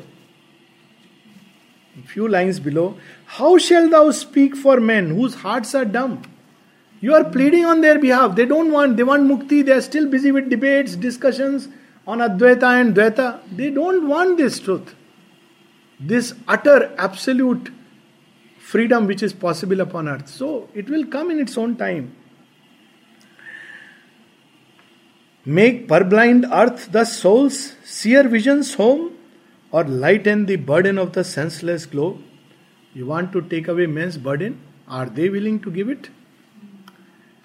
A 1.97 2.07
few 2.07 2.28
lines 2.28 2.59
below, 2.59 2.97
how 3.26 3.57
shall 3.57 3.89
thou 3.89 4.12
speak 4.12 4.55
for 4.55 4.80
men 4.80 5.09
whose 5.09 5.36
hearts 5.36 5.76
are 5.76 5.86
dumb? 5.86 6.24
You 7.02 7.16
are 7.16 7.24
pleading 7.24 7.66
on 7.66 7.82
their 7.82 7.97
behalf. 7.97 8.36
They 8.36 8.45
don't 8.45 8.72
want, 8.72 8.95
they 8.95 9.04
want 9.04 9.28
mukti. 9.28 9.66
They 9.66 9.72
are 9.72 9.82
still 9.82 10.08
busy 10.08 10.32
with 10.32 10.49
debates, 10.49 10.95
discussions 10.95 11.68
on 12.06 12.20
Advaita 12.20 12.80
and 12.80 12.95
Dvaita. 12.95 13.39
They 13.56 13.72
don't 13.72 14.08
want 14.08 14.38
this 14.38 14.60
truth. 14.60 14.93
This 15.99 16.36
utter, 16.47 16.93
absolute 16.97 17.72
freedom 18.60 19.08
which 19.08 19.24
is 19.24 19.34
possible 19.34 19.82
upon 19.82 20.08
earth. 20.08 20.28
So 20.28 20.70
it 20.76 20.89
will 20.89 21.06
come 21.06 21.32
in 21.32 21.39
its 21.39 21.58
own 21.58 21.76
time. 21.76 22.16
Make 25.43 25.88
purblind 25.88 26.47
earth 26.54 26.91
the 26.91 27.04
soul's 27.04 27.76
seer 27.84 28.28
vision's 28.28 28.76
home 28.76 29.18
or 29.72 29.84
lighten 29.84 30.45
the 30.45 30.58
burden 30.58 30.99
of 30.99 31.14
the 31.14 31.24
senseless 31.24 31.88
globe? 31.88 32.22
You 32.93 33.08
want 33.08 33.32
to 33.32 33.41
take 33.41 33.68
away 33.68 33.88
men's 33.88 34.20
burden? 34.20 34.62
Are 34.88 35.08
they 35.08 35.30
willing 35.30 35.60
to 35.62 35.72
give 35.72 35.89
it? 35.89 36.10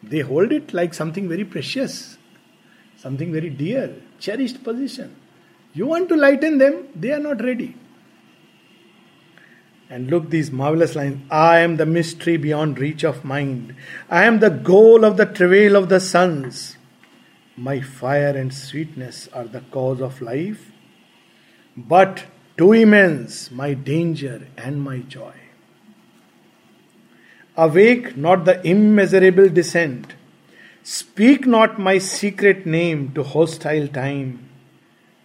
They 0.08 0.20
hold 0.20 0.52
it 0.52 0.72
like 0.72 0.94
something 0.94 1.28
very 1.28 1.44
precious, 1.44 2.16
something 2.96 3.32
very 3.32 3.50
dear, 3.50 3.94
cherished 4.20 4.62
position. 4.62 5.16
You 5.74 5.86
want 5.86 6.08
to 6.10 6.16
lighten 6.16 6.58
them, 6.58 6.88
they 6.94 7.12
are 7.12 7.18
not 7.18 7.42
ready. 7.42 7.76
And 9.90 10.10
look 10.10 10.30
these 10.30 10.50
marvelous 10.50 10.94
lines 10.96 11.22
I 11.30 11.58
am 11.58 11.76
the 11.76 11.86
mystery 11.86 12.36
beyond 12.36 12.78
reach 12.78 13.04
of 13.04 13.24
mind. 13.24 13.74
I 14.08 14.24
am 14.24 14.38
the 14.38 14.50
goal 14.50 15.04
of 15.04 15.16
the 15.16 15.26
travail 15.26 15.76
of 15.76 15.88
the 15.88 16.00
suns. 16.00 16.76
My 17.56 17.80
fire 17.80 18.36
and 18.36 18.52
sweetness 18.52 19.28
are 19.32 19.44
the 19.44 19.62
cause 19.72 20.00
of 20.00 20.20
life, 20.20 20.72
but 21.76 22.24
too 22.56 22.72
immense 22.72 23.50
my 23.50 23.74
danger 23.74 24.48
and 24.56 24.82
my 24.82 24.98
joy. 24.98 25.34
Awake 27.58 28.18
not 28.18 28.44
the 28.44 28.60
immeasurable 28.66 29.48
descent. 29.48 30.14
Speak 30.82 31.46
not 31.46 31.78
my 31.78 31.96
secret 31.96 32.66
name 32.66 33.12
to 33.14 33.22
hostile 33.22 33.88
time. 33.88 34.50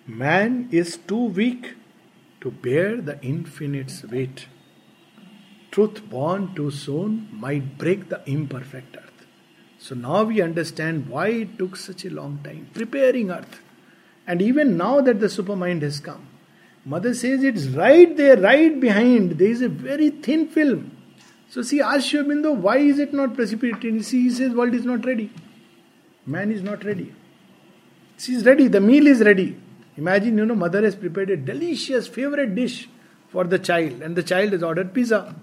Man 0.08 0.70
is 0.72 0.96
too 0.96 1.26
weak 1.26 1.76
to 2.40 2.50
bear 2.50 3.02
the 3.02 3.22
infinite's 3.22 4.06
weight. 4.06 4.48
Truth 5.72 6.10
born 6.10 6.56
too 6.56 6.72
soon 6.72 7.28
might 7.34 7.78
break 7.78 8.08
the 8.08 8.22
imperfect 8.26 8.96
earth. 8.96 9.26
So 9.78 9.94
now 9.94 10.24
we 10.24 10.42
understand 10.42 11.10
why 11.10 11.28
it 11.28 11.60
took 11.60 11.76
such 11.76 12.06
a 12.06 12.10
long 12.10 12.40
time 12.46 12.70
preparing 12.74 13.30
earth. 13.30 13.60
And 14.26 14.42
even 14.42 14.78
now 14.78 15.02
that 15.02 15.20
the 15.20 15.28
supermind 15.28 15.82
has 15.82 16.00
come, 16.00 16.28
Mother 16.86 17.14
says 17.14 17.44
it's 17.44 17.68
right 17.68 18.16
there, 18.16 18.38
right 18.38 18.80
behind. 18.80 19.32
There 19.32 19.50
is 19.50 19.62
a 19.62 19.68
very 19.68 20.12
thin 20.12 20.48
film 20.48 21.01
so 21.54 21.62
see, 21.62 21.82
ask 21.82 22.14
Aurobindo, 22.14 22.56
why 22.56 22.78
is 22.78 22.98
it 22.98 23.14
not 23.14 23.34
precipitated? 23.36 24.06
See, 24.06 24.24
he 24.24 24.30
says 24.30 24.54
world 24.54 24.74
is 24.74 24.86
not 24.86 25.06
ready. 25.06 25.30
Man 26.26 26.50
is 26.50 26.62
not 26.62 26.86
ready. 26.86 27.14
She 28.18 28.36
is 28.36 28.46
ready, 28.46 28.70
the 28.70 28.80
meal 28.80 29.06
is 29.06 29.20
ready. 29.20 29.58
Imagine, 29.98 30.38
you 30.38 30.46
know, 30.46 30.56
mother 30.56 30.82
has 30.82 30.96
prepared 30.96 31.30
a 31.30 31.36
delicious 31.36 32.08
favorite 32.08 32.56
dish 32.56 32.88
for 33.28 33.44
the 33.44 33.60
child, 33.60 34.02
and 34.02 34.16
the 34.16 34.24
child 34.24 34.54
has 34.54 34.64
ordered 34.64 34.94
pizza 34.94 35.36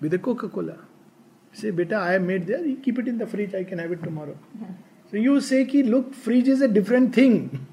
with 0.00 0.12
a 0.14 0.18
Coca-Cola. 0.18 0.78
Say, 1.52 1.70
beta, 1.70 1.96
I 1.96 2.12
have 2.12 2.22
made 2.22 2.48
there, 2.48 2.64
you 2.64 2.78
keep 2.78 2.98
it 2.98 3.06
in 3.06 3.16
the 3.18 3.26
fridge, 3.28 3.54
I 3.54 3.62
can 3.62 3.78
have 3.78 3.92
it 3.92 4.02
tomorrow. 4.02 4.36
So 5.12 5.16
you 5.16 5.40
say, 5.40 5.64
ki, 5.64 5.82
look, 5.82 6.14
fridge 6.14 6.46
is 6.46 6.60
a 6.60 6.68
different 6.68 7.12
thing. 7.12 7.66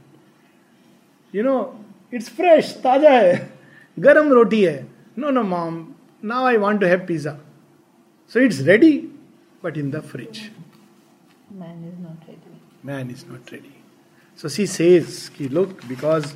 You 1.32 1.44
know, 1.44 1.80
it's 2.12 2.28
fresh, 2.30 2.74
taja 2.74 3.10
hai, 3.10 3.50
garam 4.00 4.32
roti 4.32 4.66
hai. 4.66 4.86
No, 5.16 5.30
no, 5.30 5.44
mom, 5.44 5.96
now 6.22 6.46
I 6.46 6.58
want 6.58 6.82
to 6.82 6.88
have 6.88 7.06
pizza. 7.06 7.40
So 8.30 8.40
it's 8.40 8.60
ready, 8.60 9.10
but 9.62 9.78
in 9.78 9.92
the 9.92 10.02
fridge. 10.02 10.52
Man 11.50 11.82
is 11.86 11.98
not 11.98 12.18
ready. 12.28 12.42
Man 12.84 13.10
is 13.10 13.26
not 13.26 13.50
ready. 13.50 13.74
So 14.36 14.50
she 14.50 14.66
says, 14.66 15.30
Ki, 15.30 15.48
look, 15.48 15.88
because 15.88 16.36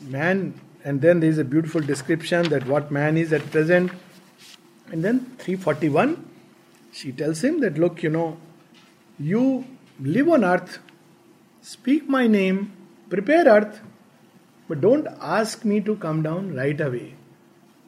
man, 0.00 0.60
and 0.84 1.00
then 1.00 1.18
there 1.18 1.28
is 1.28 1.38
a 1.38 1.44
beautiful 1.44 1.80
description 1.80 2.48
that 2.50 2.68
what 2.68 2.92
man 2.92 3.16
is 3.16 3.32
at 3.32 3.50
present. 3.50 3.90
And 4.92 5.04
then 5.04 5.20
341, 5.38 6.30
she 6.92 7.10
tells 7.10 7.42
him 7.42 7.58
that, 7.60 7.76
look, 7.76 8.04
you 8.04 8.10
know, 8.10 8.36
you 9.18 9.64
live 9.98 10.28
on 10.28 10.44
earth, 10.44 10.78
speak 11.60 12.08
my 12.08 12.28
name, 12.28 12.72
prepare 13.10 13.46
earth, 13.46 13.80
but 14.68 14.80
don't 14.80 15.08
ask 15.20 15.64
me 15.64 15.80
to 15.80 15.96
come 15.96 16.22
down 16.22 16.54
right 16.54 16.80
away. 16.80 17.14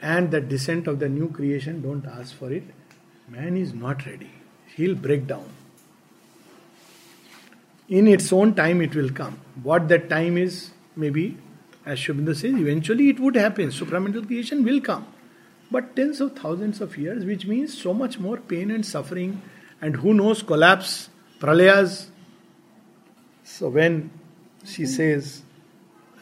And 0.02 0.32
the 0.32 0.40
descent 0.40 0.88
of 0.88 0.98
the 0.98 1.09
new 1.09 1.30
creation, 1.30 1.82
don't 1.82 2.04
ask 2.04 2.34
for 2.34 2.52
it 2.52 2.64
Man 3.28 3.56
is 3.56 3.74
not 3.74 4.06
ready. 4.06 4.30
He'll 4.76 4.94
break 4.94 5.26
down. 5.26 5.48
In 7.88 8.08
its 8.08 8.32
own 8.32 8.54
time, 8.54 8.80
it 8.82 8.94
will 8.94 9.10
come. 9.10 9.40
What 9.62 9.88
that 9.88 10.08
time 10.08 10.36
is, 10.36 10.70
maybe, 10.96 11.36
as 11.84 11.98
Aurobindo 12.00 12.34
says, 12.34 12.54
eventually 12.54 13.08
it 13.08 13.20
would 13.20 13.36
happen. 13.36 13.68
Supramental 13.68 14.26
creation 14.26 14.64
will 14.64 14.80
come. 14.80 15.06
But 15.70 15.96
tens 15.96 16.20
of 16.20 16.36
thousands 16.36 16.80
of 16.80 16.96
years, 16.96 17.24
which 17.24 17.46
means 17.46 17.76
so 17.80 17.92
much 17.94 18.18
more 18.18 18.36
pain 18.36 18.70
and 18.70 18.84
suffering, 18.84 19.42
and 19.80 19.96
who 19.96 20.14
knows, 20.14 20.42
collapse, 20.42 21.10
pralayas. 21.40 22.06
So 23.44 23.68
when 23.68 24.10
she 24.64 24.86
says, 24.86 25.42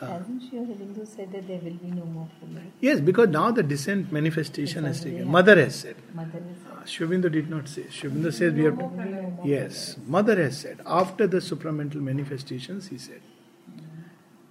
Hasn't 0.08 0.42
Sri 0.48 0.58
Aurobindo 0.58 1.06
said 1.06 1.32
that 1.32 1.46
there 1.46 1.58
will 1.58 1.74
be 1.74 1.88
no 1.88 2.04
more 2.04 2.28
pralaya? 2.40 2.70
Yes, 2.80 3.00
because 3.00 3.28
now 3.28 3.50
the 3.50 3.62
descent 3.62 4.12
manifestation 4.12 4.84
has 4.84 5.02
taken. 5.02 5.28
Mother 5.28 5.56
has 5.56 5.74
said. 5.76 5.96
Mother 6.14 6.42
is 6.50 6.90
Sri 6.90 7.06
Aurobindo 7.06 7.26
ah, 7.26 7.28
did 7.28 7.50
not 7.50 7.68
say. 7.68 7.86
Sri 7.90 8.10
Aurobindo 8.10 8.32
says 8.32 8.52
we 8.52 8.64
have 8.64 8.78
to. 8.78 9.38
Yes, 9.44 9.96
Mother 10.06 10.36
has 10.36 10.58
said. 10.58 10.80
After 10.86 11.26
the 11.26 11.38
supramental 11.38 11.96
manifestations, 11.96 12.88
he 12.88 12.98
said. 12.98 13.20
Mm. 13.70 13.80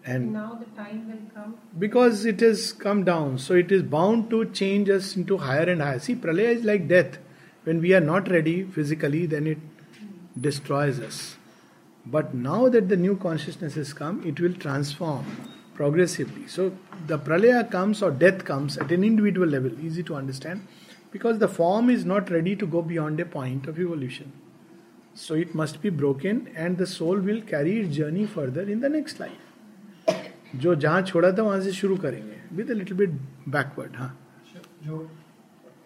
And 0.05 0.33
Now 0.33 0.59
the 0.59 0.65
time 0.81 1.07
will 1.09 1.29
come. 1.33 1.55
because 1.79 2.25
it 2.25 2.39
has 2.39 2.71
come 2.73 3.03
down, 3.03 3.37
so 3.37 3.53
it 3.53 3.71
is 3.71 3.83
bound 3.83 4.29
to 4.31 4.45
change 4.45 4.89
us 4.89 5.15
into 5.15 5.37
higher 5.37 5.69
and 5.69 5.81
higher. 5.81 5.99
See, 5.99 6.15
pralaya 6.15 6.55
is 6.57 6.63
like 6.63 6.87
death. 6.87 7.19
When 7.63 7.79
we 7.81 7.93
are 7.93 8.01
not 8.01 8.29
ready 8.29 8.63
physically, 8.63 9.25
then 9.25 9.47
it 9.47 9.57
destroys 10.39 10.99
us. 10.99 11.37
But 12.05 12.33
now 12.33 12.69
that 12.69 12.89
the 12.89 12.97
new 12.97 13.15
consciousness 13.15 13.75
has 13.75 13.93
come, 13.93 14.21
it 14.25 14.39
will 14.39 14.53
transform 14.53 15.25
progressively. 15.73 16.47
So 16.47 16.73
the 17.07 17.17
pralaya 17.17 17.69
comes 17.69 18.01
or 18.01 18.11
death 18.11 18.43
comes 18.45 18.77
at 18.77 18.91
an 18.91 19.03
individual 19.03 19.47
level, 19.47 19.71
easy 19.79 20.03
to 20.03 20.15
understand, 20.15 20.67
because 21.11 21.39
the 21.39 21.47
form 21.47 21.89
is 21.89 22.03
not 22.05 22.29
ready 22.29 22.55
to 22.57 22.67
go 22.67 22.81
beyond 22.81 23.19
a 23.19 23.25
point 23.25 23.67
of 23.67 23.79
evolution. 23.79 24.31
So 25.13 25.35
it 25.35 25.55
must 25.55 25.81
be 25.81 25.89
broken 25.89 26.49
and 26.55 26.77
the 26.77 26.87
soul 26.87 27.17
will 27.19 27.41
carry 27.41 27.79
its 27.79 27.95
journey 27.95 28.25
further 28.25 28.61
in 28.61 28.81
the 28.81 28.89
next 28.89 29.19
life. 29.19 29.39
जो 30.55 30.73
जहाँ 30.75 31.01
छोड़ा 31.01 31.31
था 31.37 31.43
वहाँ 31.43 31.59
से 31.61 31.71
शुरू 31.73 31.95
करेंगे 31.97 32.35
with 32.55 32.71
a 32.71 32.73
little 32.73 32.97
bit 32.97 33.09
backward 33.49 33.95
हाँ 33.97 34.09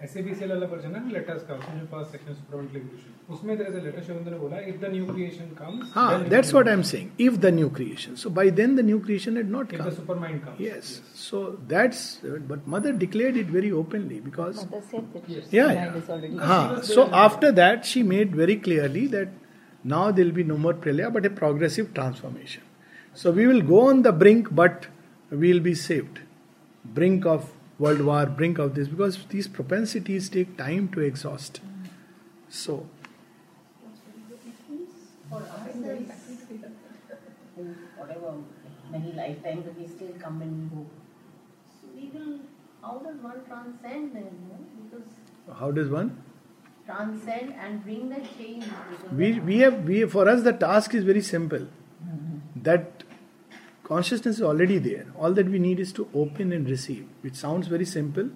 ऐसे 0.04 0.22
भी 0.22 0.34
सेल 0.36 0.50
वाला 0.50 0.66
वर्जन 0.68 0.96
है 0.96 1.02
ना 1.04 1.12
लेटर्स 1.12 1.44
का 1.44 1.54
उसमें 1.56 1.80
जो 1.80 1.86
पास 1.92 2.12
सेक्शन 2.12 2.34
सुपरमेंटल 2.34 2.78
एवोल्यूशन 2.78 3.34
उसमें 3.34 3.58
देयर 3.58 3.70
इज़ 3.70 3.86
लेटर 3.86 4.04
शिवंदर 4.04 4.32
ने 4.32 4.38
बोला 4.38 4.60
if 4.62 4.76
the 4.82 4.92
new 4.92 5.06
creation 5.06 5.46
comes 5.58 5.92
हाँ 5.94 6.24
that's 6.26 6.54
what 6.54 6.68
I 6.68 6.74
am 6.74 6.82
saying 6.90 7.22
if 7.22 7.38
the 7.38 7.52
new 7.54 7.70
creation 7.78 8.16
so 8.16 8.30
by 8.32 8.52
then 8.60 8.76
the 8.76 8.86
new 8.86 9.00
creation 9.00 9.38
had 9.38 9.50
not 9.52 9.72
come 9.72 9.78
if 9.78 9.90
the 9.90 9.94
supermind 9.96 10.40
comes 10.42 10.62
yes 10.62 10.94
so 11.22 11.42
that's 11.70 12.06
but 12.26 12.68
Mother 12.68 12.92
declared 12.98 13.38
it 13.38 13.50
very 13.52 13.72
openly 13.80 14.20
because 14.22 14.60
Mother 14.60 14.82
said 14.84 15.18
that 15.18 15.54
yeah 15.54 16.46
हाँ 16.46 16.82
so 16.84 17.10
after 17.24 17.52
that 17.54 17.84
she 17.86 18.04
made 18.14 18.36
very 18.36 18.56
clearly 18.62 19.08
that 19.10 19.34
now 19.86 20.12
there 20.12 20.28
will 20.28 20.36
be 20.36 20.44
no 20.44 20.58
more 20.60 20.82
pralaya 20.86 21.12
but 21.12 21.26
a 21.26 21.36
progressive 21.36 21.92
transformation 21.96 23.16
so 23.18 23.32
we 23.32 23.46
will 23.46 23.62
go 23.66 23.82
on 23.90 24.02
the 24.02 24.18
brink 24.20 24.54
but 24.54 24.86
we 25.32 25.48
will 25.48 25.60
be 25.62 25.76
saved 25.82 26.20
brink 26.86 27.26
of 27.28 27.52
world 27.80 28.02
war 28.02 28.26
brink 28.26 28.58
of 28.58 28.76
this 28.76 28.88
because 28.88 29.18
these 29.30 29.48
propensities 29.48 30.30
take 30.30 30.58
time 30.58 30.88
to 30.90 31.02
exhaust 31.02 31.62
so 32.50 32.86
whatever 37.98 38.34
many 38.92 39.12
lifetimes, 39.14 39.66
we 39.78 39.88
still 39.88 40.14
come 40.20 40.42
and 40.42 40.72
go. 40.72 40.86
So 41.82 41.88
we 41.96 42.10
will. 42.14 42.40
How 42.82 43.00
does 43.00 43.18
one 43.22 43.44
transcend? 43.46 44.14
Because 44.84 45.58
how 45.60 45.72
does 45.72 45.90
one 45.90 46.24
transcend 46.86 47.54
and 47.62 47.84
bring 47.84 48.10
the 48.10 48.22
change. 48.38 48.66
We 49.12 49.40
we 49.40 49.58
have 49.60 49.84
we 49.84 50.06
for 50.06 50.28
us 50.30 50.44
the 50.44 50.54
task 50.54 50.94
is 50.94 51.04
very 51.04 51.22
simple 51.22 51.68
that 52.68 53.04
consciousness 53.88 54.38
is 54.38 54.42
already 54.42 54.78
there. 54.80 55.06
All 55.18 55.34
that 55.34 55.50
we 55.50 55.60
need 55.60 55.80
is 55.80 55.94
to 55.94 56.08
open 56.14 56.52
and 56.52 56.70
receive. 56.70 57.08
Which 57.22 57.36
sounds 57.36 57.68
very 57.68 57.86
simple 57.86 58.30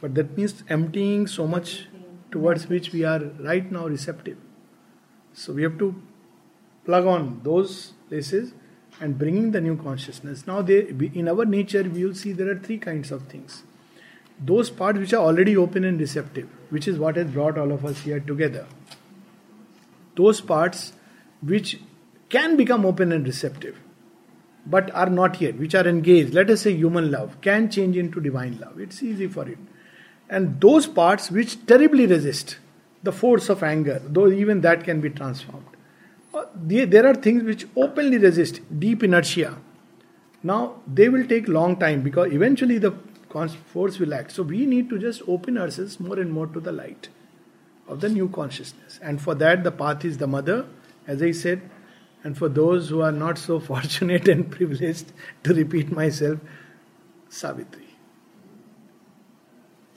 but 0.00 0.14
that 0.14 0.36
means 0.36 0.62
emptying 0.68 1.26
so 1.26 1.46
much 1.46 1.86
towards 2.30 2.66
which 2.68 2.92
we 2.92 3.04
are 3.04 3.20
right 3.50 3.70
now 3.70 3.86
receptive. 3.86 4.36
So 5.32 5.52
we 5.52 5.62
have 5.62 5.78
to 5.78 5.94
plug 6.84 7.06
on 7.06 7.40
those 7.42 7.92
places 8.08 8.52
and 9.00 9.18
bringing 9.18 9.52
the 9.52 9.60
new 9.60 9.76
consciousness. 9.76 10.46
Now 10.46 10.62
they 10.62 10.80
in 11.20 11.28
our 11.28 11.44
nature 11.44 11.82
we 11.82 12.04
will 12.04 12.14
see 12.14 12.32
there 12.32 12.50
are 12.50 12.58
three 12.58 12.78
kinds 12.78 13.12
of 13.12 13.22
things. 13.28 13.62
Those 14.52 14.68
parts 14.68 14.98
which 14.98 15.12
are 15.12 15.24
already 15.30 15.56
open 15.56 15.84
and 15.84 16.00
receptive 16.00 16.48
which 16.70 16.88
is 16.88 16.98
what 16.98 17.16
has 17.16 17.30
brought 17.38 17.58
all 17.58 17.72
of 17.72 17.84
us 17.84 18.00
here 18.00 18.20
together. 18.20 18.66
Those 20.16 20.40
parts 20.40 20.92
which 21.40 21.80
can 22.28 22.56
become 22.56 22.84
open 22.86 23.12
and 23.12 23.26
receptive 23.26 23.78
but 24.66 24.90
are 24.94 25.10
not 25.10 25.40
yet, 25.40 25.58
which 25.58 25.74
are 25.74 25.86
engaged, 25.86 26.32
let 26.32 26.50
us 26.50 26.62
say 26.62 26.72
human 26.72 27.10
love, 27.10 27.40
can 27.40 27.70
change 27.70 27.96
into 27.96 28.20
divine 28.20 28.58
love. 28.58 28.80
It's 28.80 29.02
easy 29.02 29.26
for 29.26 29.48
it. 29.48 29.58
And 30.28 30.60
those 30.60 30.86
parts 30.86 31.30
which 31.30 31.66
terribly 31.66 32.06
resist 32.06 32.56
the 33.02 33.12
force 33.12 33.50
of 33.50 33.62
anger, 33.62 34.00
though 34.04 34.30
even 34.30 34.62
that 34.62 34.84
can 34.84 35.00
be 35.00 35.10
transformed. 35.10 35.66
Uh, 36.32 36.44
there 36.54 37.06
are 37.06 37.14
things 37.14 37.42
which 37.44 37.66
openly 37.76 38.18
resist 38.18 38.60
deep 38.80 39.02
inertia. 39.02 39.56
Now, 40.42 40.80
they 40.86 41.08
will 41.08 41.26
take 41.26 41.46
long 41.46 41.76
time 41.78 42.02
because 42.02 42.32
eventually 42.32 42.78
the 42.78 42.92
force 43.72 43.98
will 43.98 44.14
act. 44.14 44.32
So, 44.32 44.42
we 44.42 44.64
need 44.64 44.88
to 44.90 44.98
just 44.98 45.22
open 45.28 45.58
ourselves 45.58 46.00
more 46.00 46.18
and 46.18 46.32
more 46.32 46.46
to 46.46 46.60
the 46.60 46.72
light 46.72 47.08
of 47.86 48.00
the 48.00 48.08
new 48.08 48.28
consciousness. 48.28 48.98
And 49.02 49.20
for 49.20 49.34
that, 49.36 49.62
the 49.62 49.72
path 49.72 50.04
is 50.04 50.18
the 50.18 50.26
mother, 50.26 50.66
as 51.06 51.22
I 51.22 51.32
said, 51.32 51.60
and 52.24 52.36
for 52.36 52.48
those 52.48 52.88
who 52.88 53.00
are 53.02 53.12
not 53.12 53.38
so 53.38 53.60
fortunate 53.70 54.28
and 54.28 54.50
privileged 54.50 55.12
to 55.44 55.54
repeat 55.54 55.92
myself, 55.92 56.38
Savitri. 57.28 57.82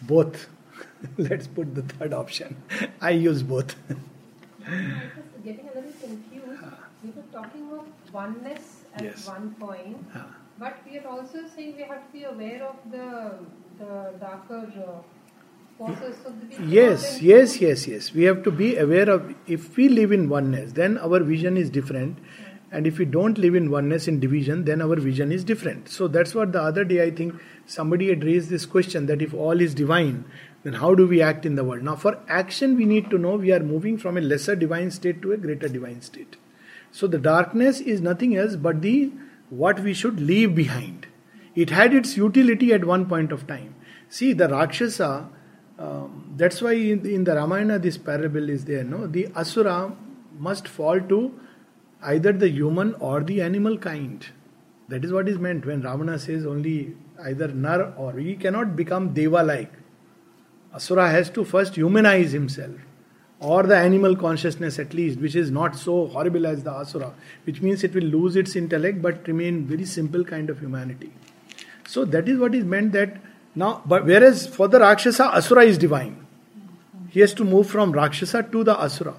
Both. 0.02 0.48
Let's 1.18 1.48
put 1.48 1.74
the 1.76 1.82
third 1.82 2.14
option. 2.14 2.56
I 3.02 3.12
use 3.12 3.44
both. 3.44 3.76
I 3.90 3.94
was 3.94 5.44
getting 5.44 5.70
a 5.70 5.74
little 5.76 5.92
confused. 6.02 6.62
We 7.04 7.12
were 7.12 7.24
talking 7.32 7.70
of 7.72 7.86
oneness 8.14 8.84
at 8.96 9.04
Yes. 9.04 9.28
one 9.28 9.52
point, 9.60 9.98
Ah. 10.16 10.26
but 10.60 10.78
we 10.86 10.98
are 11.00 11.08
also 11.08 11.46
saying 11.56 11.76
we 11.78 11.84
have 11.84 12.06
to 12.08 12.12
be 12.14 12.24
aware 12.24 12.64
of 12.64 12.78
the 12.92 13.08
the 13.80 13.92
darker 14.20 14.62
uh, 14.86 15.02
Yes, 15.80 17.22
yes, 17.22 17.62
yes, 17.62 17.88
yes. 17.88 18.14
We 18.14 18.24
have 18.24 18.44
to 18.44 18.52
be 18.52 18.78
aware 18.78 19.10
of 19.10 19.36
if 19.46 19.78
we 19.78 19.90
live 19.90 20.12
in 20.12 20.28
oneness, 20.28 20.74
then 20.74 20.98
our 20.98 21.20
vision 21.20 21.56
is 21.56 21.70
different. 21.70 22.18
And 22.72 22.86
if 22.86 22.98
we 22.98 23.06
don't 23.06 23.38
live 23.38 23.56
in 23.56 23.70
oneness 23.70 24.08
in 24.08 24.20
division, 24.20 24.66
then 24.66 24.82
our 24.82 24.96
vision 24.98 25.32
is 25.32 25.44
different. 25.44 25.88
So 25.88 26.08
that's 26.08 26.36
what 26.36 26.52
the 26.52 26.62
other 26.62 26.84
day 26.84 27.04
I 27.04 27.12
think 27.12 27.36
somebody 27.66 28.10
had 28.10 28.24
raised 28.24 28.50
this 28.50 28.66
question 28.66 29.06
that 29.06 29.22
if 29.22 29.34
all 29.34 29.62
is 29.62 29.74
divine, 29.74 30.26
then 30.64 30.74
how 30.74 30.96
do 30.96 31.08
we 31.08 31.22
act 31.22 31.46
in 31.46 31.56
the 31.56 31.64
world? 31.64 31.84
Now, 31.84 31.96
for 31.96 32.20
action, 32.28 32.76
we 32.76 32.86
need 32.86 33.10
to 33.12 33.18
know 33.18 33.36
we 33.36 33.54
are 33.54 33.62
moving 33.62 33.98
from 33.98 34.18
a 34.18 34.22
lesser 34.22 34.56
divine 34.56 34.92
state 34.92 35.22
to 35.22 35.32
a 35.32 35.38
greater 35.38 35.70
divine 35.70 36.02
state. 36.02 36.36
So 36.92 37.08
the 37.08 37.20
darkness 37.20 37.80
is 37.80 38.02
nothing 38.02 38.36
else 38.36 38.56
but 38.56 38.82
the 38.82 39.12
what 39.50 39.80
we 39.80 39.94
should 39.94 40.20
leave 40.20 40.56
behind. 40.56 41.08
It 41.56 41.70
had 41.70 41.94
its 41.94 42.18
utility 42.18 42.74
at 42.74 42.84
one 42.84 43.06
point 43.06 43.32
of 43.32 43.48
time. 43.48 43.76
See, 44.10 44.34
the 44.34 44.50
Rakshasa, 44.50 45.30
um, 45.80 46.34
that's 46.36 46.62
why 46.62 46.74
in, 46.74 47.06
in 47.06 47.24
the 47.24 47.36
Ramayana 47.36 47.80
this 47.80 47.98
parable 47.98 48.50
is 48.50 48.66
there. 48.66 48.84
No, 48.84 49.08
the 49.08 49.28
Asura 49.36 49.96
must 50.40 50.68
fall 50.68 51.00
to 51.00 51.40
either 52.02 52.32
the 52.32 52.50
human 52.50 52.96
or 52.96 53.22
the 53.22 53.42
animal 53.42 53.78
kind. 53.78 54.26
That 54.90 55.04
is 55.04 55.12
what 55.12 55.28
is 55.28 55.38
meant 55.38 55.66
when 55.66 55.82
Ravana 55.82 56.18
says 56.18 56.46
only 56.46 56.96
either 57.24 57.50
Nar 57.50 57.94
or 57.98 58.14
he 58.14 58.36
cannot 58.36 58.76
become 58.76 59.14
Deva 59.14 59.44
like. 59.44 59.72
Asura 60.74 61.10
has 61.10 61.30
to 61.32 61.44
first 61.44 61.76
humanize 61.76 62.32
himself, 62.32 62.76
or 63.40 63.64
the 63.64 63.76
animal 63.76 64.16
consciousness 64.16 64.80
at 64.80 64.94
least, 64.94 65.20
which 65.20 65.36
is 65.36 65.52
not 65.52 65.76
so 65.76 66.08
horrible 66.08 66.48
as 66.48 66.64
the 66.64 66.72
Asura, 66.72 67.14
which 67.44 67.62
means 67.62 67.84
it 67.84 67.94
will 67.94 68.04
lose 68.04 68.36
its 68.36 68.56
intellect 68.56 69.02
but 69.02 69.28
remain 69.28 69.66
very 69.66 69.86
simple 69.86 70.24
kind 70.24 70.50
of 70.50 70.60
humanity. 70.60 71.12
So 71.88 72.06
that 72.06 72.28
is 72.30 72.40
what 72.40 72.56
is 72.56 72.64
meant 72.64 72.92
that 72.94 73.18
now, 73.56 73.82
but 73.86 74.06
whereas 74.06 74.48
for 74.48 74.68
the 74.68 74.80
Rakshasa, 74.80 75.36
Asura 75.36 75.64
is 75.64 75.78
divine. 75.78 76.26
He 77.10 77.22
has 77.22 77.34
to 77.36 77.44
move 77.44 77.70
from 77.70 77.92
Rakshasa 77.92 78.44
to 78.52 78.64
the 78.64 78.80
Asura. 78.80 79.16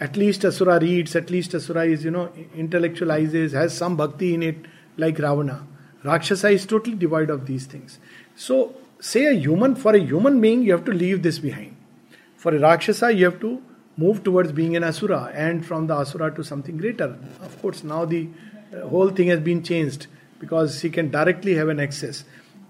At 0.00 0.16
least 0.16 0.44
Asura 0.44 0.78
reads, 0.78 1.16
at 1.16 1.28
least 1.28 1.54
Asura 1.54 1.84
is, 1.84 2.04
you 2.04 2.10
know, 2.10 2.30
intellectualizes, 2.56 3.52
has 3.52 3.76
some 3.76 3.96
bhakti 3.96 4.34
in 4.34 4.42
it, 4.42 4.56
like 4.96 5.18
Ravana. 5.18 5.66
Rakshasa 6.04 6.50
is 6.50 6.64
totally 6.64 6.96
devoid 6.96 7.30
of 7.30 7.46
these 7.46 7.66
things. 7.66 7.98
So, 8.36 8.74
say 9.00 9.26
a 9.26 9.32
human, 9.32 9.74
for 9.74 9.94
a 9.94 9.98
human 9.98 10.40
being, 10.40 10.62
you 10.62 10.72
have 10.72 10.84
to 10.84 10.92
leave 10.92 11.22
this 11.22 11.38
behind. 11.38 11.76
For 12.36 12.54
a 12.54 12.60
Rakshasa, 12.60 13.12
you 13.12 13.24
have 13.24 13.40
to 13.40 13.60
move 13.96 14.22
towards 14.22 14.52
being 14.52 14.76
an 14.76 14.84
Asura 14.84 15.32
and 15.34 15.66
from 15.66 15.88
the 15.88 15.94
Asura 15.94 16.32
to 16.36 16.44
something 16.44 16.76
greater. 16.76 17.18
Of 17.42 17.60
course, 17.60 17.82
now 17.82 18.04
the 18.04 18.28
uh, 18.72 18.86
whole 18.86 19.10
thing 19.10 19.28
has 19.28 19.40
been 19.40 19.62
changed 19.64 20.06
because 20.38 20.80
he 20.80 20.90
can 20.90 21.10
directly 21.10 21.54
have 21.54 21.68
an 21.68 21.80
access. 21.80 22.24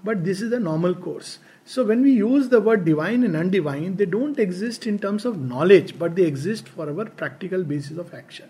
But 0.09 0.25
this 0.25 0.41
is 0.41 0.53
a 0.53 0.59
normal 0.59 0.95
course. 0.95 1.39
So 1.67 1.85
when 1.85 2.01
we 2.01 2.13
use 2.13 2.49
the 2.49 2.63
word 2.63 2.87
divine 2.87 3.25
and 3.25 3.35
undivine, 3.35 3.99
they 3.99 4.07
don't 4.07 4.39
exist 4.39 4.87
in 4.87 4.99
terms 4.99 5.27
of 5.27 5.39
knowledge, 5.39 5.99
but 5.99 6.17
they 6.17 6.23
exist 6.23 6.67
for 6.67 6.89
our 6.89 7.05
practical 7.05 7.63
basis 7.63 7.99
of 7.99 8.15
action. 8.15 8.49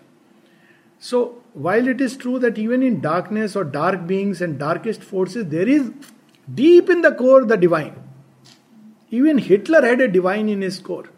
So 0.99 1.41
while 1.53 1.89
it 1.89 1.99
is 1.99 2.15
true 2.15 2.39
that 2.39 2.57
even 2.57 2.81
in 2.81 3.01
darkness 3.01 3.57
or 3.57 3.65
dark 3.65 4.07
beings 4.07 4.41
and 4.41 4.57
darkest 4.57 5.03
forces, 5.03 5.47
there 5.47 5.67
is 5.67 5.91
deep 6.61 6.89
in 6.89 7.01
the 7.01 7.11
core 7.11 7.43
the 7.43 7.57
divine. 7.57 7.97
Even 9.09 9.37
Hitler 9.37 9.81
had 9.81 9.99
a 9.99 10.07
divine 10.07 10.47
in 10.47 10.61
his 10.61 10.79
core. 10.79 11.09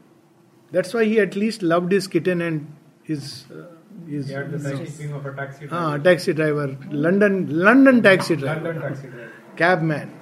That's 0.71 0.91
why 0.95 1.05
he 1.05 1.19
at 1.19 1.35
least 1.35 1.61
loved 1.61 1.91
his 1.91 2.07
kitten 2.07 2.41
and 2.41 2.73
his 3.03 3.45
uh, 3.51 3.65
his 4.07 4.27
He 4.29 4.33
had 4.33 4.49
the 4.51 4.59
psychic 4.59 5.11
of 5.11 5.23
a 5.27 5.35
taxi 5.35 5.67
ah, 5.69 5.97
taxi 5.97 6.33
driver, 6.33 6.75
London 6.89 7.37
London 7.67 8.01
taxi 8.01 8.35
driver, 8.37 8.73
London 8.73 8.81
taxi 8.81 9.07
driver. 9.07 9.31
cabman. 9.55 10.17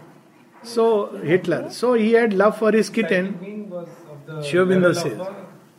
so 0.64 1.18
hitler. 1.18 1.70
So 1.70 1.94
he 1.94 2.14
had 2.14 2.34
love 2.34 2.58
for 2.58 2.72
his 2.72 2.90
kitten. 2.90 3.36
Shobindu 4.28 4.96
says 4.96 5.20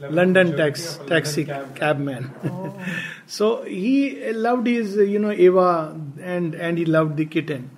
london 0.01 0.57
tax 0.57 0.99
taxi 1.09 1.45
cabman. 1.75 2.31
So 3.27 3.63
he 3.63 4.33
loved 4.33 4.67
his 4.67 4.97
you 4.97 5.19
know 5.19 5.31
eva 5.31 5.97
and 6.21 6.55
and 6.55 6.79
he 6.79 6.85
loved 6.85 7.17
the 7.17 7.27
kitten. 7.27 7.71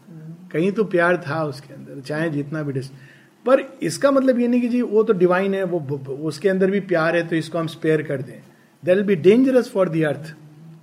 कहीं 0.53 0.71
तो 0.73 0.85
प्यार 0.85 1.17
था 1.27 1.43
उसके 1.45 1.73
अंदर 1.75 2.01
चाहे 2.07 2.29
जितना 2.31 2.63
भी 2.63 2.73
dish 2.73 2.89
पर 3.47 3.61
इसका 3.83 4.11
मतलब 4.11 4.39
ये 4.41 4.49
नहीं 4.49 4.61
कि 4.61 4.69
जी 4.69 4.81
वो 4.91 5.03
तो 5.03 5.13
डिवाइन 5.13 5.55
है 5.55 5.63
वो 5.65 5.79
उसके 6.31 6.49
अंदर 6.49 6.71
भी 6.71 6.81
प्यार 6.93 7.17
है 7.17 7.27
तो 7.29 7.37
इसको 7.37 7.59
हम 7.59 7.67
स्पेयर 7.75 8.03
कर 8.11 8.23
दें। 8.23 8.39
That 8.85 8.99
be 9.07 9.17
dangerous 9.29 9.71
for 9.73 9.89
the 9.89 10.03
earth 10.09 10.33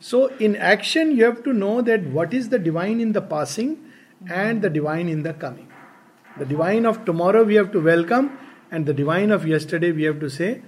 so 0.10 0.28
in 0.42 0.56
action 0.72 1.12
you 1.12 1.26
have 1.26 1.36
to 1.46 1.52
know 1.52 1.82
that 1.90 2.08
what 2.14 2.34
is 2.34 2.50
the 2.50 2.62
divine 2.64 3.02
in 3.02 3.12
the 3.12 3.28
passing 3.32 3.76
and 4.32 4.62
the 4.62 4.72
divine 4.74 5.10
in 5.10 5.22
the 5.24 5.36
coming 5.42 5.69
The 6.40 6.46
divine 6.46 6.86
of 6.86 7.04
tomorrow 7.04 7.44
we 7.44 7.56
have 7.56 7.74
to 7.74 7.82
welcome, 7.82 8.38
and 8.72 8.86
the 8.86 8.94
divine 8.94 9.32
of 9.32 9.46
yesterday 9.46 9.92
we 9.92 10.04
have 10.04 10.22
to 10.22 10.30
say, 10.30 10.62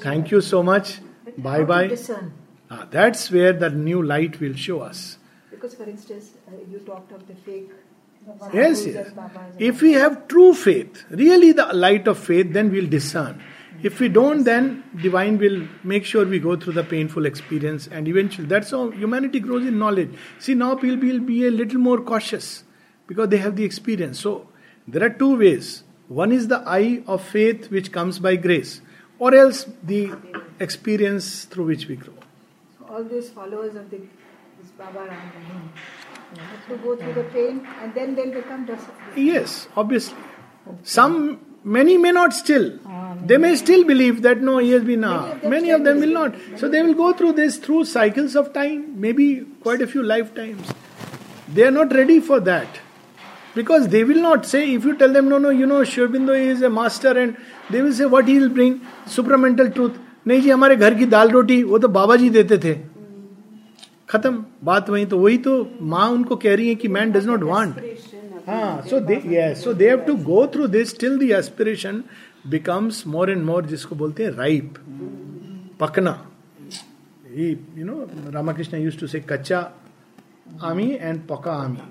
Thank 0.00 0.30
you 0.30 0.42
so 0.42 0.62
much, 0.62 1.00
Bye 1.38 1.64
bye. 1.64 1.96
Ah, 2.70 2.86
that's 2.90 3.30
where 3.30 3.54
the 3.54 3.70
new 3.70 4.02
light 4.02 4.38
will 4.38 4.54
show 4.54 4.80
us. 4.80 5.16
Because, 5.50 5.74
for 5.74 5.84
instance, 5.84 6.32
uh, 6.46 6.52
you 6.70 6.78
talked 6.80 7.12
of 7.12 7.26
the 7.26 7.34
fake. 7.34 7.70
Yes, 8.52 8.86
yes. 8.86 9.06
and 9.06 9.16
babas 9.16 9.52
and 9.52 9.62
If 9.62 9.80
we 9.80 9.92
have 9.92 10.28
true 10.28 10.52
faith, 10.52 11.04
really 11.10 11.52
the 11.52 11.66
light 11.72 12.06
of 12.06 12.18
faith, 12.18 12.52
then 12.52 12.70
we'll 12.70 12.88
discern. 12.88 13.42
If 13.82 13.98
we 13.98 14.08
don't, 14.08 14.44
then 14.44 14.84
divine 15.02 15.38
will 15.38 15.66
make 15.82 16.04
sure 16.04 16.24
we 16.26 16.38
go 16.38 16.56
through 16.56 16.74
the 16.74 16.84
painful 16.84 17.24
experience, 17.24 17.88
and 17.88 18.06
eventually 18.06 18.46
that's 18.46 18.70
how 18.70 18.90
humanity 18.90 19.40
grows 19.40 19.66
in 19.66 19.78
knowledge. 19.78 20.10
See, 20.38 20.54
now 20.54 20.74
people 20.74 21.08
will 21.08 21.20
be 21.20 21.46
a 21.46 21.50
little 21.50 21.80
more 21.80 22.00
cautious 22.00 22.64
because 23.06 23.28
they 23.30 23.38
have 23.38 23.56
the 23.56 23.64
experience. 23.64 24.20
So 24.20 24.48
there 24.86 25.04
are 25.04 25.10
two 25.10 25.36
ways. 25.38 25.84
One 26.08 26.32
is 26.32 26.48
the 26.48 26.62
eye 26.66 27.02
of 27.06 27.22
faith 27.22 27.70
which 27.70 27.92
comes 27.92 28.18
by 28.18 28.36
grace, 28.36 28.80
or 29.18 29.34
else 29.34 29.66
the 29.82 30.12
experience 30.60 31.44
through 31.44 31.66
which 31.66 31.86
we 31.88 31.96
grow. 31.96 32.14
So 32.78 32.86
all 32.88 33.04
these 33.04 33.30
followers 33.30 33.74
of 33.74 33.90
the 33.90 34.00
this 34.62 34.70
Baba 34.78 35.00
Ram 35.00 35.32
Rahim 35.34 35.72
have 36.38 36.68
to 36.68 36.76
go 36.76 36.96
through 36.96 37.14
the 37.14 37.24
pain 37.30 37.66
and 37.80 37.94
then 37.94 38.14
they'll 38.14 38.32
become. 38.32 38.68
Yes, 39.16 39.68
obviously. 39.76 40.18
Some, 40.84 41.40
many 41.64 41.96
may 41.98 42.12
not 42.12 42.32
still. 42.32 42.78
They 43.24 43.38
may 43.38 43.56
still 43.56 43.84
believe 43.84 44.22
that 44.22 44.40
no, 44.40 44.58
he 44.58 44.70
has 44.70 44.84
been. 44.84 45.00
Them 45.00 45.40
many 45.44 45.70
of 45.70 45.84
them 45.84 46.00
will 46.00 46.12
not. 46.12 46.34
So 46.56 46.68
they 46.68 46.82
will 46.82 46.94
go 46.94 47.12
through 47.12 47.32
this 47.32 47.56
through 47.58 47.86
cycles 47.86 48.36
of 48.36 48.52
time, 48.52 49.00
maybe 49.00 49.44
quite 49.62 49.82
a 49.82 49.86
few 49.86 50.02
lifetimes. 50.02 50.72
They 51.48 51.64
are 51.64 51.72
not 51.72 51.92
ready 51.92 52.20
for 52.20 52.40
that. 52.40 52.68
Because 53.56 53.88
they 53.88 54.04
will 54.04 54.22
not 54.22 54.46
say, 54.46 54.60
if 54.74 54.84
you 54.84 54.94
tell 54.96 55.12
them, 55.12 55.28
no, 55.28 55.38
no, 55.38 55.50
you 55.50 55.66
know, 55.66 55.80
Shurbindo 55.82 56.34
is 56.52 56.62
a 56.62 56.70
master, 56.70 57.10
and 57.22 57.36
they 57.70 57.82
will 57.82 57.92
say, 57.92 58.06
what 58.06 58.26
he 58.26 58.38
will 58.38 58.48
bring? 58.48 58.80
Supramental 59.16 59.74
truth. 59.74 59.98
नहीं 60.26 60.40
जी 60.42 60.50
हमारे 60.50 60.76
घर 60.76 60.94
की 60.94 61.06
दाल 61.12 61.30
रोटी 61.30 61.62
वो 61.64 61.78
तो 61.78 61.88
बाबा 61.88 62.16
जी 62.16 62.28
देते 62.30 62.58
थे। 62.64 62.74
खत्म। 64.10 64.44
बात 64.64 64.90
वही 64.90 65.06
तो 65.06 65.18
वही 65.18 65.38
तो 65.46 65.52
माँ 65.92 66.08
उनको 66.10 66.36
कह 66.36 66.54
रही 66.56 66.68
है 66.68 66.74
कि 66.74 66.88
मैन 66.88 67.12
डज 67.12 67.26
नॉट 67.26 67.42
वांट 67.42 67.80
हाँ 68.48 68.82
so 68.90 69.00
they 69.00 69.54
so 69.62 69.72
they 69.74 69.88
have 69.88 70.00
to 70.06 70.14
go 70.24 70.46
through 70.54 70.66
this 70.68 70.98
till 71.00 71.18
the 71.18 71.30
aspiration 71.38 72.02
becomes 72.50 73.06
more 73.06 73.30
and 73.30 73.42
more 73.44 73.66
जिसको 73.66 73.96
बोलते 73.96 74.24
हैं 74.24 74.30
ripe 74.36 74.74
पकना। 75.80 76.12
You 77.36 77.84
know 77.84 78.08
Ramakrishna 78.34 78.82
used 78.82 78.98
to 79.00 79.06
say 79.06 79.20
कच्चा 79.28 79.60
आमी 80.70 80.90
एंड 81.00 81.20
पका 81.28 81.52
आमी 81.64 81.82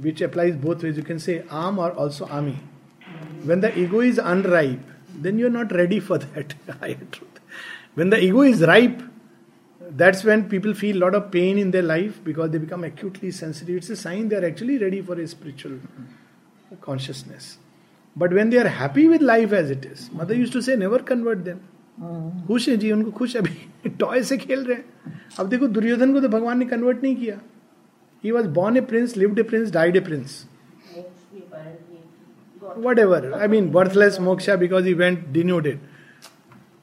which 0.00 0.22
applies 0.22 0.56
both 0.62 0.84
ways 0.84 0.98
you 0.98 1.04
can 1.04 1.18
say 1.18 1.42
आम 1.64 1.78
और 1.78 1.90
also 2.04 2.24
आमी 2.40 2.58
when 3.50 3.62
the 3.62 3.68
ego 3.82 4.00
is 4.06 4.18
unripe 4.32 4.90
then 5.24 5.38
you're 5.42 5.54
not 5.54 5.72
ready 5.76 5.96
for 6.08 6.18
that 6.24 6.52
higher 6.82 7.06
truth 7.16 7.32
When 7.94 8.08
the 8.08 8.22
ego 8.24 8.42
is 8.42 8.62
ripe, 8.62 9.02
that's 9.80 10.24
when 10.24 10.48
people 10.48 10.72
feel 10.72 10.96
a 10.96 11.00
lot 11.00 11.14
of 11.14 11.30
pain 11.30 11.58
in 11.58 11.70
their 11.70 11.82
life 11.82 12.22
because 12.24 12.50
they 12.50 12.58
become 12.58 12.84
acutely 12.84 13.30
sensitive. 13.30 13.76
It's 13.76 13.90
a 13.90 13.96
sign 13.96 14.28
they're 14.28 14.46
actually 14.46 14.78
ready 14.78 15.02
for 15.02 15.20
a 15.20 15.26
spiritual 15.26 15.78
consciousness. 16.80 17.58
But 18.16 18.32
when 18.32 18.48
they 18.48 18.58
are 18.58 18.68
happy 18.68 19.08
with 19.08 19.20
life 19.20 19.52
as 19.52 19.70
it 19.70 19.84
is, 19.84 20.10
mother 20.10 20.34
used 20.34 20.54
to 20.54 20.62
say, 20.62 20.76
never 20.76 21.00
convert 21.00 21.44
them. 21.44 21.60
खुश 22.46 22.68
है 22.68 22.76
जी 22.76 22.90
उनको 22.92 23.10
खुश 23.16 23.36
अभी 23.36 23.88
toy 24.00 24.22
से 24.24 24.36
खेल 24.38 24.64
रहे 24.64 24.76
हैं 24.76 25.20
अब 25.38 25.48
देखो 25.48 25.66
दुर्योधन 25.68 26.12
को 26.12 26.20
तो 26.20 26.28
भगवान 26.28 26.58
ने 26.58 26.64
कन्वर्ट 26.66 27.02
नहीं 27.02 27.16
किया 27.16 27.38
He 28.22 28.32
was 28.32 28.46
born 28.46 28.76
a 28.76 28.82
prince, 28.82 29.16
lived 29.16 29.38
a 29.38 29.44
prince, 29.44 29.70
died 29.70 29.96
a 29.96 30.02
prince. 30.02 30.46
Whatever. 32.76 33.34
I 33.34 33.48
mean, 33.48 33.72
worthless 33.72 34.18
moksha 34.18 34.58
because 34.58 34.84
he 34.84 34.94
went 34.94 35.32
denuded, 35.32 35.80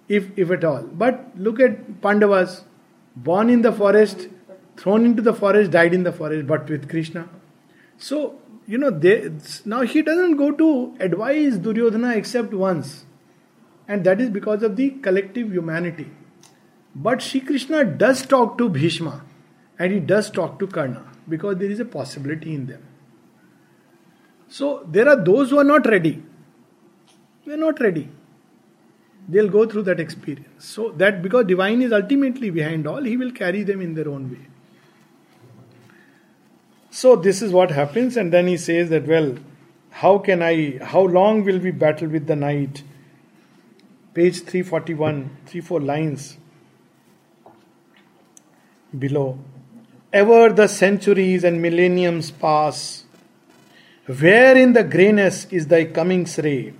if 0.07 0.27
if 0.37 0.51
at 0.51 0.63
all. 0.63 0.83
But 0.83 1.31
look 1.37 1.59
at 1.59 2.01
Pandavas, 2.01 2.63
born 3.15 3.49
in 3.49 3.61
the 3.61 3.71
forest, 3.71 4.27
thrown 4.75 5.05
into 5.05 5.21
the 5.21 5.33
forest, 5.33 5.71
died 5.71 5.93
in 5.93 6.03
the 6.03 6.11
forest, 6.11 6.45
but 6.47 6.69
with 6.69 6.89
Krishna. 6.89 7.27
So 7.97 8.35
you 8.67 8.77
know, 8.77 8.91
they, 8.91 9.31
now 9.65 9.81
he 9.81 10.03
doesn't 10.03 10.37
go 10.37 10.51
to 10.51 10.95
advise 10.99 11.57
Duryodhana 11.57 12.15
except 12.15 12.53
once, 12.53 13.05
and 13.87 14.03
that 14.03 14.21
is 14.21 14.29
because 14.29 14.61
of 14.61 14.75
the 14.75 14.91
collective 15.07 15.51
humanity. 15.51 16.11
But 16.93 17.21
Sri 17.21 17.39
Krishna 17.41 17.83
does 17.83 18.25
talk 18.25 18.57
to 18.57 18.69
Bhishma 18.69 19.23
and 19.79 19.93
he 19.93 19.99
does 19.99 20.29
talk 20.29 20.59
to 20.59 20.67
Karna 20.67 21.08
because 21.29 21.57
there 21.57 21.69
is 21.69 21.79
a 21.79 21.85
possibility 21.85 22.53
in 22.53 22.65
them. 22.65 22.83
So 24.47 24.83
there 24.87 25.07
are 25.07 25.15
those 25.15 25.51
who 25.51 25.59
are 25.59 25.63
not 25.63 25.85
ready. 25.85 26.23
They 27.45 27.53
are 27.53 27.57
not 27.57 27.79
ready. 27.79 28.09
They'll 29.27 29.49
go 29.49 29.67
through 29.67 29.83
that 29.83 29.99
experience. 29.99 30.65
So 30.65 30.89
that 30.97 31.21
because 31.21 31.45
divine 31.45 31.81
is 31.81 31.91
ultimately 31.91 32.49
behind 32.49 32.87
all, 32.87 33.03
he 33.03 33.15
will 33.15 33.31
carry 33.31 33.63
them 33.63 33.81
in 33.81 33.93
their 33.93 34.09
own 34.09 34.31
way. 34.31 34.47
So 36.89 37.15
this 37.15 37.41
is 37.41 37.51
what 37.51 37.69
happens, 37.69 38.17
and 38.17 38.33
then 38.33 38.47
he 38.47 38.57
says 38.57 38.89
that, 38.89 39.05
well, 39.05 39.37
how 39.91 40.17
can 40.17 40.41
I, 40.41 40.79
how 40.83 41.01
long 41.01 41.43
will 41.43 41.59
we 41.59 41.71
battle 41.71 42.07
with 42.07 42.25
the 42.25 42.35
night? 42.35 42.83
Page 44.15 44.41
341, 44.41 45.37
three, 45.45 45.61
four 45.61 45.79
lines 45.79 46.37
below. 48.97 49.37
Ever 50.11 50.51
the 50.51 50.67
centuries 50.67 51.43
and 51.43 51.61
millenniums 51.61 52.31
pass. 52.31 53.03
Where 54.07 54.57
in 54.57 54.73
the 54.73 54.83
greyness 54.83 55.45
is 55.51 55.67
thy 55.67 55.85
coming's 55.85 56.37
ray? 56.39 56.73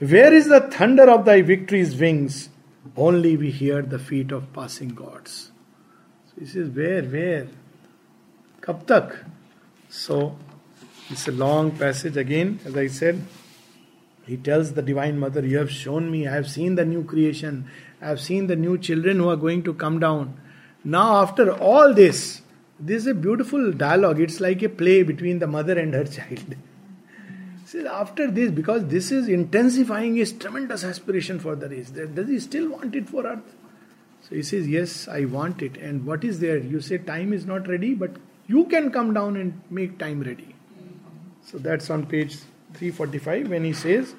Where 0.00 0.34
is 0.34 0.48
the 0.48 0.60
thunder 0.60 1.08
of 1.08 1.24
thy 1.24 1.42
victory's 1.42 1.96
wings? 1.96 2.48
Only 2.96 3.36
we 3.36 3.50
hear 3.50 3.82
the 3.82 3.98
feet 3.98 4.32
of 4.32 4.52
passing 4.52 4.88
gods. 4.88 5.52
So 6.26 6.40
he 6.40 6.46
says, 6.46 6.68
Where, 6.70 7.02
where? 7.04 7.46
Kab? 8.60 9.12
So 9.88 10.36
it's 11.08 11.28
a 11.28 11.32
long 11.32 11.70
passage 11.70 12.16
again, 12.16 12.58
as 12.64 12.76
I 12.76 12.88
said. 12.88 13.22
He 14.26 14.36
tells 14.36 14.72
the 14.72 14.82
Divine 14.82 15.20
Mother, 15.20 15.46
You 15.46 15.58
have 15.58 15.70
shown 15.70 16.10
me, 16.10 16.26
I 16.26 16.34
have 16.34 16.50
seen 16.50 16.74
the 16.74 16.84
new 16.84 17.04
creation, 17.04 17.70
I 18.02 18.08
have 18.08 18.20
seen 18.20 18.48
the 18.48 18.56
new 18.56 18.76
children 18.76 19.18
who 19.18 19.28
are 19.28 19.36
going 19.36 19.62
to 19.62 19.74
come 19.74 20.00
down. 20.00 20.38
Now, 20.84 21.22
after 21.22 21.52
all 21.52 21.94
this, 21.94 22.42
this 22.78 23.02
is 23.02 23.06
a 23.06 23.14
beautiful 23.14 23.72
dialogue. 23.72 24.20
It's 24.20 24.40
like 24.40 24.62
a 24.62 24.68
play 24.68 25.02
between 25.02 25.38
the 25.38 25.46
mother 25.46 25.78
and 25.78 25.94
her 25.94 26.04
child. 26.04 26.56
See, 27.64 27.86
after 27.86 28.30
this, 28.30 28.50
because 28.50 28.86
this 28.86 29.10
is 29.10 29.28
intensifying 29.28 30.16
his 30.16 30.32
tremendous 30.32 30.84
aspiration 30.84 31.40
for 31.40 31.56
the 31.56 31.68
race, 31.68 31.90
does 31.90 32.28
he 32.28 32.38
still 32.38 32.68
want 32.70 32.94
it 32.94 33.08
for 33.08 33.26
earth? 33.26 33.54
So 34.28 34.34
he 34.34 34.42
says, 34.42 34.68
Yes, 34.68 35.08
I 35.08 35.24
want 35.24 35.62
it. 35.62 35.76
And 35.76 36.04
what 36.06 36.22
is 36.24 36.40
there? 36.40 36.58
You 36.58 36.80
say 36.80 36.98
time 36.98 37.32
is 37.32 37.46
not 37.46 37.66
ready, 37.66 37.94
but 37.94 38.10
you 38.46 38.64
can 38.66 38.90
come 38.92 39.14
down 39.14 39.36
and 39.36 39.60
make 39.70 39.98
time 39.98 40.20
ready. 40.20 40.54
So 41.44 41.58
that's 41.58 41.90
on 41.90 42.06
page 42.06 42.36
345 42.74 43.48
when 43.48 43.64
he 43.64 43.72
says, 43.72 44.14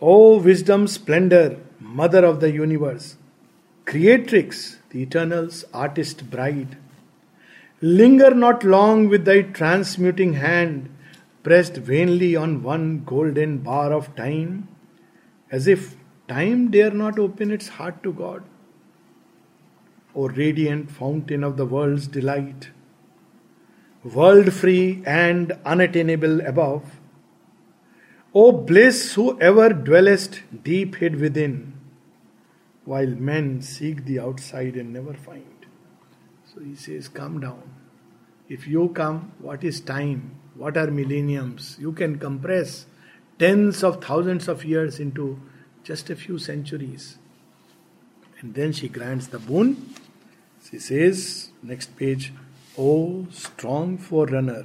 O 0.00 0.38
wisdom, 0.38 0.86
splendor, 0.86 1.58
mother 1.78 2.24
of 2.24 2.40
the 2.40 2.50
universe, 2.50 3.16
creatrix, 3.84 4.78
the 4.90 5.02
eternal's 5.02 5.64
artist 5.72 6.30
bride, 6.30 6.76
linger 7.80 8.34
not 8.34 8.62
long 8.62 9.08
with 9.08 9.24
thy 9.24 9.42
transmuting 9.42 10.34
hand, 10.34 10.88
pressed 11.42 11.76
vainly 11.76 12.36
on 12.36 12.62
one 12.62 13.02
golden 13.04 13.58
bar 13.58 13.92
of 13.92 14.14
time, 14.14 14.68
as 15.50 15.66
if 15.66 15.96
time 16.28 16.70
dare 16.70 16.90
not 16.90 17.18
open 17.18 17.50
its 17.50 17.68
heart 17.68 18.02
to 18.02 18.12
God. 18.12 18.42
O 20.14 20.28
radiant 20.28 20.90
fountain 20.90 21.42
of 21.42 21.56
the 21.56 21.66
world's 21.66 22.06
delight, 22.06 22.70
world 24.04 24.52
free 24.52 25.02
and 25.06 25.52
unattainable 25.64 26.40
above, 26.42 27.00
O 28.34 28.52
bliss 28.52 29.14
who 29.14 29.40
ever 29.40 29.70
dwellest 29.70 30.42
deep 30.62 30.96
hid 30.96 31.16
within, 31.16 31.79
while 32.90 33.14
men 33.30 33.62
seek 33.62 34.04
the 34.04 34.18
outside 34.18 34.74
and 34.74 34.92
never 34.92 35.14
find. 35.14 35.66
So 36.52 36.60
he 36.60 36.74
says, 36.74 37.08
Come 37.08 37.38
down. 37.38 37.62
If 38.48 38.66
you 38.66 38.88
come, 38.88 39.32
what 39.38 39.62
is 39.62 39.80
time? 39.80 40.34
What 40.56 40.76
are 40.76 40.90
millenniums? 40.90 41.76
You 41.78 41.92
can 41.92 42.18
compress 42.18 42.86
tens 43.38 43.84
of 43.84 44.02
thousands 44.04 44.48
of 44.48 44.64
years 44.64 44.98
into 44.98 45.40
just 45.84 46.10
a 46.10 46.16
few 46.16 46.38
centuries. 46.38 47.18
And 48.40 48.54
then 48.54 48.72
she 48.72 48.88
grants 48.88 49.28
the 49.28 49.38
boon. 49.38 49.94
She 50.68 50.80
says, 50.80 51.50
next 51.62 51.96
page, 51.96 52.32
O 52.76 53.28
strong 53.30 53.98
forerunner, 53.98 54.64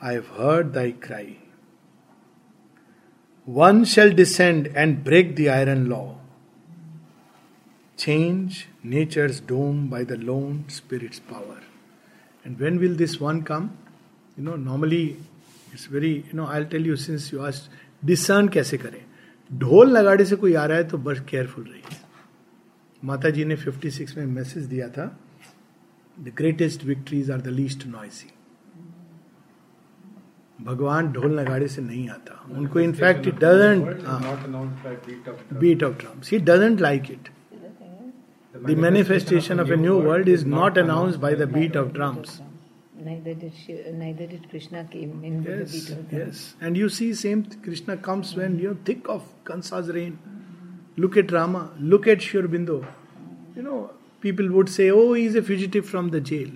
I 0.00 0.14
have 0.14 0.26
heard 0.26 0.72
thy 0.72 0.90
cry. 0.90 1.36
One 3.44 3.84
shall 3.84 4.10
descend 4.12 4.72
and 4.74 5.04
break 5.04 5.36
the 5.36 5.50
iron 5.50 5.88
law, 5.88 6.16
change 8.04 8.66
nature's 8.84 9.40
doom 9.40 9.86
by 9.88 10.02
the 10.04 10.16
lone 10.28 10.64
spirit's 10.68 11.20
power. 11.20 11.58
And 12.44 12.58
when 12.58 12.78
will 12.78 12.94
this 12.94 13.20
one 13.20 13.42
come? 13.42 13.76
You 14.36 14.44
know, 14.44 14.56
normally 14.56 15.16
it's 15.72 15.86
very, 15.86 16.14
you 16.28 16.34
know, 16.34 16.46
I'll 16.46 16.64
tell 16.66 16.80
you 16.80 16.96
since 16.96 17.30
you 17.32 17.44
asked, 17.46 17.68
discern 18.02 18.48
कैसे 18.50 18.78
करें 18.78 19.00
ढोल 19.50 19.96
नगाड़े 19.96 20.24
से 20.24 20.36
कोई 20.36 20.54
आ 20.54 20.64
रहा 20.66 20.78
है 20.78 20.88
तो 20.88 20.98
बस 20.98 21.20
केयरफुल 21.28 21.64
रहिए 21.64 21.96
माता 23.02 23.30
जी 23.36 23.44
ने 23.44 23.56
56 23.56 24.16
में 24.16 24.26
मैसेज 24.26 24.64
दिया 24.72 24.88
था 24.96 25.06
the 26.16 26.32
greatest 26.38 26.84
victories 26.84 27.30
are 27.30 27.40
the 27.40 27.48
least 27.58 27.86
noisy 27.86 28.30
भगवान 30.58 31.12
ढोल 31.12 31.38
नगाड़े 31.40 31.68
से 31.68 31.82
नहीं 31.82 32.08
आता 32.10 32.44
उनको 32.56 32.80
in fact 32.80 33.26
it 33.26 33.38
doesn't 33.44 33.84
beat 35.60 35.84
of 35.84 35.94
drums 35.98 36.30
he 36.32 36.38
doesn't 36.50 36.80
like 36.80 37.10
it 37.10 37.28
The 38.64 38.76
manifestation 38.76 39.58
of 39.58 39.70
a 39.70 39.76
new 39.76 39.98
world 39.98 40.28
is 40.28 40.44
not 40.44 40.78
announced 40.78 41.20
by 41.20 41.34
the 41.34 41.46
beat 41.46 41.74
of 41.74 41.92
drums. 41.92 42.40
Neither 42.96 43.34
did 43.34 43.52
neither 43.94 44.26
did 44.26 44.48
Krishna 44.50 44.84
came 44.84 45.24
in 45.24 45.42
with 45.42 45.58
the 45.58 45.78
beat 45.78 45.90
of 45.90 46.10
drums. 46.10 46.26
yes. 46.36 46.54
And 46.60 46.76
you 46.76 46.88
see, 46.88 47.12
same 47.14 47.44
Krishna 47.64 47.96
comes 47.96 48.36
when 48.36 48.60
you're 48.60 48.76
thick 48.76 49.08
of 49.08 49.24
Kansa's 49.44 49.88
reign. 49.88 50.18
Look 50.96 51.16
at 51.16 51.32
Rama, 51.32 51.72
look 51.80 52.06
at 52.06 52.22
Shri 52.22 52.42
Aurobindo. 52.42 52.86
You 53.56 53.62
know, 53.62 53.90
people 54.20 54.48
would 54.52 54.68
say, 54.68 54.90
oh, 54.90 55.12
he's 55.14 55.34
a 55.34 55.42
fugitive 55.42 55.88
from 55.88 56.10
the 56.10 56.20
jail. 56.20 56.50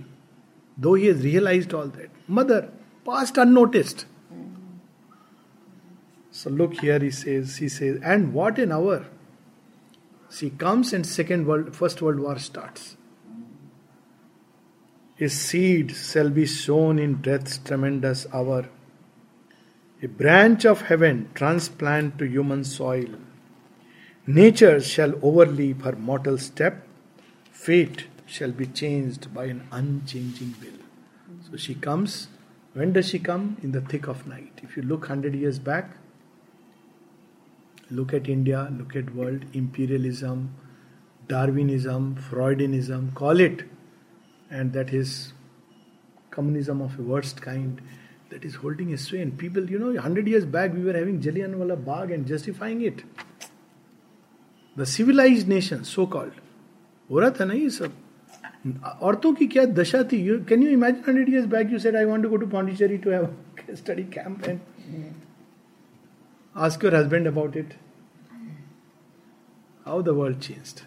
Though 0.79 0.95
he 0.95 1.07
has 1.07 1.25
realized 1.25 1.75
all 1.75 1.89
that. 1.89 2.11
Mother, 2.29 2.69
passed 3.05 3.37
unnoticed. 3.37 4.07
Mm. 4.33 4.55
So 6.31 6.51
look 6.51 6.75
here, 6.75 6.99
he 7.01 7.11
says, 7.11 7.57
he 7.57 7.69
says, 7.69 8.01
and 8.05 8.33
what 8.33 8.59
an 8.59 8.71
hour. 8.71 9.07
She 10.31 10.51
comes 10.51 10.93
and 10.93 11.07
second 11.07 11.47
world, 11.47 11.75
first 11.75 12.03
world 12.03 12.21
war 12.21 12.39
starts. 12.39 12.97
A 15.19 15.29
seed 15.29 15.93
shall 15.97 16.29
be 16.29 16.45
sown 16.45 16.99
in 16.99 17.23
death's 17.23 17.59
tremendous 17.59 18.27
hour. 18.35 18.69
A 20.03 20.09
branch 20.09 20.67
of 20.67 20.83
heaven 20.83 21.31
transplant 21.35 22.19
to 22.19 22.27
human 22.27 22.65
soil. 22.65 23.09
Nature 24.27 24.81
shall 24.81 25.15
overleap 25.23 25.83
her 25.83 25.97
mortal 25.97 26.37
step. 26.37 26.87
Fate 27.51 28.07
shall 28.27 28.51
be 28.51 28.67
changed 28.67 29.33
by 29.33 29.45
an 29.45 29.67
unchanging 29.71 30.55
will. 30.61 30.81
So 31.51 31.57
she 31.57 31.75
comes. 31.75 32.29
When 32.75 32.93
does 32.93 33.09
she 33.09 33.19
come? 33.19 33.57
In 33.63 33.73
the 33.73 33.81
thick 33.81 34.07
of 34.09 34.27
night. 34.27 34.61
If 34.63 34.77
you 34.77 34.83
look 34.83 35.03
100 35.03 35.35
years 35.35 35.59
back, 35.59 35.97
look 37.90 38.14
at 38.14 38.28
India, 38.28 38.70
look 38.78 38.96
at 38.96 39.14
world, 39.16 39.46
imperialism, 39.54 40.56
Darwinism, 41.28 42.16
Freudianism, 42.30 43.14
call 43.14 43.40
it, 43.40 43.64
and 44.50 44.74
that 44.74 44.94
is 44.94 45.34
communism 46.30 46.82
of 46.82 46.98
a 47.00 47.02
worst 47.02 47.42
kind 47.42 47.82
that 48.30 48.46
is 48.46 48.56
holding 48.56 48.94
a 48.94 48.98
sway. 48.98 49.22
And 49.22 49.38
people, 49.38 49.70
you 49.70 49.80
know, 49.80 49.92
100 49.92 50.28
years 50.28 50.46
back 50.46 50.74
we 50.74 50.84
were 50.84 50.94
having 50.94 51.22
Jallianwala 51.22 51.84
Bagh 51.84 52.12
and 52.12 52.26
justifying 52.26 52.82
it. 52.82 53.04
The 54.78 54.84
civilised 54.88 55.48
nation 55.50 55.82
so 55.84 56.06
called 56.14 56.34
हो 57.10 57.20
रहा 57.20 57.30
था 57.40 57.46
ना 57.46 57.54
ये 57.54 57.70
सब 57.70 57.94
औरतों 59.02 59.34
की 59.36 59.48
क्या 59.48 59.66
दशा 59.80 60.02
थी 60.12 60.20
can 60.50 60.64
you 60.64 60.70
imagine 60.70 61.04
hundred 61.08 61.30
years 61.30 61.46
back 61.54 61.72
you 61.72 61.80
said 61.86 61.96
I 61.96 62.06
want 62.06 62.24
to 62.24 62.30
go 62.30 62.38
to 62.44 62.48
Pondicherry 62.54 62.98
to 63.06 63.12
have 63.12 63.28
study 63.76 64.04
camp 64.14 64.48
and 64.48 64.60
Ask 66.57 66.83
your 66.83 66.93
husband 66.93 67.27
about 67.27 67.55
it. 67.55 67.75
How 69.85 70.01
the 70.01 70.15
world 70.15 70.41
changed. 70.41 70.83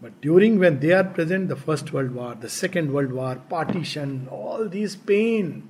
But 0.00 0.20
during 0.20 0.60
when 0.60 0.78
they 0.78 0.92
are 0.92 1.04
present, 1.04 1.48
the 1.48 1.56
First 1.56 1.92
World 1.92 2.12
War, 2.12 2.36
the 2.36 2.48
Second 2.48 2.92
World 2.92 3.12
War, 3.12 3.34
partition, 3.48 4.28
all 4.30 4.68
these 4.68 4.94
pain. 4.94 5.68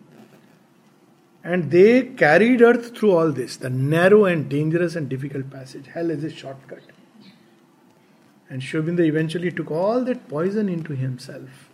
And 1.43 1.71
they 1.71 2.03
carried 2.03 2.61
earth 2.61 2.97
through 2.97 3.13
all 3.13 3.33
this, 3.33 3.57
the 3.57 3.71
narrow 3.71 4.27
and 4.27 4.49
dangerous 4.51 4.95
and 4.95 5.09
difficult 5.09 5.51
passage. 5.51 5.87
Hell 5.87 6.11
is 6.11 6.23
a 6.23 6.31
shortcut. 6.31 6.83
And 8.51 8.63
Shri 8.63 8.83
Aurobindo 8.83 9.01
eventually 9.01 9.51
took 9.51 9.71
all 9.71 10.05
that 10.05 10.29
poison 10.29 10.69
into 10.69 10.93
himself. 10.93 11.71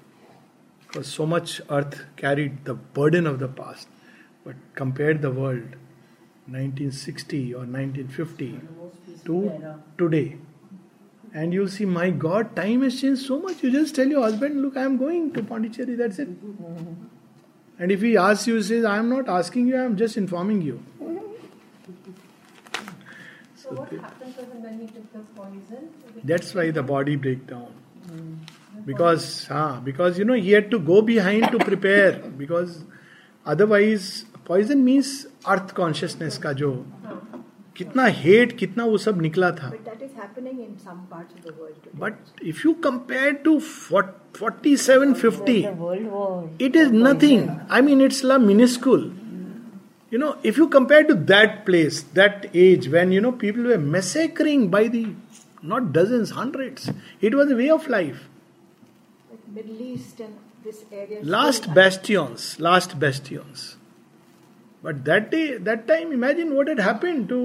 Because 0.87 1.09
so 1.09 1.27
much 1.27 1.61
earth 1.69 2.05
carried 2.17 2.65
the 2.65 2.75
burden 2.75 3.27
of 3.27 3.41
the 3.41 3.49
past, 3.49 3.89
but 4.45 4.55
compared 4.75 5.21
the 5.21 5.33
world 5.33 5.75
1960 6.47 7.55
or 7.55 7.67
1950 7.67 8.61
to 9.25 9.81
today. 9.99 10.37
And 11.35 11.53
you'll 11.53 11.69
see, 11.69 11.85
my 11.85 12.11
God, 12.11 12.55
time 12.57 12.83
has 12.83 13.01
changed 13.01 13.27
so 13.27 13.39
much. 13.39 13.63
You 13.63 13.71
just 13.71 13.95
tell 13.95 14.07
your 14.07 14.23
husband, 14.23 14.63
look, 14.63 14.77
I 14.77 14.85
am 14.85 14.97
going 14.97 15.33
to 15.33 15.43
Pondicherry, 15.43 15.97
that's 15.97 16.19
it. 16.19 16.29
And 17.79 17.93
if 17.93 18.01
he 18.01 18.17
asks 18.17 18.47
you, 18.47 18.55
he 18.55 18.63
says, 18.63 18.85
I 18.87 18.97
am 18.97 19.11
not 19.11 19.29
asking 19.29 19.67
you, 19.67 19.77
I 19.77 19.85
am 19.85 19.97
just 19.97 20.17
informing 20.17 20.63
you. 20.63 20.83
So 23.57 23.75
what 23.75 23.91
happened 23.91 24.35
to 24.37 24.43
him 24.45 24.63
when 24.63 24.79
he 24.81 24.87
took 24.87 25.13
the 25.13 25.19
poison? 25.35 25.89
That's 26.23 26.55
why 26.55 26.71
the 26.71 26.85
body 26.85 27.17
break 27.17 27.49
down. 27.49 27.73
Because, 28.85 29.49
ah, 29.51 29.81
because 29.81 30.19
you 30.21 30.25
know, 30.25 30.35
he 30.35 30.53
had 30.53 30.71
to 30.71 30.79
go 30.79 31.03
behind 31.03 31.51
to 31.51 31.59
prepare. 31.59 32.13
Because 32.13 32.85
otherwise, 33.45 34.25
poison 34.49 34.79
means 34.79 35.27
earth 35.49 35.75
consciousness 35.77 36.39
का 36.39 36.53
जो 36.53 36.71
कितना 37.77 38.05
hate 38.19 38.57
कितना 38.59 38.85
वो 38.85 38.99
सब 38.99 39.21
निकला 39.23 39.51
था। 39.51 39.71
But 41.97 42.15
if 42.43 42.61
you 42.67 42.73
compare 42.85 43.33
to 43.45 43.59
forty 43.59 44.77
seven 44.77 45.13
fifty 45.15 45.59
it 46.65 46.77
is 46.77 46.93
nothing 46.93 47.49
I 47.71 47.81
mean 47.81 48.01
it's 48.01 48.25
La 48.25 48.39
miniscule 48.39 49.05
you 50.13 50.19
know 50.19 50.35
if 50.47 50.61
you 50.61 50.67
compare 50.67 51.03
to 51.03 51.15
that 51.33 51.65
place 51.67 52.05
that 52.15 52.51
age 52.57 52.89
when 52.89 53.13
you 53.13 53.21
know 53.21 53.31
people 53.41 53.67
were 53.67 53.77
massacring 53.77 54.69
by 54.71 54.89
the 54.89 55.05
not 55.65 55.93
dozen 55.93 56.27
hundred 56.37 56.81
it 57.25 57.35
was 57.35 57.53
a 57.53 57.57
way 57.57 57.69
of 57.69 57.91
life 57.91 58.27
last 61.25 61.69
bastions 61.71 62.57
last 62.61 62.97
bastions 62.97 63.76
But 64.87 65.05
that 65.07 65.31
day, 65.33 65.59
that 65.59 65.89
time, 65.89 66.13
imagine 66.13 66.55
what 66.55 66.69
had 66.69 66.79
happened 66.79 67.29
to 67.31 67.41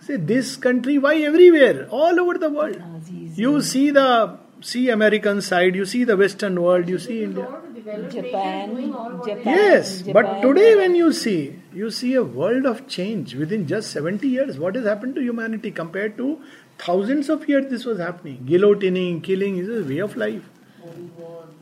say 0.00 0.16
this 0.16 0.56
country. 0.56 0.98
Why 0.98 1.16
everywhere, 1.30 1.86
all 1.90 2.18
over 2.18 2.36
the 2.44 2.50
world? 2.50 2.78
Ah, 2.82 2.88
Nazis. 2.94 3.38
You 3.38 3.60
see 3.62 3.90
the 3.90 4.38
see 4.60 4.88
American 4.90 5.40
side, 5.40 5.76
you 5.76 5.84
see 5.84 6.02
the 6.04 6.16
Western 6.16 6.60
world, 6.60 6.88
you 6.88 6.98
see 6.98 7.22
India. 7.22 7.44
All 7.46 7.60
the 7.60 7.68
developed 7.74 8.12
Japan, 8.12 8.74
nations 8.74 8.80
doing 8.80 8.94
all 8.94 9.12
what 9.12 9.26
they 9.26 9.34
Japan. 9.34 9.54
Yes, 9.58 10.02
but 10.02 10.40
today 10.42 10.74
when 10.80 10.96
you 10.96 11.12
see, 11.12 11.54
you 11.72 11.90
see 11.90 12.14
a 12.14 12.24
world 12.24 12.66
of 12.66 12.82
change 12.88 13.36
within 13.36 13.66
just 13.68 13.92
70 13.92 14.26
years. 14.26 14.58
What 14.58 14.74
has 14.74 14.86
happened 14.86 15.14
to 15.16 15.22
humanity 15.22 15.70
compared 15.70 16.16
to 16.16 16.40
thousands 16.78 17.28
of 17.28 17.48
years 17.48 17.70
this 17.70 17.84
was 17.84 18.00
happening? 18.00 18.44
Guillotining, 18.44 19.22
killing 19.22 19.58
is 19.58 19.68
a 19.68 19.88
way 19.88 19.98
of 19.98 20.16
life. 20.16 20.42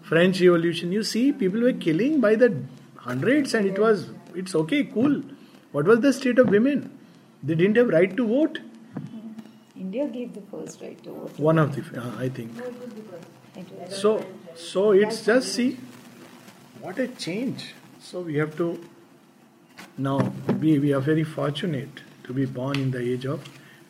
French 0.03 0.41
Revolution, 0.41 0.93
you 0.93 1.03
see, 1.03 1.33
people 1.33 1.61
were 1.61 1.73
killing 1.75 2.21
by 2.21 2.37
the 2.37 2.55
hundreds 2.97 3.55
and 3.55 3.67
it 3.67 3.79
was, 3.79 4.09
it's 4.37 4.55
okay, 4.55 4.85
cool. 4.85 5.23
What 5.73 5.87
was 5.87 6.01
the 6.01 6.13
state 6.13 6.39
of 6.39 6.49
women? 6.51 6.91
They 7.43 7.55
didn't 7.55 7.77
have 7.77 7.89
right 7.89 8.17
to 8.17 8.27
vote. 8.27 8.61
India 9.77 10.07
gave 10.09 10.35
the 10.35 10.41
first 10.51 10.81
right 10.81 11.03
to 11.05 11.11
vote. 11.11 11.39
One 11.39 11.59
of 11.59 11.75
the, 11.77 12.01
uh, 12.01 12.13
I 12.19 12.29
think. 12.29 12.53
So, 13.89 14.25
so 14.55 14.93
it's 14.93 15.25
just 15.25 15.55
see 15.55 15.79
what 16.81 16.99
a 16.99 17.09
change. 17.09 17.75
So 18.01 18.21
we 18.21 18.37
have 18.37 18.57
to 18.57 18.69
now 19.99 20.19
we 20.61 20.79
we 20.79 20.93
are 20.93 21.01
very 21.01 21.25
fortunate 21.25 22.03
to 22.25 22.33
be 22.33 22.47
born 22.47 22.79
in 22.79 22.91
the 22.91 23.01
age 23.13 23.25
of 23.25 23.49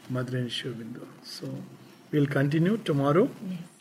Mother 0.09 0.39
and 0.39 1.01
So 1.23 1.49
we'll 2.13 2.27
continue 2.27 2.77
tomorrow. 2.79 3.29
yes. 3.51 3.76